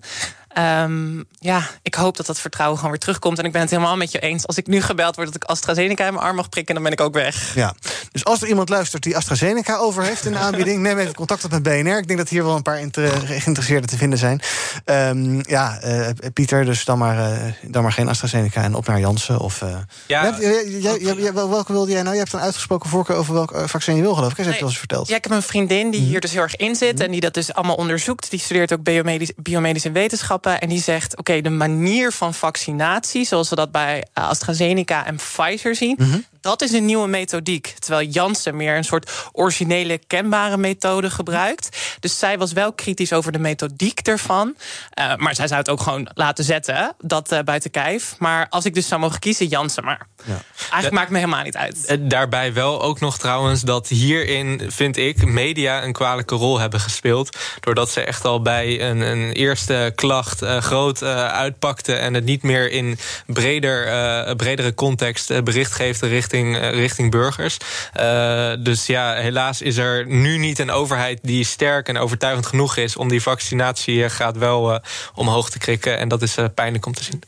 Um, 0.57 1.25
ja, 1.39 1.61
ik 1.81 1.95
hoop 1.95 2.17
dat 2.17 2.25
dat 2.25 2.39
vertrouwen 2.39 2.77
gewoon 2.77 2.91
weer 2.91 3.01
terugkomt. 3.01 3.39
En 3.39 3.45
ik 3.45 3.51
ben 3.51 3.61
het 3.61 3.69
helemaal 3.69 3.97
met 3.97 4.11
je 4.11 4.19
eens. 4.19 4.47
Als 4.47 4.57
ik 4.57 4.67
nu 4.67 4.81
gebeld 4.81 5.15
word 5.15 5.27
dat 5.27 5.35
ik 5.35 5.43
AstraZeneca 5.43 6.05
in 6.05 6.13
mijn 6.13 6.25
arm 6.25 6.35
mag 6.35 6.49
prikken, 6.49 6.73
dan 6.73 6.83
ben 6.83 6.91
ik 6.91 7.01
ook 7.01 7.13
weg. 7.13 7.55
Ja, 7.55 7.75
dus 8.11 8.25
als 8.25 8.41
er 8.41 8.47
iemand 8.47 8.69
luistert 8.69 9.03
die 9.03 9.15
AstraZeneca 9.15 9.77
over 9.77 10.03
heeft 10.03 10.25
in 10.25 10.31
de 10.31 10.37
aanbieding, 10.47 10.81
neem 10.81 10.97
even 10.97 11.13
contact 11.13 11.43
op 11.43 11.51
met 11.51 11.63
BNR. 11.63 11.97
Ik 11.97 12.07
denk 12.07 12.19
dat 12.19 12.29
hier 12.29 12.43
wel 12.43 12.55
een 12.55 12.61
paar 12.61 12.77
geïnteresseerden 12.77 13.89
te 13.89 13.97
vinden 13.97 14.19
zijn. 14.19 14.41
Um, 14.85 15.41
ja, 15.47 15.79
uh, 15.85 16.07
Pieter, 16.33 16.65
dus 16.65 16.85
dan 16.85 16.97
maar, 16.97 17.17
uh, 17.17 17.53
dan 17.61 17.83
maar 17.83 17.91
geen 17.91 18.09
AstraZeneca 18.09 18.63
en 18.63 18.75
op 18.75 18.87
naar 18.87 18.99
Janssen. 18.99 19.39
Of, 19.39 19.61
uh... 19.61 19.69
ja, 20.07 20.37
jij, 20.39 20.67
jij, 20.67 20.97
jij, 20.99 21.33
welke 21.33 21.71
wilde 21.71 21.91
jij 21.91 22.01
nou? 22.01 22.13
Je 22.13 22.21
hebt 22.21 22.33
een 22.33 22.39
uitgesproken 22.39 22.89
voorkeur 22.89 23.15
over 23.15 23.33
welk 23.33 23.61
vaccin 23.65 23.95
je 23.95 24.01
wil, 24.01 24.13
geloof 24.13 24.31
ik. 24.31 24.37
Heb 24.37 24.45
je 24.45 24.59
wel 24.59 24.69
eens 24.69 24.77
verteld? 24.77 25.07
Ja, 25.07 25.15
ik 25.15 25.23
heb 25.23 25.33
een 25.33 25.41
vriendin 25.41 25.91
die 25.91 26.01
hier 26.01 26.19
dus 26.19 26.31
heel 26.31 26.41
erg 26.41 26.55
in 26.55 26.75
zit 26.75 26.99
en 26.99 27.11
die 27.11 27.21
dat 27.21 27.33
dus 27.33 27.53
allemaal 27.53 27.75
onderzoekt. 27.75 28.29
Die 28.29 28.39
studeert 28.39 28.73
ook 28.73 28.83
biomedisch, 28.83 29.31
biomedische 29.35 29.91
wetenschappen. 29.91 30.46
En 30.53 30.69
die 30.69 30.81
zegt: 30.81 31.17
Oké, 31.17 31.41
de 31.41 31.49
manier 31.49 32.11
van 32.11 32.33
vaccinatie, 32.33 33.25
zoals 33.25 33.49
we 33.49 33.55
dat 33.55 33.71
bij 33.71 34.05
AstraZeneca 34.13 35.05
en 35.05 35.15
Pfizer 35.15 35.75
zien, 35.75 35.95
mm 35.99 36.25
dat 36.47 36.61
is 36.61 36.71
een 36.71 36.85
nieuwe 36.85 37.07
methodiek. 37.07 37.75
Terwijl 37.79 38.07
Janssen 38.07 38.55
meer 38.55 38.75
een 38.75 38.83
soort 38.83 39.11
originele, 39.31 39.99
kenbare 40.07 40.57
methode 40.57 41.09
gebruikt. 41.09 41.97
Dus 41.99 42.19
zij 42.19 42.37
was 42.37 42.53
wel 42.53 42.73
kritisch 42.73 43.13
over 43.13 43.31
de 43.31 43.39
methodiek 43.39 43.99
ervan. 43.99 44.55
Uh, 44.99 45.15
maar 45.15 45.35
zij 45.35 45.47
zou 45.47 45.59
het 45.59 45.69
ook 45.69 45.81
gewoon 45.81 46.09
laten 46.13 46.43
zetten, 46.43 46.95
dat 46.99 47.31
uh, 47.31 47.39
buiten 47.39 47.71
kijf. 47.71 48.15
Maar 48.19 48.47
als 48.49 48.65
ik 48.65 48.73
dus 48.73 48.87
zou 48.87 49.01
mogen 49.01 49.19
kiezen, 49.19 49.47
Janssen 49.47 49.83
maar. 49.83 50.07
Ja. 50.27 50.41
Eigenlijk 50.59 50.93
maakt 50.93 51.09
me 51.09 51.17
helemaal 51.17 51.43
niet 51.43 51.57
uit. 51.57 51.85
Eh, 51.85 51.97
daarbij 51.99 52.53
wel 52.53 52.81
ook 52.81 52.99
nog 52.99 53.17
trouwens 53.17 53.61
dat 53.61 53.87
hierin, 53.87 54.61
vind 54.67 54.97
ik, 54.97 55.25
media 55.25 55.83
een 55.83 55.93
kwalijke 55.93 56.35
rol 56.35 56.59
hebben 56.59 56.79
gespeeld. 56.79 57.37
Doordat 57.59 57.89
ze 57.89 58.01
echt 58.01 58.25
al 58.25 58.41
bij 58.41 58.81
een, 58.89 59.01
een 59.01 59.31
eerste 59.31 59.91
klacht 59.95 60.43
uh, 60.43 60.57
groot 60.57 61.01
uh, 61.01 61.27
uitpakten... 61.27 61.99
en 61.99 62.13
het 62.13 62.25
niet 62.25 62.43
meer 62.43 62.71
in 62.71 62.99
breder, 63.25 64.35
bredere 64.35 64.73
context 64.73 65.43
bericht 65.43 65.71
geeft 65.71 66.01
richting 66.01 66.25
richting, 66.27 66.57
eh, 66.57 66.71
richting 66.71 67.11
burgers. 67.11 67.57
Uh, 67.99 68.51
dus 68.59 68.85
ja, 68.85 69.13
helaas 69.13 69.61
is 69.61 69.77
er 69.77 70.05
nu 70.07 70.37
niet 70.37 70.59
een 70.59 70.71
overheid 70.71 71.19
die 71.21 71.43
sterk 71.43 71.87
en 71.87 71.97
overtuigend 71.97 72.45
genoeg 72.45 72.77
is 72.77 72.95
om 72.95 73.07
die 73.07 73.21
vaccinatiegraad 73.21 74.37
wel 74.37 74.73
uh, 74.73 74.79
omhoog 75.13 75.49
te 75.49 75.57
krikken. 75.57 75.97
En 75.97 76.07
dat 76.07 76.21
is 76.21 76.37
pijnlijk 76.55 76.85
om 76.85 76.93
te 76.93 77.03
zien. 77.03 77.21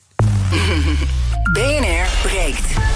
BNR 1.53 2.07
breekt. 2.21 2.88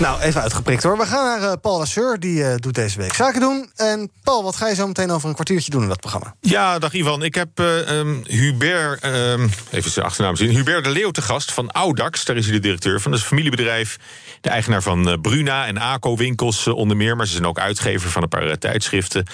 Nou, 0.00 0.20
even 0.20 0.42
uitgeprikt 0.42 0.82
hoor. 0.82 0.98
We 0.98 1.06
gaan 1.06 1.40
naar 1.40 1.50
uh, 1.50 1.56
Paul 1.60 1.78
Lasseur, 1.78 2.20
die 2.20 2.38
uh, 2.38 2.54
doet 2.56 2.74
deze 2.74 2.98
week 2.98 3.14
zaken 3.14 3.40
doen. 3.40 3.70
En 3.76 4.10
Paul, 4.22 4.42
wat 4.42 4.56
ga 4.56 4.68
je 4.68 4.74
zo 4.74 4.86
meteen 4.86 5.10
over 5.10 5.28
een 5.28 5.34
kwartiertje 5.34 5.70
doen 5.70 5.82
in 5.82 5.88
dat 5.88 6.00
programma? 6.00 6.34
Ja, 6.40 6.78
dag 6.78 6.92
Ivan. 6.92 7.22
Ik 7.22 7.34
heb 7.34 7.58
um, 7.58 8.22
Hubert, 8.26 9.04
um, 9.04 9.50
even 9.70 9.90
zijn 9.90 10.06
achternaam 10.06 10.36
zien, 10.36 10.50
Hubert 10.50 10.84
de 10.84 10.90
Leeuw 10.90 11.10
te 11.10 11.22
gast 11.22 11.52
van 11.52 11.70
Audax. 11.70 12.24
Daar 12.24 12.36
is 12.36 12.44
hij 12.44 12.54
de 12.54 12.60
directeur 12.60 13.00
van. 13.00 13.10
Dat 13.10 13.20
is 13.20 13.26
een 13.26 13.36
familiebedrijf, 13.36 13.98
de 14.40 14.48
eigenaar 14.48 14.82
van 14.82 15.18
Bruna 15.22 15.66
en 15.66 15.78
ACO 15.78 16.16
winkels 16.16 16.66
onder 16.66 16.96
meer. 16.96 17.16
Maar 17.16 17.26
ze 17.26 17.32
zijn 17.32 17.46
ook 17.46 17.58
uitgever 17.58 18.10
van 18.10 18.22
een 18.22 18.28
paar 18.28 18.58
tijdschriften. 18.58 19.26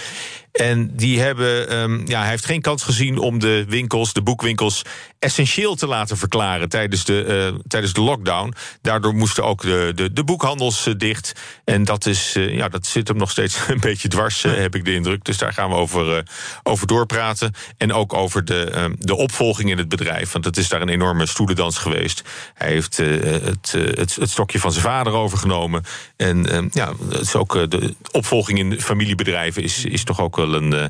En 0.56 0.96
die 0.96 1.20
hebben, 1.20 1.78
um, 1.78 2.02
ja, 2.06 2.20
hij 2.20 2.28
heeft 2.28 2.44
geen 2.44 2.60
kans 2.60 2.82
gezien 2.82 3.18
om 3.18 3.38
de 3.38 3.64
winkels, 3.68 4.12
de 4.12 4.22
boekwinkels, 4.22 4.82
essentieel 5.18 5.74
te 5.74 5.86
laten 5.86 6.16
verklaren 6.16 6.68
tijdens 6.68 7.04
de, 7.04 7.50
uh, 7.54 7.60
tijdens 7.68 7.92
de 7.92 8.00
lockdown. 8.00 8.54
Daardoor 8.82 9.14
moesten 9.14 9.44
ook 9.44 9.62
de, 9.62 9.92
de, 9.94 10.12
de 10.12 10.24
boekhandels 10.24 10.86
uh, 10.86 10.94
dicht. 10.96 11.32
En 11.64 11.84
dat, 11.84 12.06
is, 12.06 12.36
uh, 12.36 12.56
ja, 12.56 12.68
dat 12.68 12.86
zit 12.86 13.08
hem 13.08 13.16
nog 13.16 13.30
steeds 13.30 13.58
een 13.68 13.80
beetje 13.80 14.08
dwars, 14.08 14.42
heb 14.42 14.74
ik 14.74 14.84
de 14.84 14.94
indruk. 14.94 15.24
Dus 15.24 15.38
daar 15.38 15.52
gaan 15.52 15.70
we 15.70 15.76
over, 15.76 16.22
over 16.62 16.86
doorpraten. 16.86 17.54
En 17.76 17.92
ook 17.92 18.14
over 18.14 18.44
de, 18.44 18.94
de 18.98 19.14
opvolging 19.14 19.70
in 19.70 19.78
het 19.78 19.88
bedrijf. 19.88 20.32
Want 20.32 20.44
het 20.44 20.56
is 20.56 20.68
daar 20.68 20.82
een 20.82 20.88
enorme 20.88 21.26
stoelendans 21.26 21.78
geweest. 21.78 22.22
Hij 22.54 22.68
heeft 22.68 22.96
het, 22.96 23.72
het, 23.72 24.16
het, 24.16 24.30
stokje 24.30 24.58
van 24.58 24.72
zijn 24.72 24.84
vader 24.84 25.12
overgenomen. 25.12 25.84
En 26.16 26.68
ja, 26.72 26.92
het 27.08 27.20
is 27.20 27.34
ook 27.34 27.70
de 27.70 27.94
opvolging 28.10 28.58
in 28.58 28.80
familiebedrijven 28.80 29.62
is, 29.62 29.84
is 29.84 30.04
toch 30.04 30.20
ook 30.20 30.45
wel 30.50 30.62
een, 30.62 30.74
uh, 30.74 30.84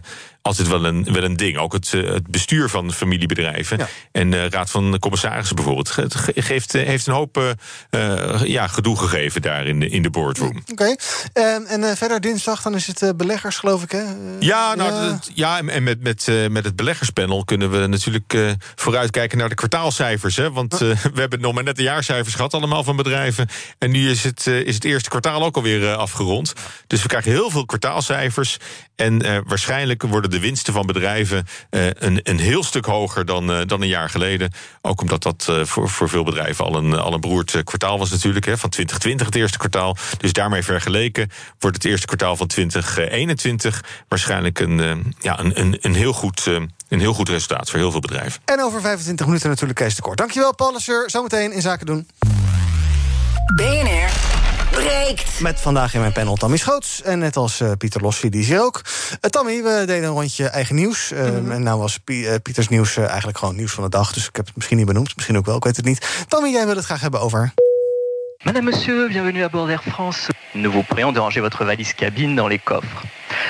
altijd 0.46 0.68
wel 0.68 0.84
een, 0.84 1.04
wel 1.12 1.22
een 1.22 1.36
ding. 1.36 1.58
Ook 1.58 1.72
het, 1.72 1.92
eh, 1.94 2.12
het 2.12 2.26
bestuur 2.26 2.68
van 2.68 2.92
familiebedrijven. 2.92 3.88
En 4.12 4.30
de 4.30 4.48
Raad 4.50 4.70
van 4.70 4.98
Commissarissen 4.98 5.56
bijvoorbeeld. 5.56 5.96
Het 5.96 6.14
geeft, 6.34 6.74
eh, 6.74 6.86
heeft 6.86 7.06
een 7.06 7.14
hoop 7.14 7.56
uh, 7.90 8.44
ja, 8.44 8.66
gedoe 8.66 8.96
gegeven 8.96 9.42
daar 9.42 9.66
in 9.66 9.80
de, 9.80 9.88
in 9.88 10.02
de 10.02 10.10
boardroom. 10.10 10.56
Oké. 10.56 10.72
Okay. 10.72 10.98
Ehm, 11.32 11.62
en 11.62 11.96
verder 11.96 12.20
dinsdag 12.20 12.62
dan 12.62 12.74
is 12.74 12.86
het 12.86 13.16
beleggers, 13.16 13.56
geloof 13.56 13.82
ik, 13.82 13.90
hè? 13.90 14.02
ja, 14.38 14.74
nou, 14.74 14.92
ja. 14.92 15.18
ja 15.34 15.58
en 15.58 15.82
met, 15.82 16.02
met, 16.02 16.30
met 16.50 16.64
het 16.64 16.76
beleggerspanel 16.76 17.44
kunnen 17.44 17.70
we 17.70 17.86
natuurlijk 17.86 18.56
vooruitkijken 18.74 19.38
naar 19.38 19.48
de 19.48 19.54
kwartaalcijfers. 19.54 20.36
Hè? 20.36 20.52
Want 20.52 20.78
we 21.14 21.20
hebben 21.20 21.40
nog 21.40 21.54
maar 21.54 21.64
net 21.64 21.76
de 21.76 21.82
jaarcijfers 21.82 22.34
gehad, 22.34 22.54
allemaal 22.54 22.84
van 22.84 22.96
bedrijven. 22.96 23.48
En 23.78 23.90
nu 23.90 24.10
is 24.10 24.24
het, 24.24 24.46
is 24.46 24.74
het 24.74 24.84
eerste 24.84 25.08
kwartaal 25.08 25.44
ook 25.44 25.56
alweer 25.56 25.94
afgerond. 25.94 26.52
Dus 26.86 27.02
we 27.02 27.08
krijgen 27.08 27.30
heel 27.30 27.50
veel 27.50 27.64
kwartaalcijfers. 27.64 28.56
En 28.96 29.44
waarschijnlijk 29.46 30.02
worden 30.02 30.30
de 30.30 30.40
winsten 30.40 30.72
van 30.72 30.86
bedrijven 30.86 31.46
een, 31.70 32.20
een 32.22 32.38
heel 32.38 32.64
stuk 32.64 32.84
hoger 32.84 33.24
dan, 33.24 33.66
dan 33.66 33.82
een 33.82 33.88
jaar 33.88 34.10
geleden. 34.10 34.52
Ook 34.82 35.00
omdat 35.00 35.22
dat 35.22 35.52
voor, 35.62 35.88
voor 35.88 36.08
veel 36.08 36.24
bedrijven 36.24 36.64
al 36.64 36.76
een, 36.76 36.98
al 36.98 37.12
een 37.12 37.20
beroerd 37.20 37.64
kwartaal 37.64 37.98
was 37.98 38.10
natuurlijk. 38.10 38.44
Hè, 38.44 38.58
van 38.58 38.70
2020 38.70 39.26
het 39.26 39.36
eerste 39.36 39.58
kwartaal. 39.58 39.96
Dus 40.18 40.32
daarmee 40.32 40.62
vergeleken 40.62 41.30
wordt 41.58 41.76
het 41.76 41.84
eerste 41.84 42.06
kwartaal 42.06 42.36
van 42.36 42.46
2021 42.46 43.84
waarschijnlijk 44.08 44.58
een, 44.60 45.14
ja, 45.20 45.38
een, 45.38 45.60
een, 45.60 45.78
een, 45.80 45.94
heel 45.94 46.12
goed, 46.12 46.46
een 46.88 47.00
heel 47.00 47.14
goed 47.14 47.28
resultaat 47.28 47.70
voor 47.70 47.78
heel 47.78 47.90
veel 47.90 48.00
bedrijven. 48.00 48.40
En 48.44 48.62
over 48.62 48.80
25 48.80 49.26
minuten 49.26 49.48
natuurlijk 49.48 49.78
Kees 49.78 49.94
de 49.94 50.02
Kort. 50.02 50.18
Dankjewel, 50.18 50.54
Paul. 50.54 50.80
Zometeen 51.06 51.52
in 51.52 51.60
Zaken 51.60 51.86
doen. 51.86 52.08
BNR 53.54 54.25
breekt. 54.76 55.40
Met 55.40 55.60
vandaag 55.60 55.94
in 55.94 56.00
mijn 56.00 56.12
panel 56.12 56.36
Tammy 56.36 56.56
Schoots. 56.56 57.02
En 57.02 57.18
net 57.18 57.36
als 57.36 57.60
uh, 57.60 57.72
Pieter 57.78 58.00
Lossi, 58.00 58.28
die 58.28 58.40
is 58.40 58.48
hier 58.48 58.62
ook. 58.62 58.80
Uh, 58.84 59.30
Tammy, 59.30 59.62
we 59.62 59.82
deden 59.86 60.04
een 60.04 60.14
rondje 60.14 60.46
eigen 60.46 60.74
nieuws. 60.74 61.12
Uh, 61.12 61.20
mm 61.20 61.26
-hmm. 61.26 61.50
En 61.50 61.62
nou 61.62 61.78
was 61.78 61.98
Pieters 62.42 62.68
nieuws 62.68 62.96
eigenlijk 62.96 63.38
gewoon 63.38 63.56
nieuws 63.56 63.72
van 63.72 63.84
de 63.84 63.90
dag. 63.90 64.12
Dus 64.12 64.28
ik 64.28 64.36
heb 64.36 64.46
het 64.46 64.56
misschien 64.56 64.76
niet 64.76 64.86
benoemd. 64.86 65.14
Misschien 65.14 65.36
ook 65.36 65.46
wel, 65.46 65.56
ik 65.56 65.64
weet 65.64 65.76
het 65.76 65.84
niet. 65.84 66.24
Tammy, 66.28 66.48
jij 66.48 66.66
wil 66.66 66.76
het 66.76 66.84
graag 66.84 67.00
hebben 67.00 67.20
over... 67.20 67.52
Madame, 68.44 68.70
monsieur, 68.70 69.08
bienvenue 69.08 69.44
à 69.44 69.48
bord 69.48 69.66
d'Air 69.66 69.82
France. 69.82 70.30
Nous 70.52 70.72
vous 70.72 70.84
prions 70.86 71.12
de 71.12 71.18
ranger 71.18 71.40
votre 71.40 71.64
valise 71.64 71.94
cabine 71.94 72.36
dans 72.36 72.48
les 72.48 72.62
coffres. 72.62 73.02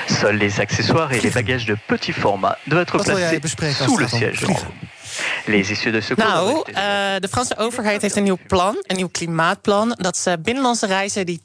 Seuls 0.07 0.37
les 0.37 0.59
accessoires 0.59 1.11
et 1.11 1.21
les 1.21 1.29
bagages 1.29 1.65
de 1.65 1.75
petit 1.87 2.13
format 2.13 2.57
doivent 2.65 2.81
être 2.81 2.97
placés 2.97 3.83
sous 3.83 3.97
le 3.97 4.07
siège. 4.07 4.45
Les 5.45 5.69
issues 5.69 5.93
de 5.93 6.01
secours. 6.01 6.29
Nou, 6.29 6.49
uh, 6.69 6.75
de 7.19 7.27
Franse 7.31 7.57
overheid 7.57 8.01
heeft 8.01 8.15
een 8.15 8.23
nieuw 8.23 8.37
plan, 8.47 8.75
een 8.81 8.95
nieuw 8.95 9.09
klimaatplan, 9.11 9.95
dat 9.97 10.17
ze 10.17 10.39
binnenlandse 10.39 10.85
reizen 10.85 11.25
die 11.25 11.41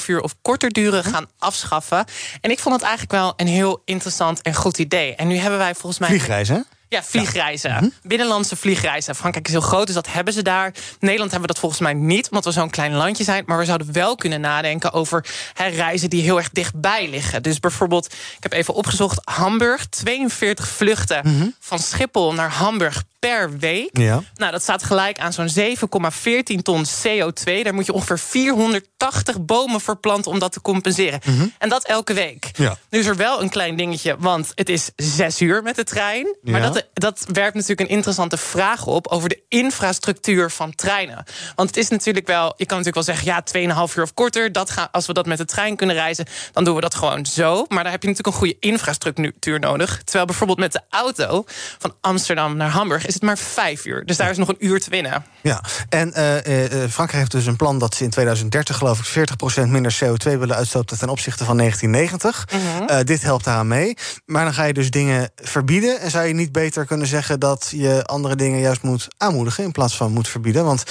2,5 0.00 0.06
uur 0.06 0.20
of 0.20 0.34
korter 0.42 0.70
duren 0.70 1.04
gaan 1.04 1.26
afschaffen. 1.38 2.04
En 2.40 2.50
ik 2.50 2.58
vond 2.58 2.74
het 2.74 2.84
eigenlijk 2.84 3.12
wel 3.12 3.32
een 3.36 3.46
heel 3.46 3.82
interessant 3.84 4.42
en 4.42 4.54
goed 4.54 4.78
idee. 4.78 5.14
En 5.14 5.28
nu 5.28 5.36
hebben 5.36 5.58
wij 5.58 5.74
volgens 5.74 5.98
mij. 5.98 6.08
Vliegreizen? 6.08 6.66
Ja, 6.88 7.02
vliegreizen. 7.02 7.70
Ja. 7.70 7.88
Binnenlandse 8.02 8.56
vliegreizen. 8.56 9.14
Frankrijk 9.14 9.46
is 9.46 9.52
heel 9.52 9.60
groot, 9.60 9.86
dus 9.86 9.94
dat 9.94 10.12
hebben 10.12 10.32
ze 10.32 10.42
daar. 10.42 10.72
Nederland 11.00 11.30
hebben 11.30 11.40
we 11.40 11.46
dat 11.46 11.58
volgens 11.58 11.80
mij 11.80 11.94
niet, 11.94 12.28
omdat 12.28 12.44
we 12.44 12.50
zo'n 12.50 12.70
klein 12.70 12.94
landje 12.94 13.24
zijn. 13.24 13.42
Maar 13.46 13.58
we 13.58 13.64
zouden 13.64 13.92
wel 13.92 14.16
kunnen 14.16 14.40
nadenken 14.40 14.92
over 14.92 15.26
hè, 15.52 15.66
reizen 15.66 16.10
die 16.10 16.22
heel 16.22 16.36
erg 16.36 16.50
dichtbij 16.50 17.08
liggen. 17.08 17.42
Dus 17.42 17.60
bijvoorbeeld, 17.60 18.06
ik 18.06 18.42
heb 18.42 18.52
even 18.52 18.74
opgezocht, 18.74 19.20
Hamburg, 19.24 19.86
42 19.86 20.68
vluchten 20.68 21.20
mm 21.24 21.40
-hmm. 21.40 21.54
van 21.60 21.78
Schiphol 21.78 22.32
naar 22.34 22.50
Hamburg 22.50 23.02
per 23.18 23.58
week. 23.58 23.88
Ja. 23.98 24.22
Nou, 24.34 24.52
dat 24.52 24.62
staat 24.62 24.82
gelijk 24.84 25.18
aan 25.18 25.32
zo'n 25.32 25.48
7,14 25.48 26.62
ton 26.62 26.84
CO2. 26.86 27.62
Daar 27.62 27.74
moet 27.74 27.86
je 27.86 27.92
ongeveer 27.92 28.18
480 28.18 29.40
bomen 29.44 29.80
voor 29.80 29.96
planten 29.96 30.30
om 30.30 30.38
dat 30.38 30.52
te 30.52 30.60
compenseren. 30.60 31.20
Mhm. 31.24 31.46
En 31.58 31.68
dat 31.68 31.84
elke 31.84 32.12
week. 32.14 32.50
Ja. 32.52 32.76
Nu 32.90 32.98
is 32.98 33.06
er 33.06 33.16
wel 33.16 33.42
een 33.42 33.48
klein 33.48 33.76
dingetje, 33.76 34.16
want 34.18 34.52
het 34.54 34.68
is 34.68 34.90
zes 34.96 35.40
uur 35.40 35.62
met 35.62 35.76
de 35.76 35.84
trein. 35.84 36.36
Maar 36.42 36.60
Ja. 36.60 36.70
dat, 36.70 36.86
dat 36.92 37.24
werpt 37.32 37.54
natuurlijk 37.54 37.80
een 37.80 37.96
interessante 37.96 38.36
vraag 38.36 38.86
op 38.86 39.06
over 39.06 39.28
de 39.28 39.42
infrastructuur 39.48 40.50
van 40.50 40.74
treinen. 40.74 41.24
Want 41.54 41.68
het 41.68 41.76
is 41.78 41.88
natuurlijk 41.88 42.26
wel, 42.26 42.44
je 42.56 42.66
kan 42.66 42.78
natuurlijk 42.78 43.06
wel 43.06 43.14
zeggen, 43.16 43.26
ja, 43.26 43.42
2,5 43.88 43.94
uur 43.96 44.02
of 44.02 44.14
korter. 44.14 44.52
Dat 44.52 44.70
gaan, 44.70 44.88
als 44.90 45.06
we 45.06 45.12
dat 45.12 45.26
met 45.26 45.38
de 45.38 45.44
trein 45.44 45.76
kunnen 45.76 45.96
reizen, 45.96 46.26
dan 46.52 46.64
doen 46.64 46.74
we 46.74 46.80
dat 46.80 46.94
gewoon 46.94 47.26
zo. 47.26 47.64
Maar 47.68 47.82
daar 47.82 47.92
heb 47.92 48.02
je 48.02 48.08
natuurlijk 48.08 48.36
een 48.36 48.42
goede 48.42 48.56
infrastructuur 48.60 49.58
nodig. 49.60 50.00
Terwijl 50.04 50.24
bijvoorbeeld 50.26 50.58
met 50.58 50.72
de 50.72 50.80
auto 50.90 51.44
van 51.78 51.94
Amsterdam 52.00 52.56
naar 52.56 52.70
Hamburg 52.70 53.06
is 53.08 53.14
het 53.14 53.22
maar 53.22 53.38
vijf 53.38 53.84
uur. 53.84 54.04
Dus 54.04 54.16
daar 54.16 54.30
is 54.30 54.36
nog 54.36 54.48
een 54.48 54.66
uur 54.66 54.80
te 54.80 54.90
winnen. 54.90 55.24
Ja, 55.42 55.64
en 55.88 56.12
eh, 56.12 56.64
eh, 56.64 56.90
Frankrijk 56.90 57.12
heeft 57.12 57.30
dus 57.30 57.46
een 57.46 57.56
plan 57.56 57.78
dat 57.78 57.94
ze 57.94 58.04
in 58.04 58.10
2030 58.10 58.76
geloof 58.76 58.98
ik 58.98 59.06
40% 59.06 59.68
minder 59.68 59.98
CO2 60.04 60.38
willen 60.38 60.56
uitstoten 60.56 60.98
ten 60.98 61.08
opzichte 61.08 61.44
van 61.44 61.56
1990. 61.56 62.48
Mhm. 62.52 62.84
Eh, 62.84 63.04
dit 63.04 63.22
helpt 63.22 63.44
daaraan 63.44 63.68
mee. 63.68 63.96
Maar 64.26 64.44
dan 64.44 64.54
ga 64.54 64.64
je 64.64 64.72
dus 64.72 64.90
dingen 64.90 65.30
verbieden. 65.36 66.00
En 66.00 66.10
zou 66.10 66.26
je 66.26 66.34
niet 66.34 66.52
beter 66.52 66.86
kunnen 66.86 67.06
zeggen 67.06 67.40
dat 67.40 67.72
je 67.74 68.04
andere 68.04 68.36
dingen 68.36 68.60
juist 68.60 68.82
moet 68.82 69.08
aanmoedigen 69.16 69.64
in 69.64 69.72
plaats 69.72 69.96
van 69.96 70.12
moet 70.12 70.28
verbieden? 70.28 70.64
Want 70.64 70.82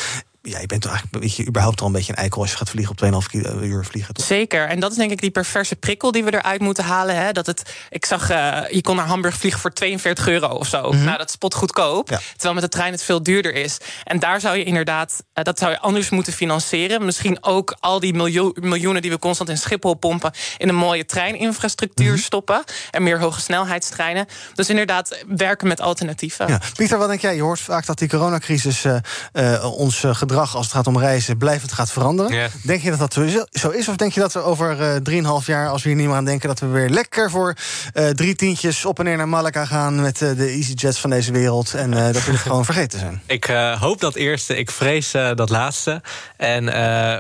ja, 0.49 0.59
je 0.59 0.65
bent 0.65 0.81
toch 0.81 0.91
eigenlijk 0.91 1.23
weet 1.23 1.35
je, 1.35 1.45
überhaupt 1.47 1.81
al 1.81 1.87
een 1.87 1.93
beetje 1.93 2.11
een 2.11 2.17
eikel 2.17 2.41
als 2.41 2.51
je 2.51 2.57
gaat 2.57 2.69
vliegen 2.69 2.91
op 2.91 2.97
2,5 3.23 3.27
kilo- 3.29 3.59
uur 3.61 3.85
vliegen. 3.85 4.13
Toch? 4.13 4.25
Zeker. 4.25 4.67
En 4.67 4.79
dat 4.79 4.91
is 4.91 4.97
denk 4.97 5.11
ik 5.11 5.21
die 5.21 5.31
perverse 5.31 5.75
prikkel 5.75 6.11
die 6.11 6.23
we 6.23 6.33
eruit 6.33 6.61
moeten 6.61 6.83
halen. 6.83 7.15
Hè? 7.15 7.31
Dat 7.31 7.45
het, 7.45 7.61
ik 7.89 8.05
zag, 8.05 8.29
eh, 8.29 8.59
je 8.69 8.81
kon 8.81 8.95
naar 8.95 9.05
Hamburg 9.07 9.37
vliegen 9.37 9.59
voor 9.61 9.73
42 9.73 10.27
euro 10.27 10.47
of 10.47 10.67
zo. 10.67 10.91
Mhm. 10.91 11.03
Nou, 11.03 11.17
dat 11.17 11.31
spot 11.31 11.53
goedkoop. 11.53 12.09
Ja. 12.09 12.19
Terwijl 12.31 12.53
met 12.53 12.63
de 12.63 12.69
trein 12.69 12.91
het 12.91 13.03
veel 13.03 13.23
duurder 13.23 13.53
is. 13.55 13.77
En 14.03 14.19
daar 14.19 14.39
zou 14.39 14.57
je 14.57 14.63
inderdaad, 14.63 15.23
eh, 15.33 15.43
dat 15.43 15.59
zou 15.59 15.71
je 15.71 15.79
anders 15.79 16.09
moeten 16.09 16.33
financieren. 16.33 17.05
Misschien 17.05 17.43
ook 17.43 17.75
al 17.79 17.99
die 17.99 18.13
miljoen, 18.13 18.55
miljoenen 18.59 19.01
die 19.01 19.11
we 19.11 19.19
constant 19.19 19.49
in 19.49 19.57
Schiphol 19.57 19.93
pompen... 19.93 20.31
in 20.57 20.69
een 20.69 20.75
mooie 20.75 21.05
treininfrastructuur 21.05 22.11
Mhm. 22.13 22.21
stoppen. 22.21 22.63
En 22.91 23.03
meer 23.03 23.19
hoge 23.19 23.41
snelheidstreinen. 23.41 24.25
Dus 24.55 24.69
inderdaad, 24.69 25.23
werken 25.27 25.67
met 25.67 25.81
alternatieven. 25.81 26.47
Ja. 26.47 26.61
Pieter, 26.75 26.97
wat 26.97 27.07
denk 27.07 27.21
jij? 27.21 27.35
Je 27.35 27.41
hoort 27.41 27.59
vaak 27.59 27.85
dat 27.85 27.97
die 27.99 28.09
coronacrisis 28.09 28.85
eh, 28.85 28.97
eh, 29.33 29.73
ons 29.77 30.03
eh, 30.03 30.13
gedrag 30.38 30.55
als 30.55 30.65
het 30.65 30.75
gaat 30.75 30.88
om 30.88 30.99
reizen 30.99 31.38
blijvend 31.38 31.71
gaat 31.71 31.91
veranderen. 31.91 32.51
Denk 32.63 32.81
je 32.81 32.89
dat 32.89 32.99
dat 32.99 33.13
zo 33.51 33.69
is? 33.69 33.88
Of 33.88 33.95
denk 33.95 34.13
je 34.13 34.19
dat 34.19 34.33
we 34.33 34.39
over 34.39 34.81
eh 34.81 35.41
3,5 35.41 35.45
jaar, 35.45 35.69
als 35.69 35.83
we 35.83 35.89
hier 35.89 35.97
niet 35.97 36.07
meer 36.07 36.15
aan 36.15 36.25
denken, 36.25 36.47
dat 36.47 36.59
we 36.59 36.67
weer 36.67 36.89
lekker 36.89 37.29
voor 37.29 37.55
eh, 37.93 38.09
drie 38.09 38.35
tientjes 38.35 38.85
op 38.85 38.99
en 38.99 39.05
neer 39.05 39.17
naar 39.17 39.27
Malaga 39.27 39.65
gaan 39.65 40.01
met 40.01 40.21
eh, 40.21 40.29
de 40.38 40.45
EasyJets 40.45 40.99
van 40.99 41.09
deze 41.09 41.31
wereld 41.31 41.73
en 41.73 41.91
dat 41.91 42.25
we 42.25 42.31
het 42.31 42.39
gewoon 42.39 42.65
vergeten 42.65 42.99
zijn? 42.99 43.21
Ik 43.25 43.45
hoop 43.79 43.99
dat 43.99 44.15
eerste, 44.15 44.57
ik 44.57 44.71
vrees 44.71 45.11
dat 45.11 45.49
laatste. 45.49 46.01
En 46.38 46.63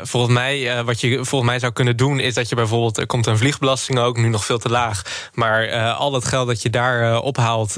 volgens 0.07 0.33
mij, 0.33 0.83
wat 0.83 1.01
je 1.01 1.25
volgens 1.25 1.49
mij 1.49 1.59
zou 1.59 1.73
kunnen 1.73 1.97
doen, 1.97 2.19
is 2.19 2.33
dat 2.33 2.49
je 2.49 2.55
bijvoorbeeld, 2.55 2.97
er 2.97 3.05
komt 3.05 3.25
een 3.25 3.37
vliegbelasting 3.37 3.99
ook, 3.99 4.17
nu 4.17 4.27
nog 4.27 4.45
veel 4.45 4.57
te 4.57 4.69
laag. 4.69 5.01
Maar 5.33 5.91
al 5.93 6.11
dat 6.11 6.25
geld 6.25 6.47
dat 6.47 6.61
je 6.61 6.69
daar 6.69 7.19
ophaalt, 7.19 7.75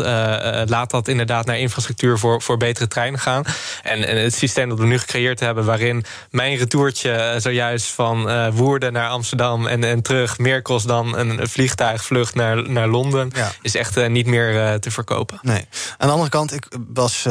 laat 0.65 0.89
dat 0.89 1.07
inderdaad 1.07 1.45
naar 1.45 1.59
infrastructuur 1.59 2.19
voor, 2.19 2.41
voor 2.41 2.57
betere 2.57 2.87
treinen 2.87 3.19
gaan. 3.19 3.43
En, 3.83 4.07
en 4.07 4.17
het 4.17 4.33
systeem 4.33 4.69
dat 4.69 4.79
we 4.79 4.85
nu 4.85 4.99
gecreëerd 4.99 5.28
hebben, 5.37 5.65
waarin 5.65 6.05
mijn 6.31 6.57
retourtje 6.57 7.11
eh, 7.11 7.39
zojuist 7.41 7.87
van 7.87 8.29
eh, 8.29 8.47
Woerden 8.53 8.93
naar 8.93 9.09
Amsterdam 9.09 9.67
en, 9.67 9.83
en 9.83 10.01
terug 10.01 10.37
meer 10.37 10.61
kost 10.61 10.87
dan 10.87 11.17
een 11.17 11.47
vliegtuigvlucht 11.47 12.35
naar, 12.35 12.69
naar 12.69 12.87
Londen, 12.87 13.31
Ja. 13.35 13.51
is 13.61 13.75
echt 13.75 13.97
eh, 13.97 14.07
niet 14.07 14.25
meer 14.25 14.79
te 14.79 14.91
verkopen. 14.91 15.39
Nee. 15.41 15.65
Aan 15.97 16.07
de 16.07 16.13
andere 16.13 16.29
kant, 16.29 16.53
ik 16.53 16.67
was, 16.93 17.23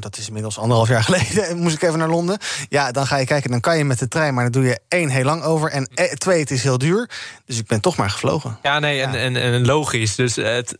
dat 0.00 0.16
is 0.18 0.26
inmiddels 0.26 0.58
anderhalf 0.58 0.88
jaar 0.88 1.04
geleden, 1.10 1.56
moest 1.58 1.74
ik 1.74 1.82
even 1.82 1.98
naar 1.98 2.08
Londen. 2.08 2.38
Ja, 2.68 2.92
dan 2.92 3.06
ga 3.06 3.16
je 3.16 3.26
kijken, 3.26 3.50
dan 3.50 3.60
kan 3.60 3.78
je 3.78 3.84
met 3.84 3.98
de 3.98 4.08
trein, 4.08 4.34
maar 4.34 4.42
dan 4.42 4.52
doe 4.52 4.70
je 4.70 4.78
één 4.88 5.08
heel 5.08 5.24
lang 5.24 5.42
over. 5.42 5.70
En 5.70 5.88
twee, 6.18 6.40
het 6.40 6.50
is 6.50 6.62
heel 6.62 6.78
duur. 6.78 7.10
Dus 7.46 7.58
ik 7.58 7.66
ben 7.66 7.80
toch 7.80 7.96
maar 7.96 8.10
gevlogen. 8.10 8.58
Ja, 8.62 8.78
nee, 8.78 9.02
en, 9.02 9.14
en, 9.14 9.36
en 9.36 9.66
logisch. 9.66 10.14
Dus 10.14 10.36
het 10.36 10.74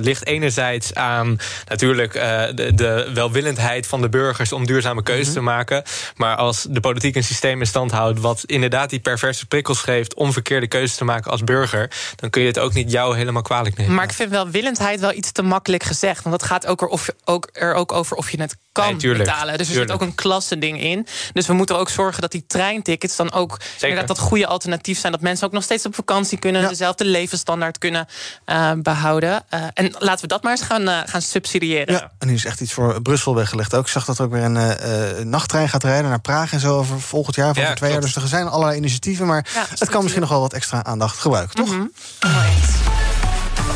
ligt 0.00 0.26
enerzijds 0.26 0.94
aan 0.94 1.38
natuurlijk 1.68 2.12
de, 2.12 2.72
de 2.74 3.10
welwillendheid 3.14 3.86
van 3.86 4.00
de 4.00 4.08
burgers 4.08 4.52
om 4.52 4.66
duurzame 4.66 5.02
keuzes 5.02 5.32
te 5.32 5.40
maken. 5.40 5.82
Maar 6.16 6.36
als 6.36 6.66
de 6.70 6.80
politiek 6.80 7.16
een 7.16 7.24
systeem 7.24 7.60
in 7.60 7.66
stand 7.66 7.90
houdt 7.90 8.20
wat 8.20 8.42
inderdaad 8.46 8.90
die 8.90 9.00
perverse 9.00 9.46
prikkels 9.46 9.80
geeft 9.80 10.14
om 10.14 10.32
verkeerde 10.32 10.66
keuzes 10.66 10.96
te 10.96 11.04
maken 11.04 11.30
als 11.30 11.44
burger, 11.44 11.90
dan 12.16 12.30
kun 12.30 12.42
je 12.42 12.48
het 12.48 12.58
ook 12.58 12.72
niet 12.72 12.90
jou 12.90 13.16
helemaal 13.16 13.42
kwalijk 13.42 13.76
nemen. 13.76 13.94
Maar 13.94 14.04
ik 14.04 14.12
vind 14.12 14.30
welwillendheid 14.30 15.00
wel 15.00 15.12
iets 15.12 15.32
te 15.32 15.42
makkelijk 15.42 15.82
gezegd. 15.82 16.22
Want 16.22 16.34
het 16.40 16.44
gaat 16.44 16.66
ook 16.66 16.82
er, 16.82 16.88
of, 16.88 17.08
ook, 17.24 17.48
er 17.52 17.74
ook 17.74 17.92
over 17.92 18.16
of 18.16 18.30
je 18.30 18.40
het 18.40 18.56
kan 18.72 18.86
Nee, 18.86 18.96
tuurlijk. 18.96 19.24
betalen. 19.24 19.58
Dus 19.58 19.66
er 19.66 19.72
Tuurlijk. 19.72 19.90
zit 19.90 20.00
ook 20.00 20.08
een 20.08 20.14
klassending 20.14 20.80
in. 20.80 21.06
Dus 21.32 21.46
we 21.46 21.52
moeten 21.52 21.78
ook 21.78 21.88
zorgen 21.88 22.20
dat 22.20 22.32
die 22.32 22.44
treintickets 22.46 23.16
dan 23.16 23.32
ook 23.32 23.60
inderdaad 23.80 24.08
dat 24.08 24.18
goede 24.18 24.46
alternatief 24.46 24.98
zijn. 24.98 25.12
Dat 25.12 25.20
mensen 25.20 25.46
ook 25.46 25.52
nog 25.52 25.62
steeds 25.62 25.86
op 25.86 25.94
vakantie 25.94 26.38
kunnen. 26.38 26.68
Dezelfde 26.68 27.04
levensstandaard 27.04 27.78
kunnen 27.78 28.06
eh, 28.44 28.72
behouden. 28.76 29.44
Eh, 29.48 29.60
en 29.74 29.94
laten 29.98 30.20
we 30.20 30.26
dat 30.26 30.42
maar 30.42 30.52
eens 30.52 30.62
gaan, 30.62 30.88
eh, 30.88 30.98
gaan 31.04 31.22
subsidiëren. 31.22 31.94
Ja, 31.94 32.12
en 32.18 32.26
nu 32.28 32.34
is 32.34 32.44
echt 32.44 32.60
iets 32.60 32.72
voor 32.72 33.02
Brussel 33.02 33.34
weggelegd 33.34 33.74
ook. 33.74 33.84
Ik 33.84 33.88
zag 33.90 34.04
dat 34.04 34.18
er 34.18 34.24
ook 34.24 34.32
weer 34.32 34.42
een 34.42 34.56
eh, 34.56 35.18
eh, 35.20 35.26
nachttrein 35.26 35.68
gaat 35.68 35.82
rijden 35.86 36.10
naar 36.10 36.20
Praag 36.20 36.52
en 36.52 36.60
zo 36.60 36.78
over 36.78 37.00
volgend 37.00 37.36
jaar, 37.36 37.50
of 37.50 37.56
Ja, 37.56 37.62
over 37.62 37.76
twee 37.76 37.90
jaar. 37.90 38.00
Dus 38.00 38.16
er 38.16 38.28
zijn 38.28 38.48
allerlei 38.48 38.78
initiatieven, 38.78 39.26
maar 39.26 39.46
het 39.78 39.88
kan 39.88 40.02
misschien 40.02 40.22
nog 40.22 40.30
wel 40.30 40.40
wat 40.40 40.52
extra 40.52 40.84
aandacht 40.84 41.18
gebruiken, 41.18 41.54
toch? 41.54 41.70
Mhm. 41.70 41.86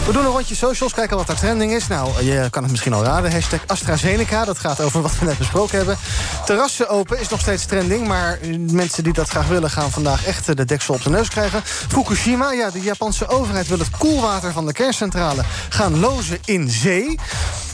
We 0.07 0.13
doen 0.13 0.25
een 0.25 0.31
rondje 0.31 0.55
socials, 0.55 0.93
kijken 0.93 1.17
wat 1.17 1.27
daar 1.27 1.37
trending 1.37 1.73
is. 1.73 1.87
Nou, 1.87 2.25
je 2.25 2.49
kan 2.51 2.63
het 2.63 2.71
misschien 2.71 2.93
al 2.93 3.05
raden. 3.05 3.33
Hashtag 3.33 3.61
AstraZeneca, 3.67 4.45
dat 4.45 4.59
gaat 4.59 4.81
over 4.81 5.03
wat 5.03 5.19
we 5.19 5.25
net 5.25 5.39
besproken 5.39 5.77
hebben. 5.77 5.97
Terrassen 6.45 6.89
open 6.89 7.21
is 7.21 7.29
nog 7.29 7.41
steeds 7.41 7.65
trending... 7.65 8.07
maar 8.07 8.39
mensen 8.71 9.05
die 9.05 9.13
dat 9.13 9.29
graag 9.29 9.47
willen 9.47 9.71
gaan 9.71 9.91
vandaag 9.91 10.27
echt 10.27 10.57
de 10.57 10.65
deksel 10.65 10.95
op 10.95 11.03
de 11.03 11.11
neus 11.11 11.29
krijgen. 11.29 11.63
Fukushima, 11.65 12.53
ja, 12.53 12.71
de 12.71 12.81
Japanse 12.81 13.29
overheid 13.29 13.69
wil 13.69 13.79
het 13.79 13.91
koelwater 13.91 14.53
van 14.53 14.67
de 14.67 14.73
kerncentrale... 14.73 15.43
gaan 15.69 15.99
lozen 16.01 16.39
in 16.45 16.71
zee. 16.71 17.19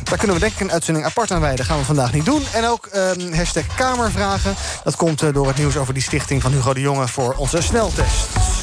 Daar 0.03 0.19
kunnen 0.19 0.37
we 0.37 0.43
denk 0.43 0.53
ik 0.53 0.61
een 0.61 0.73
uitzending 0.73 1.07
apart 1.07 1.31
aan 1.31 1.41
wijden. 1.41 1.65
gaan 1.65 1.79
we 1.79 1.85
vandaag 1.85 2.13
niet 2.13 2.25
doen. 2.25 2.43
En 2.53 2.67
ook 2.67 2.87
ehm, 2.87 3.47
Kamervragen. 3.77 4.55
Dat 4.85 4.97
komt 4.97 5.23
eh, 5.23 5.33
door 5.33 5.47
het 5.47 5.57
nieuws 5.57 5.77
over 5.77 5.95
die 5.95 6.03
stichting 6.03 6.43
van 6.43 6.53
Hugo 6.53 6.75
de 6.75 6.81
Jonge... 6.81 7.09
voor 7.09 7.35
onze 7.35 7.63
sneltest. 7.63 8.56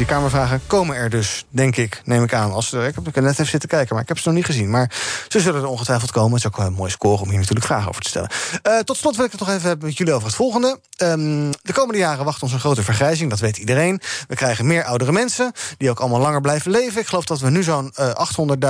Die 0.00 0.08
Kamervragen 0.08 0.60
komen 0.66 0.96
er 0.96 1.10
dus, 1.10 1.44
denk 1.48 1.76
ik, 1.76 2.02
neem 2.04 2.22
ik 2.22 2.34
aan. 2.34 2.52
Als, 2.52 2.72
ik 2.72 2.94
heb 2.94 3.14
net 3.14 3.32
even 3.32 3.46
zitten 3.46 3.68
kijken, 3.68 3.94
maar 3.94 4.02
ik 4.02 4.08
heb 4.08 4.18
ze 4.18 4.28
nog 4.28 4.36
niet 4.36 4.46
gezien. 4.46 4.70
Maar 4.70 4.90
ze 5.28 5.40
zullen 5.40 5.62
er 5.62 5.68
ongetwijfeld 5.68 6.10
komen. 6.10 6.30
Het 6.30 6.40
is 6.40 6.46
ook 6.46 6.56
wel 6.56 6.66
een 6.66 6.72
mooi 6.72 6.90
score 6.90 7.22
om 7.22 7.28
hier 7.28 7.38
natuurlijk 7.38 7.66
vragen 7.66 7.88
over 7.88 8.02
te 8.02 8.08
stellen. 8.08 8.30
Uh, 8.66 8.78
tot 8.78 8.96
slot 8.96 9.16
wil 9.16 9.24
ik 9.24 9.30
het 9.30 9.40
nog 9.40 9.48
even 9.48 9.68
hebben 9.68 9.86
met 9.86 9.96
jullie 9.96 10.12
over 10.12 10.26
het 10.26 10.36
volgende. 10.36 10.80
Um, 11.02 11.50
de 11.62 11.72
komende 11.72 11.98
jaren 11.98 12.24
wacht 12.24 12.42
ons 12.42 12.52
een 12.52 12.60
grote 12.60 12.82
vergrijzing, 12.82 13.30
dat 13.30 13.38
weet 13.38 13.56
iedereen. 13.56 14.00
We 14.28 14.34
krijgen 14.34 14.66
meer 14.66 14.84
oudere 14.84 15.12
mensen, 15.12 15.52
die 15.78 15.90
ook 15.90 16.00
allemaal 16.00 16.20
langer 16.20 16.40
blijven 16.40 16.70
leven. 16.70 17.00
Ik 17.00 17.06
geloof 17.06 17.24
dat 17.24 17.40
we 17.40 17.50
nu 17.50 17.62
zo'n 17.62 17.92
uh, 18.00 18.10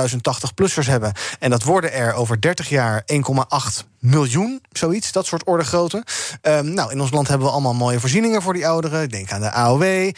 800.000 0.09 0.15
80-plussers 0.15 0.87
hebben. 0.87 1.13
En 1.39 1.49
dat 1.49 1.63
worden 1.63 1.93
er 1.93 2.13
over 2.13 2.41
30 2.41 2.69
jaar 2.69 3.03
1,8 3.13 3.89
miljoen, 4.01 4.61
zoiets, 4.71 5.11
dat 5.11 5.25
soort 5.25 5.43
orde 5.43 5.63
grootte. 5.63 6.03
Um, 6.41 6.73
nou, 6.73 6.91
in 6.91 7.01
ons 7.01 7.11
land 7.11 7.27
hebben 7.27 7.47
we 7.47 7.53
allemaal 7.53 7.73
mooie 7.73 7.99
voorzieningen 7.99 8.41
voor 8.41 8.53
die 8.53 8.67
ouderen. 8.67 9.09
Denk 9.09 9.31
aan 9.31 9.41
de 9.41 9.51
AOW, 9.51 9.83
uh, 9.83 10.11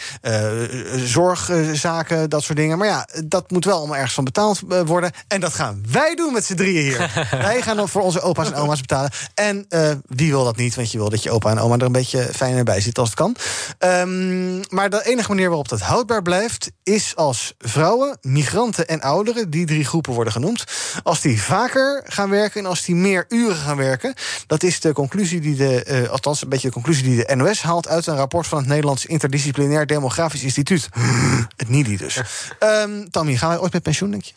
zorgzaken, 1.08 2.30
dat 2.30 2.43
soort 2.43 2.58
dingen. 2.58 2.78
Maar 2.78 2.88
ja, 2.88 3.08
dat 3.26 3.51
moet 3.51 3.66
wel 3.66 3.78
allemaal 3.78 3.95
ergens 3.95 4.14
van 4.14 4.24
betaald 4.24 4.62
uh, 4.70 4.82
worden. 4.82 5.12
En 5.28 5.39
dat 5.39 5.54
gaan 5.54 5.84
wij 5.91 6.16
doen 6.16 6.34
met 6.34 6.45
z'n 6.45 6.56
drieën 6.56 6.84
hier. 6.84 7.28
wij 7.32 7.62
gaan 7.62 7.76
dan 7.76 7.89
voor 7.89 8.01
onze 8.01 8.22
opa's 8.22 8.47
en 8.47 8.56
oma's 8.56 8.82
betalen. 8.82 9.12
En 9.34 9.66
uh, 9.70 9.91
wie 10.08 10.32
wil 10.32 10.43
dat 10.43 10.56
niet? 10.56 10.76
Want 10.76 10.91
je 10.91 10.97
wil 10.97 11.10
dat 11.10 11.24
je 11.24 11.32
opa 11.32 11.49
en 11.49 11.60
oma 11.60 11.76
er 11.76 11.82
een 11.82 11.91
beetje 11.91 12.30
fijner 12.34 12.64
bij 12.64 12.82
zit 12.82 12.97
als 12.97 13.10
het 13.10 13.18
kan. 13.18 13.36
Um, 13.80 14.62
maar 14.70 14.89
de 14.89 15.06
enige 15.06 15.30
manier 15.30 15.47
waarop 15.47 15.70
dat 15.70 15.82
houdbaar 15.82 16.22
blijft... 16.22 16.72
is 16.84 17.16
als 17.16 17.54
vrouwen, 17.58 18.18
migranten 18.22 18.88
en 18.88 19.01
ouderen, 19.01 19.49
die 19.49 19.66
drie 19.66 19.86
groepen 19.86 20.14
worden 20.14 20.34
genoemd... 20.34 20.64
als 21.04 21.22
die 21.22 21.41
vaker 21.41 22.04
gaan 22.06 22.30
werken 22.30 22.60
en 22.60 22.66
als 22.66 22.86
die 22.86 22.95
meer 22.95 23.26
uren 23.28 23.56
gaan 23.56 23.78
werken. 23.78 24.14
Dat 24.47 24.64
is 24.64 24.80
de 24.80 24.93
conclusie 24.93 25.39
die 25.39 25.56
de, 25.56 25.86
uh, 25.88 26.10
althans 26.10 26.41
een 26.41 26.49
beetje 26.49 26.68
de 26.68 26.74
conclusie 26.74 27.04
die 27.04 27.26
de 27.26 27.36
NOS 27.36 27.62
haalt 27.62 27.88
uit 27.88 28.08
een 28.08 28.16
rapport 28.16 28.47
van 28.47 28.58
het 28.58 28.68
Nederlands 28.68 29.06
Interdisciplinair 29.06 29.86
Demografisch 29.86 30.43
Instituut. 30.43 30.89
het 31.57 31.69
NIDI 31.69 31.97
dus. 31.97 32.21
Um, 32.59 33.09
Tammy, 33.11 33.35
gaan 33.35 33.49
wij 33.49 33.59
ooit 33.59 33.73
met 33.73 33.83
pensioen, 33.83 34.11
denk 34.11 34.23
je? 34.23 34.33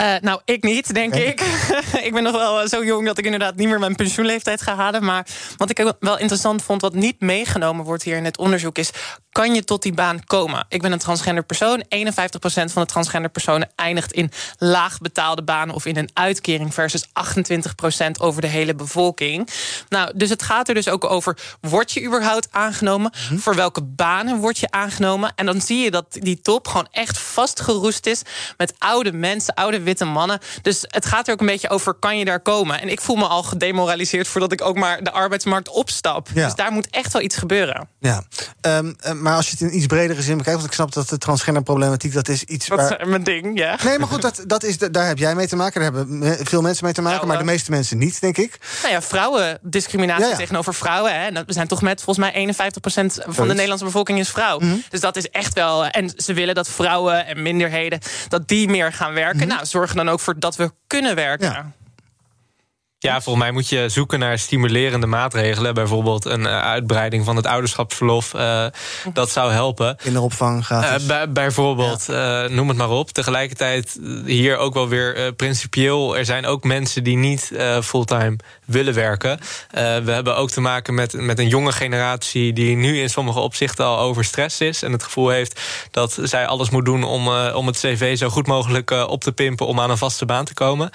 Uh, 0.00 0.14
nou, 0.20 0.40
ik 0.44 0.62
niet, 0.62 0.94
denk 0.94 1.14
ik. 1.14 1.40
ik 2.06 2.12
ben 2.12 2.22
nog 2.22 2.32
wel 2.32 2.68
zo 2.68 2.84
jong 2.84 3.06
dat 3.06 3.18
ik 3.18 3.24
inderdaad 3.24 3.56
niet 3.56 3.68
meer 3.68 3.78
mijn 3.78 3.96
pensioenleeftijd 3.96 4.62
ga 4.62 4.74
halen. 4.74 5.04
Maar 5.04 5.26
wat 5.56 5.70
ik 5.70 5.94
wel 6.00 6.18
interessant 6.18 6.62
vond, 6.62 6.80
wat 6.80 6.94
niet 6.94 7.20
meegenomen 7.20 7.84
wordt 7.84 8.02
hier 8.02 8.16
in 8.16 8.24
het 8.24 8.38
onderzoek, 8.38 8.78
is: 8.78 8.90
kan 9.38 9.54
je 9.54 9.64
tot 9.64 9.82
die 9.82 9.92
baan 9.92 10.24
komen? 10.24 10.66
Ik 10.68 10.82
ben 10.82 10.92
een 10.92 10.98
transgender 10.98 11.44
persoon. 11.44 11.84
51% 11.84 11.84
van 12.48 12.82
de 12.82 12.86
transgender 12.86 13.30
personen 13.30 13.70
eindigt 13.76 14.12
in 14.12 14.30
laag 14.58 14.98
betaalde 14.98 15.42
banen 15.42 15.74
of 15.74 15.86
in 15.86 15.96
een 15.96 16.10
uitkering, 16.12 16.74
versus 16.74 17.06
28% 17.06 17.10
over 18.20 18.40
de 18.40 18.46
hele 18.46 18.74
bevolking. 18.74 19.48
Nou, 19.88 20.12
dus 20.14 20.30
het 20.30 20.42
gaat 20.42 20.68
er 20.68 20.74
dus 20.74 20.88
ook 20.88 21.04
over: 21.04 21.38
word 21.60 21.92
je 21.92 22.04
überhaupt 22.04 22.48
aangenomen? 22.50 23.12
Hm? 23.28 23.36
Voor 23.36 23.54
welke 23.54 23.82
banen 23.82 24.36
word 24.36 24.58
je 24.58 24.70
aangenomen? 24.70 25.32
En 25.34 25.46
dan 25.46 25.60
zie 25.60 25.78
je 25.78 25.90
dat 25.90 26.06
die 26.10 26.40
top 26.40 26.68
gewoon 26.68 26.88
echt 26.90 27.18
vastgeroest 27.18 28.06
is 28.06 28.22
met 28.56 28.74
oude 28.78 29.12
mensen, 29.12 29.54
oude 29.54 29.80
witte 29.80 30.04
mannen. 30.04 30.38
Dus 30.62 30.84
het 30.86 31.06
gaat 31.06 31.26
er 31.26 31.32
ook 31.32 31.40
een 31.40 31.46
beetje 31.46 31.68
over: 31.68 31.94
kan 31.94 32.18
je 32.18 32.24
daar 32.24 32.40
komen? 32.40 32.80
En 32.80 32.88
ik 32.88 33.00
voel 33.00 33.16
me 33.16 33.26
al 33.26 33.42
gedemoraliseerd 33.42 34.28
voordat 34.28 34.52
ik 34.52 34.62
ook 34.62 34.76
maar 34.76 35.02
de 35.02 35.12
arbeidsmarkt 35.12 35.68
opstap. 35.68 36.28
Ja. 36.34 36.44
Dus 36.44 36.54
daar 36.54 36.72
moet 36.72 36.90
echt 36.90 37.12
wel 37.12 37.22
iets 37.22 37.36
gebeuren. 37.36 37.88
Ja, 38.00 38.22
um, 38.60 38.96
maar 39.27 39.27
als 39.34 39.46
je 39.46 39.50
het 39.50 39.60
in 39.60 39.76
iets 39.76 39.86
bredere 39.86 40.22
zin 40.22 40.36
bekijkt, 40.36 40.58
want 40.58 40.70
ik 40.70 40.76
snap 40.76 40.92
dat 40.92 41.08
de 41.08 41.18
transgenderproblematiek 41.18 42.12
dat 42.12 42.28
is 42.28 42.44
iets. 42.44 42.66
Dat 42.66 42.78
waar... 42.78 43.00
is 43.00 43.08
mijn 43.08 43.24
ding, 43.24 43.58
ja. 43.58 43.78
Nee, 43.84 43.98
maar 43.98 44.08
goed, 44.08 44.22
dat, 44.22 44.42
dat 44.46 44.64
is, 44.64 44.78
daar 44.78 45.06
heb 45.06 45.18
jij 45.18 45.34
mee 45.34 45.46
te 45.46 45.56
maken. 45.56 45.80
Daar 45.80 45.92
hebben 45.92 46.46
veel 46.46 46.62
mensen 46.62 46.84
mee 46.84 46.94
te 46.94 47.02
maken, 47.02 47.26
maar 47.26 47.38
de 47.38 47.44
meeste 47.44 47.70
mensen 47.70 47.98
niet, 47.98 48.20
denk 48.20 48.36
ik. 48.36 48.58
Nou 48.82 48.94
ja, 48.94 49.02
vrouwendiscriminatie 49.02 50.24
ja, 50.24 50.30
ja. 50.30 50.36
tegenover 50.36 50.74
vrouwen. 50.74 51.20
Hè. 51.20 51.30
We 51.32 51.52
zijn 51.52 51.66
toch 51.66 51.82
met 51.82 52.02
volgens 52.02 52.32
mij 52.32 52.54
51% 52.54 52.54
van 53.26 53.48
de 53.48 53.54
Nederlandse 53.54 53.84
bevolking 53.84 54.18
is 54.18 54.28
vrouw. 54.28 54.58
Mm 54.58 54.70
-hmm. 54.70 54.82
Dus 54.88 55.00
dat 55.00 55.16
is 55.16 55.30
echt 55.30 55.54
wel. 55.54 55.86
En 55.86 56.12
ze 56.16 56.32
willen 56.32 56.54
dat 56.54 56.68
vrouwen 56.68 57.26
en 57.26 57.42
minderheden 57.42 58.00
dat 58.28 58.48
die 58.48 58.68
meer 58.68 58.92
gaan 58.92 59.12
werken. 59.12 59.36
Mm 59.36 59.40
-hmm. 59.40 59.48
Nou, 59.48 59.66
zorgen 59.66 59.96
dan 59.96 60.08
ook 60.08 60.20
voor 60.20 60.38
dat 60.38 60.56
we 60.56 60.70
kunnen 60.86 61.14
werken. 61.14 61.50
Ja. 61.50 61.72
Ja, 63.00 63.20
volgens 63.20 63.44
mij 63.44 63.52
moet 63.52 63.68
je 63.68 63.88
zoeken 63.88 64.18
naar 64.18 64.38
stimulerende 64.38 65.06
maatregelen. 65.06 65.74
Bijvoorbeeld 65.74 66.24
een 66.24 66.40
uh, 66.40 66.60
uitbreiding 66.60 67.24
van 67.24 67.36
het 67.36 67.46
ouderschapsverlof. 67.46 68.34
Uh, 68.34 68.64
dat 69.12 69.30
zou 69.30 69.52
helpen. 69.52 69.96
Kinderopvang 69.96 70.64
gratis. 70.64 71.02
Uh, 71.02 71.08
bij, 71.08 71.32
bijvoorbeeld, 71.32 72.04
ja. 72.06 72.48
noem 72.48 72.68
het 72.68 72.76
maar 72.76 72.90
op. 72.90 73.10
Tegelijkertijd 73.10 74.00
hier 74.24 74.56
ook 74.56 74.74
wel 74.74 74.88
weer 74.88 75.32
principieel. 75.32 76.16
Er 76.16 76.24
zijn 76.24 76.46
ook 76.46 76.64
mensen 76.64 77.04
die 77.04 77.16
niet 77.16 77.52
fulltime 77.82 78.36
willen 78.64 78.94
werken. 78.94 79.38
we 79.70 80.10
hebben 80.12 80.36
ook 80.36 80.50
te 80.50 80.60
maken 80.60 80.94
met, 80.94 81.12
met 81.12 81.38
een 81.38 81.48
jonge 81.48 81.72
generatie... 81.72 82.52
die 82.52 82.76
nu 82.76 83.00
in 83.00 83.10
sommige 83.10 83.38
opzichten 83.38 83.84
al 83.84 83.98
overstress 83.98 84.60
is. 84.60 84.82
En 84.82 84.92
het 84.92 85.02
gevoel 85.02 85.28
heeft 85.28 85.60
dat 85.90 86.18
zij 86.22 86.46
alles 86.46 86.70
moet 86.70 86.84
doen... 86.84 87.04
om, 87.04 87.28
om 87.28 87.66
het 87.66 87.76
cv 87.76 88.16
zo 88.16 88.28
goed 88.28 88.46
mogelijk 88.46 88.90
op 88.90 89.22
te 89.22 89.32
pimpen... 89.32 89.66
om 89.66 89.80
aan 89.80 89.90
een 89.90 89.98
vaste 89.98 90.26
baan 90.26 90.44
te 90.44 90.54
komen. 90.54 90.90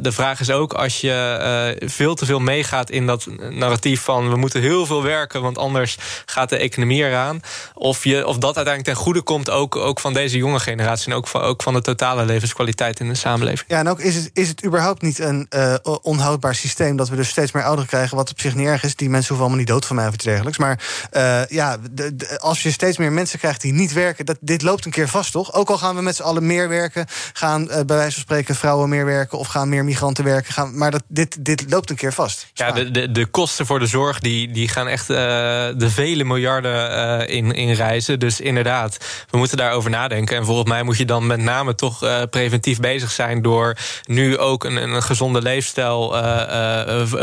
de 0.00 0.12
vraag 0.12 0.40
is 0.40 0.50
ook, 0.50 0.72
als 0.72 1.00
je 1.00 1.17
uh, 1.18 1.88
veel 1.88 2.14
te 2.14 2.26
veel 2.26 2.38
meegaat 2.38 2.90
in 2.90 3.06
dat 3.06 3.26
narratief 3.50 4.00
van 4.00 4.30
we 4.30 4.36
moeten 4.36 4.60
heel 4.60 4.86
veel 4.86 5.02
werken, 5.02 5.42
want 5.42 5.58
anders 5.58 5.98
gaat 6.26 6.48
de 6.48 6.56
economie 6.56 7.04
eraan. 7.04 7.40
Of, 7.74 8.04
je, 8.04 8.26
of 8.26 8.38
dat 8.38 8.56
uiteindelijk 8.56 8.96
ten 8.96 9.04
goede 9.04 9.22
komt 9.22 9.50
ook, 9.50 9.76
ook 9.76 10.00
van 10.00 10.12
deze 10.12 10.36
jonge 10.36 10.60
generatie 10.60 11.10
en 11.10 11.16
ook 11.16 11.28
van, 11.28 11.40
ook 11.40 11.62
van 11.62 11.74
de 11.74 11.80
totale 11.80 12.24
levenskwaliteit 12.24 13.00
in 13.00 13.08
de 13.08 13.14
samenleving. 13.14 13.68
Ja, 13.68 13.78
en 13.78 13.88
ook 13.88 14.00
is 14.00 14.14
het, 14.14 14.30
is 14.32 14.48
het 14.48 14.64
überhaupt 14.64 15.02
niet 15.02 15.18
een 15.18 15.46
uh, 15.56 15.74
onhoudbaar 16.02 16.54
systeem 16.54 16.96
dat 16.96 17.08
we 17.08 17.16
dus 17.16 17.28
steeds 17.28 17.52
meer 17.52 17.64
ouderen 17.64 17.88
krijgen, 17.88 18.16
wat 18.16 18.30
op 18.30 18.40
zich 18.40 18.54
niet 18.54 18.66
erg 18.66 18.82
is. 18.82 18.96
Die 18.96 19.10
mensen 19.10 19.28
hoeven 19.28 19.46
allemaal 19.46 19.64
niet 19.64 19.74
dood 19.74 19.86
van 19.86 19.96
mij 19.96 20.06
of 20.06 20.14
iets 20.14 20.24
dergelijks. 20.24 20.58
Maar 20.58 20.80
ja, 21.48 21.76
de, 21.90 22.38
als 22.40 22.62
je 22.62 22.70
steeds 22.70 22.98
meer 22.98 23.12
mensen 23.12 23.38
krijgt 23.38 23.60
die 23.60 23.72
niet 23.72 23.92
werken, 23.92 24.26
dat, 24.26 24.36
dit 24.40 24.62
loopt 24.62 24.84
een 24.84 24.90
keer 24.90 25.08
vast, 25.08 25.32
toch? 25.32 25.54
Ook 25.54 25.70
al 25.70 25.78
gaan 25.78 25.96
we 25.96 26.02
met 26.02 26.16
z'n 26.16 26.22
allen 26.22 26.46
meer 26.46 26.68
werken, 26.68 27.06
gaan 27.32 27.66
bij 27.66 27.84
wijze 27.84 28.12
van 28.12 28.22
spreken 28.22 28.54
vrouwen 28.54 28.88
meer 28.88 29.04
werken 29.04 29.38
of 29.38 29.46
gaan 29.46 29.68
meer 29.68 29.84
migranten 29.84 30.24
werken. 30.24 30.52
Gaan, 30.52 30.78
maar 30.78 30.90
dat, 30.90 31.02
dit, 31.08 31.44
dit 31.44 31.64
loopt 31.68 31.90
een 31.90 31.96
keer 31.96 32.12
vast. 32.12 32.50
Ja, 32.54 32.70
de, 32.70 32.90
de, 32.90 33.12
de 33.12 33.26
kosten 33.26 33.66
voor 33.66 33.78
de 33.78 33.86
zorg 33.86 34.18
die, 34.18 34.50
die 34.50 34.68
gaan 34.68 34.88
echt 34.88 35.10
uh, 35.10 35.16
de 35.76 35.90
vele 35.90 36.24
miljarden 36.24 36.90
uh, 37.28 37.36
in, 37.36 37.72
reizen. 37.72 38.18
Dus 38.18 38.40
inderdaad, 38.40 38.96
we 39.30 39.38
moeten 39.38 39.56
daarover 39.56 39.90
nadenken. 39.90 40.36
En 40.36 40.44
volgens 40.44 40.68
mij 40.68 40.82
moet 40.82 40.96
je 40.96 41.04
dan 41.04 41.26
met 41.26 41.40
name 41.40 41.74
toch 41.74 42.04
uh, 42.04 42.22
preventief 42.30 42.80
bezig 42.80 43.10
zijn... 43.10 43.42
door 43.42 43.76
nu 44.04 44.38
ook 44.38 44.64
een, 44.64 44.76
een 44.76 45.02
gezonde 45.02 45.42
leefstijl 45.42 46.16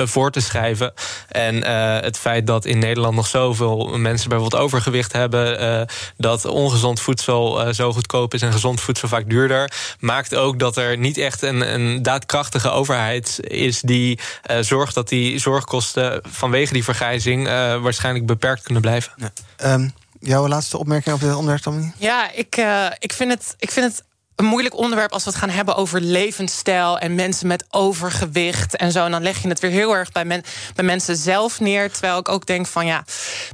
voor 0.07 0.31
te 0.31 0.39
schrijven. 0.39 0.93
En 1.27 1.63
het 2.03 2.17
feit 2.17 2.47
dat 2.47 2.65
in 2.65 2.79
Nederland 2.79 3.15
nog 3.15 3.27
zoveel 3.27 3.97
mensen 3.97 4.29
bijvoorbeeld 4.29 4.61
overgewicht 4.61 5.11
hebben... 5.11 5.87
dat 6.17 6.45
ongezond 6.45 7.01
voedsel 7.01 7.73
zo 7.73 7.93
goedkoop 7.93 8.33
is 8.33 8.41
en 8.41 8.51
gezond 8.51 8.81
voedsel 8.81 9.07
vaak 9.07 9.29
duurder... 9.29 9.71
maakt 9.99 10.35
ook 10.35 10.59
dat 10.59 10.77
er 10.77 10.97
niet 10.97 11.17
echt 11.17 11.41
een, 11.41 11.73
een 11.73 12.01
daadkrachtige 12.03 12.69
overheid 12.69 13.39
is... 13.41 13.74
die 13.81 14.19
uh, 14.51 14.57
zorgt 14.59 14.93
dat 14.93 15.09
die 15.09 15.39
zorgkosten 15.39 16.21
vanwege 16.23 16.73
die 16.73 16.83
vergrijzing 16.83 17.47
uh, 17.47 17.51
waarschijnlijk 17.81 18.25
beperkt 18.25 18.63
kunnen 18.63 18.81
blijven. 18.81 19.13
Ja. 19.15 19.73
Um, 19.73 19.93
jouw 20.19 20.47
laatste 20.47 20.77
opmerking 20.77 21.15
op 21.15 21.21
dit 21.21 21.33
onderwerp, 21.33 21.61
Tommy? 21.61 21.93
Ja, 21.97 22.31
ik, 22.31 22.57
uh, 22.57 22.87
ik, 22.99 23.13
vind 23.13 23.31
het, 23.31 23.55
ik 23.59 23.71
vind 23.71 23.91
het 23.91 24.03
een 24.35 24.45
moeilijk 24.45 24.77
onderwerp 24.77 25.11
als 25.11 25.23
we 25.23 25.29
het 25.29 25.39
gaan 25.39 25.49
hebben 25.49 25.75
over 25.75 26.01
levensstijl 26.01 26.99
en 26.99 27.15
mensen 27.15 27.47
met 27.47 27.65
overgewicht 27.69 28.75
en 28.75 28.91
zo. 28.91 29.05
En 29.05 29.11
dan 29.11 29.21
leg 29.23 29.41
je 29.41 29.47
het 29.47 29.59
weer 29.59 29.71
heel 29.71 29.95
erg 29.95 30.11
bij, 30.11 30.25
men, 30.25 30.43
bij 30.75 30.85
mensen 30.85 31.15
zelf 31.15 31.59
neer. 31.59 31.91
Terwijl 31.91 32.17
ik 32.17 32.29
ook 32.29 32.45
denk 32.45 32.67
van 32.67 32.85
ja, 32.85 33.03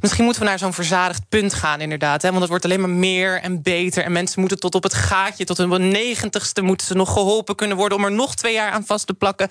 misschien 0.02 0.24
moeten 0.24 0.42
we 0.42 0.50
naar 0.50 0.60
zo'n 0.60 0.74
verzadigd 0.74 1.22
punt 1.30 1.54
gaan, 1.54 1.82
inderdaad. 1.82 2.22
Hè? 2.22 2.28
Want 2.28 2.40
het 2.40 2.50
wordt 2.50 2.66
alleen 2.66 2.80
maar 2.80 2.90
meer 2.90 3.42
en 3.42 3.62
beter. 3.62 4.04
En 4.04 4.12
mensen 4.12 4.40
moeten 4.40 4.60
tot 4.60 4.76
op 4.76 4.84
het 4.84 4.94
gaatje, 4.94 5.46
tot 5.46 5.58
hun 5.58 5.88
negentigste, 5.88 6.62
moeten 6.62 6.88
ze 6.88 6.94
nog 6.94 7.14
geholpen 7.14 7.56
kunnen 7.56 7.78
worden 7.78 7.98
om 7.98 8.04
er 8.04 8.12
nog 8.12 8.36
twee 8.36 8.54
jaar 8.54 8.72
aan 8.72 8.86
vast 8.86 9.08
te 9.08 9.14
plakken. 9.14 9.50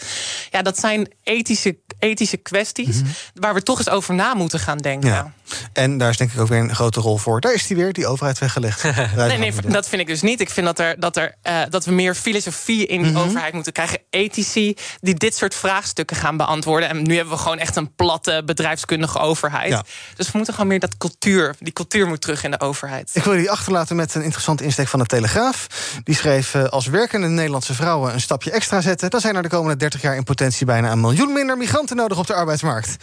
Ja, 0.50 0.62
dat 0.62 0.78
zijn 0.78 1.12
ethische, 1.22 1.78
ethische 1.98 2.36
kwesties 2.36 2.96
mm 2.96 3.02
-hmm. 3.02 3.12
waar 3.34 3.54
we 3.54 3.62
toch 3.62 3.78
eens 3.78 3.90
over 3.90 4.14
na 4.14 4.34
moeten 4.34 4.58
gaan 4.58 4.78
denken. 4.78 5.10
Ja. 5.10 5.32
En 5.72 5.98
daar 5.98 6.10
is 6.10 6.16
denk 6.16 6.32
ik 6.32 6.40
ook 6.40 6.48
weer 6.48 6.58
een 6.58 6.74
grote 6.74 7.00
rol 7.00 7.16
voor. 7.16 7.40
Daar 7.40 7.54
is 7.54 7.66
die 7.66 7.76
weer, 7.76 7.92
die 7.92 8.06
overheid 8.06 8.38
weggelegd. 8.38 8.82
nee, 9.16 9.38
nee, 9.38 9.52
dat 9.66 9.88
vind 9.88 10.00
ik 10.00 10.06
dus 10.06 10.22
niet. 10.22 10.40
Ik 10.40 10.50
vind 10.50 10.66
dat, 10.66 10.78
er, 10.78 11.00
dat, 11.00 11.16
er, 11.16 11.34
uh, 11.42 11.62
dat 11.70 11.84
we 11.84 11.92
meer 11.92 12.14
filosofie 12.14 12.86
in 12.86 13.02
die 13.02 13.10
mm 13.10 13.16
-hmm. 13.16 13.24
overheid 13.24 13.52
moeten 13.52 13.72
krijgen. 13.72 13.98
Ethici 14.10 14.76
die 15.00 15.14
dit 15.14 15.36
soort 15.36 15.54
vraagstukken 15.54 16.16
gaan 16.16 16.36
beantwoorden. 16.36 16.88
En 16.88 17.02
nu 17.02 17.14
hebben 17.14 17.34
we 17.34 17.40
gewoon 17.40 17.58
echt 17.58 17.76
een 17.76 17.94
platte 17.94 18.42
bedrijfskundige 18.44 19.18
overheid. 19.18 19.70
Ja. 19.70 19.84
Dus 20.16 20.26
we 20.26 20.32
moeten 20.34 20.54
gewoon 20.54 20.68
meer 20.68 20.80
dat 20.80 20.96
cultuur, 20.96 21.54
die 21.58 21.72
cultuur 21.72 22.06
moet 22.06 22.20
terug 22.20 22.44
in 22.44 22.50
de 22.50 22.60
overheid. 22.60 23.10
Ik 23.12 23.24
wil 23.24 23.32
jullie 23.32 23.50
achterlaten 23.50 23.96
met 23.96 24.14
een 24.14 24.22
interessante 24.22 24.64
insteek 24.64 24.88
van 24.88 24.98
de 24.98 25.06
Telegraaf. 25.06 25.66
Die 26.04 26.14
schreef, 26.14 26.54
uh, 26.54 26.64
als 26.64 26.86
werkende 26.86 27.28
Nederlandse 27.28 27.74
vrouwen 27.74 28.12
een 28.14 28.20
stapje 28.20 28.50
extra 28.50 28.80
zetten... 28.80 29.10
dan 29.10 29.20
zijn 29.20 29.36
er 29.36 29.42
de 29.42 29.48
komende 29.48 29.76
30 29.76 30.02
jaar 30.02 30.16
in 30.16 30.24
potentie 30.24 30.66
bijna 30.66 30.92
een 30.92 31.00
miljoen 31.00 31.32
minder 31.32 31.56
migranten 31.56 31.96
nodig 31.96 32.18
op 32.18 32.26
de 32.26 32.34
arbeidsmarkt. 32.34 32.96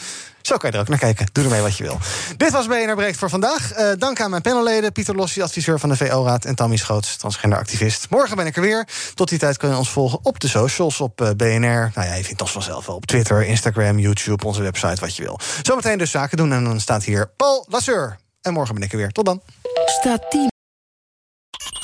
Zo 0.47 0.57
kan 0.57 0.69
je 0.69 0.75
er 0.75 0.81
ook 0.81 0.89
naar 0.89 0.99
kijken. 0.99 1.27
Doe 1.31 1.43
ermee 1.43 1.61
wat 1.61 1.77
je 1.77 1.83
wil. 1.83 1.99
Dit 2.37 2.51
was 2.51 2.67
BNR 2.67 2.95
Breekt 2.95 3.17
voor 3.17 3.29
vandaag. 3.29 3.77
Uh, 3.77 3.91
dank 3.97 4.21
aan 4.21 4.29
mijn 4.29 4.41
panelleden. 4.41 4.91
Pieter 4.91 5.15
Lossi, 5.15 5.41
adviseur 5.41 5.79
van 5.79 5.89
de 5.89 5.95
VO-raad... 5.95 6.45
en 6.45 6.55
Tammy 6.55 6.77
Schoots, 6.77 7.15
transgenderactivist. 7.15 8.09
Morgen 8.09 8.35
ben 8.35 8.45
ik 8.45 8.55
er 8.55 8.61
weer. 8.61 8.87
Tot 9.13 9.29
die 9.29 9.39
tijd 9.39 9.57
kun 9.57 9.69
je 9.69 9.75
ons 9.77 9.89
volgen 9.89 10.19
op 10.23 10.39
de 10.39 10.47
socials, 10.47 11.01
op 11.01 11.21
uh, 11.21 11.29
BNR. 11.29 11.91
Nou 11.93 12.07
ja, 12.07 12.13
je 12.13 12.23
vindt 12.23 12.41
ons 12.41 12.51
vanzelf 12.51 12.85
wel 12.85 12.95
op 12.95 13.05
Twitter, 13.05 13.45
Instagram, 13.45 13.99
YouTube... 13.99 14.45
onze 14.45 14.61
website, 14.61 15.01
wat 15.01 15.15
je 15.15 15.23
wil. 15.23 15.39
Zometeen 15.61 15.97
dus 15.97 16.11
zaken 16.11 16.37
doen 16.37 16.53
en 16.53 16.63
dan 16.63 16.79
staat 16.79 17.03
hier 17.03 17.31
Paul 17.35 17.65
Lasseur. 17.69 18.17
En 18.41 18.53
morgen 18.53 18.75
ben 18.75 18.83
ik 18.83 18.91
er 18.91 18.97
weer. 18.97 19.11
Tot 19.11 19.25
dan. 19.25 19.41
Staat 19.85 20.55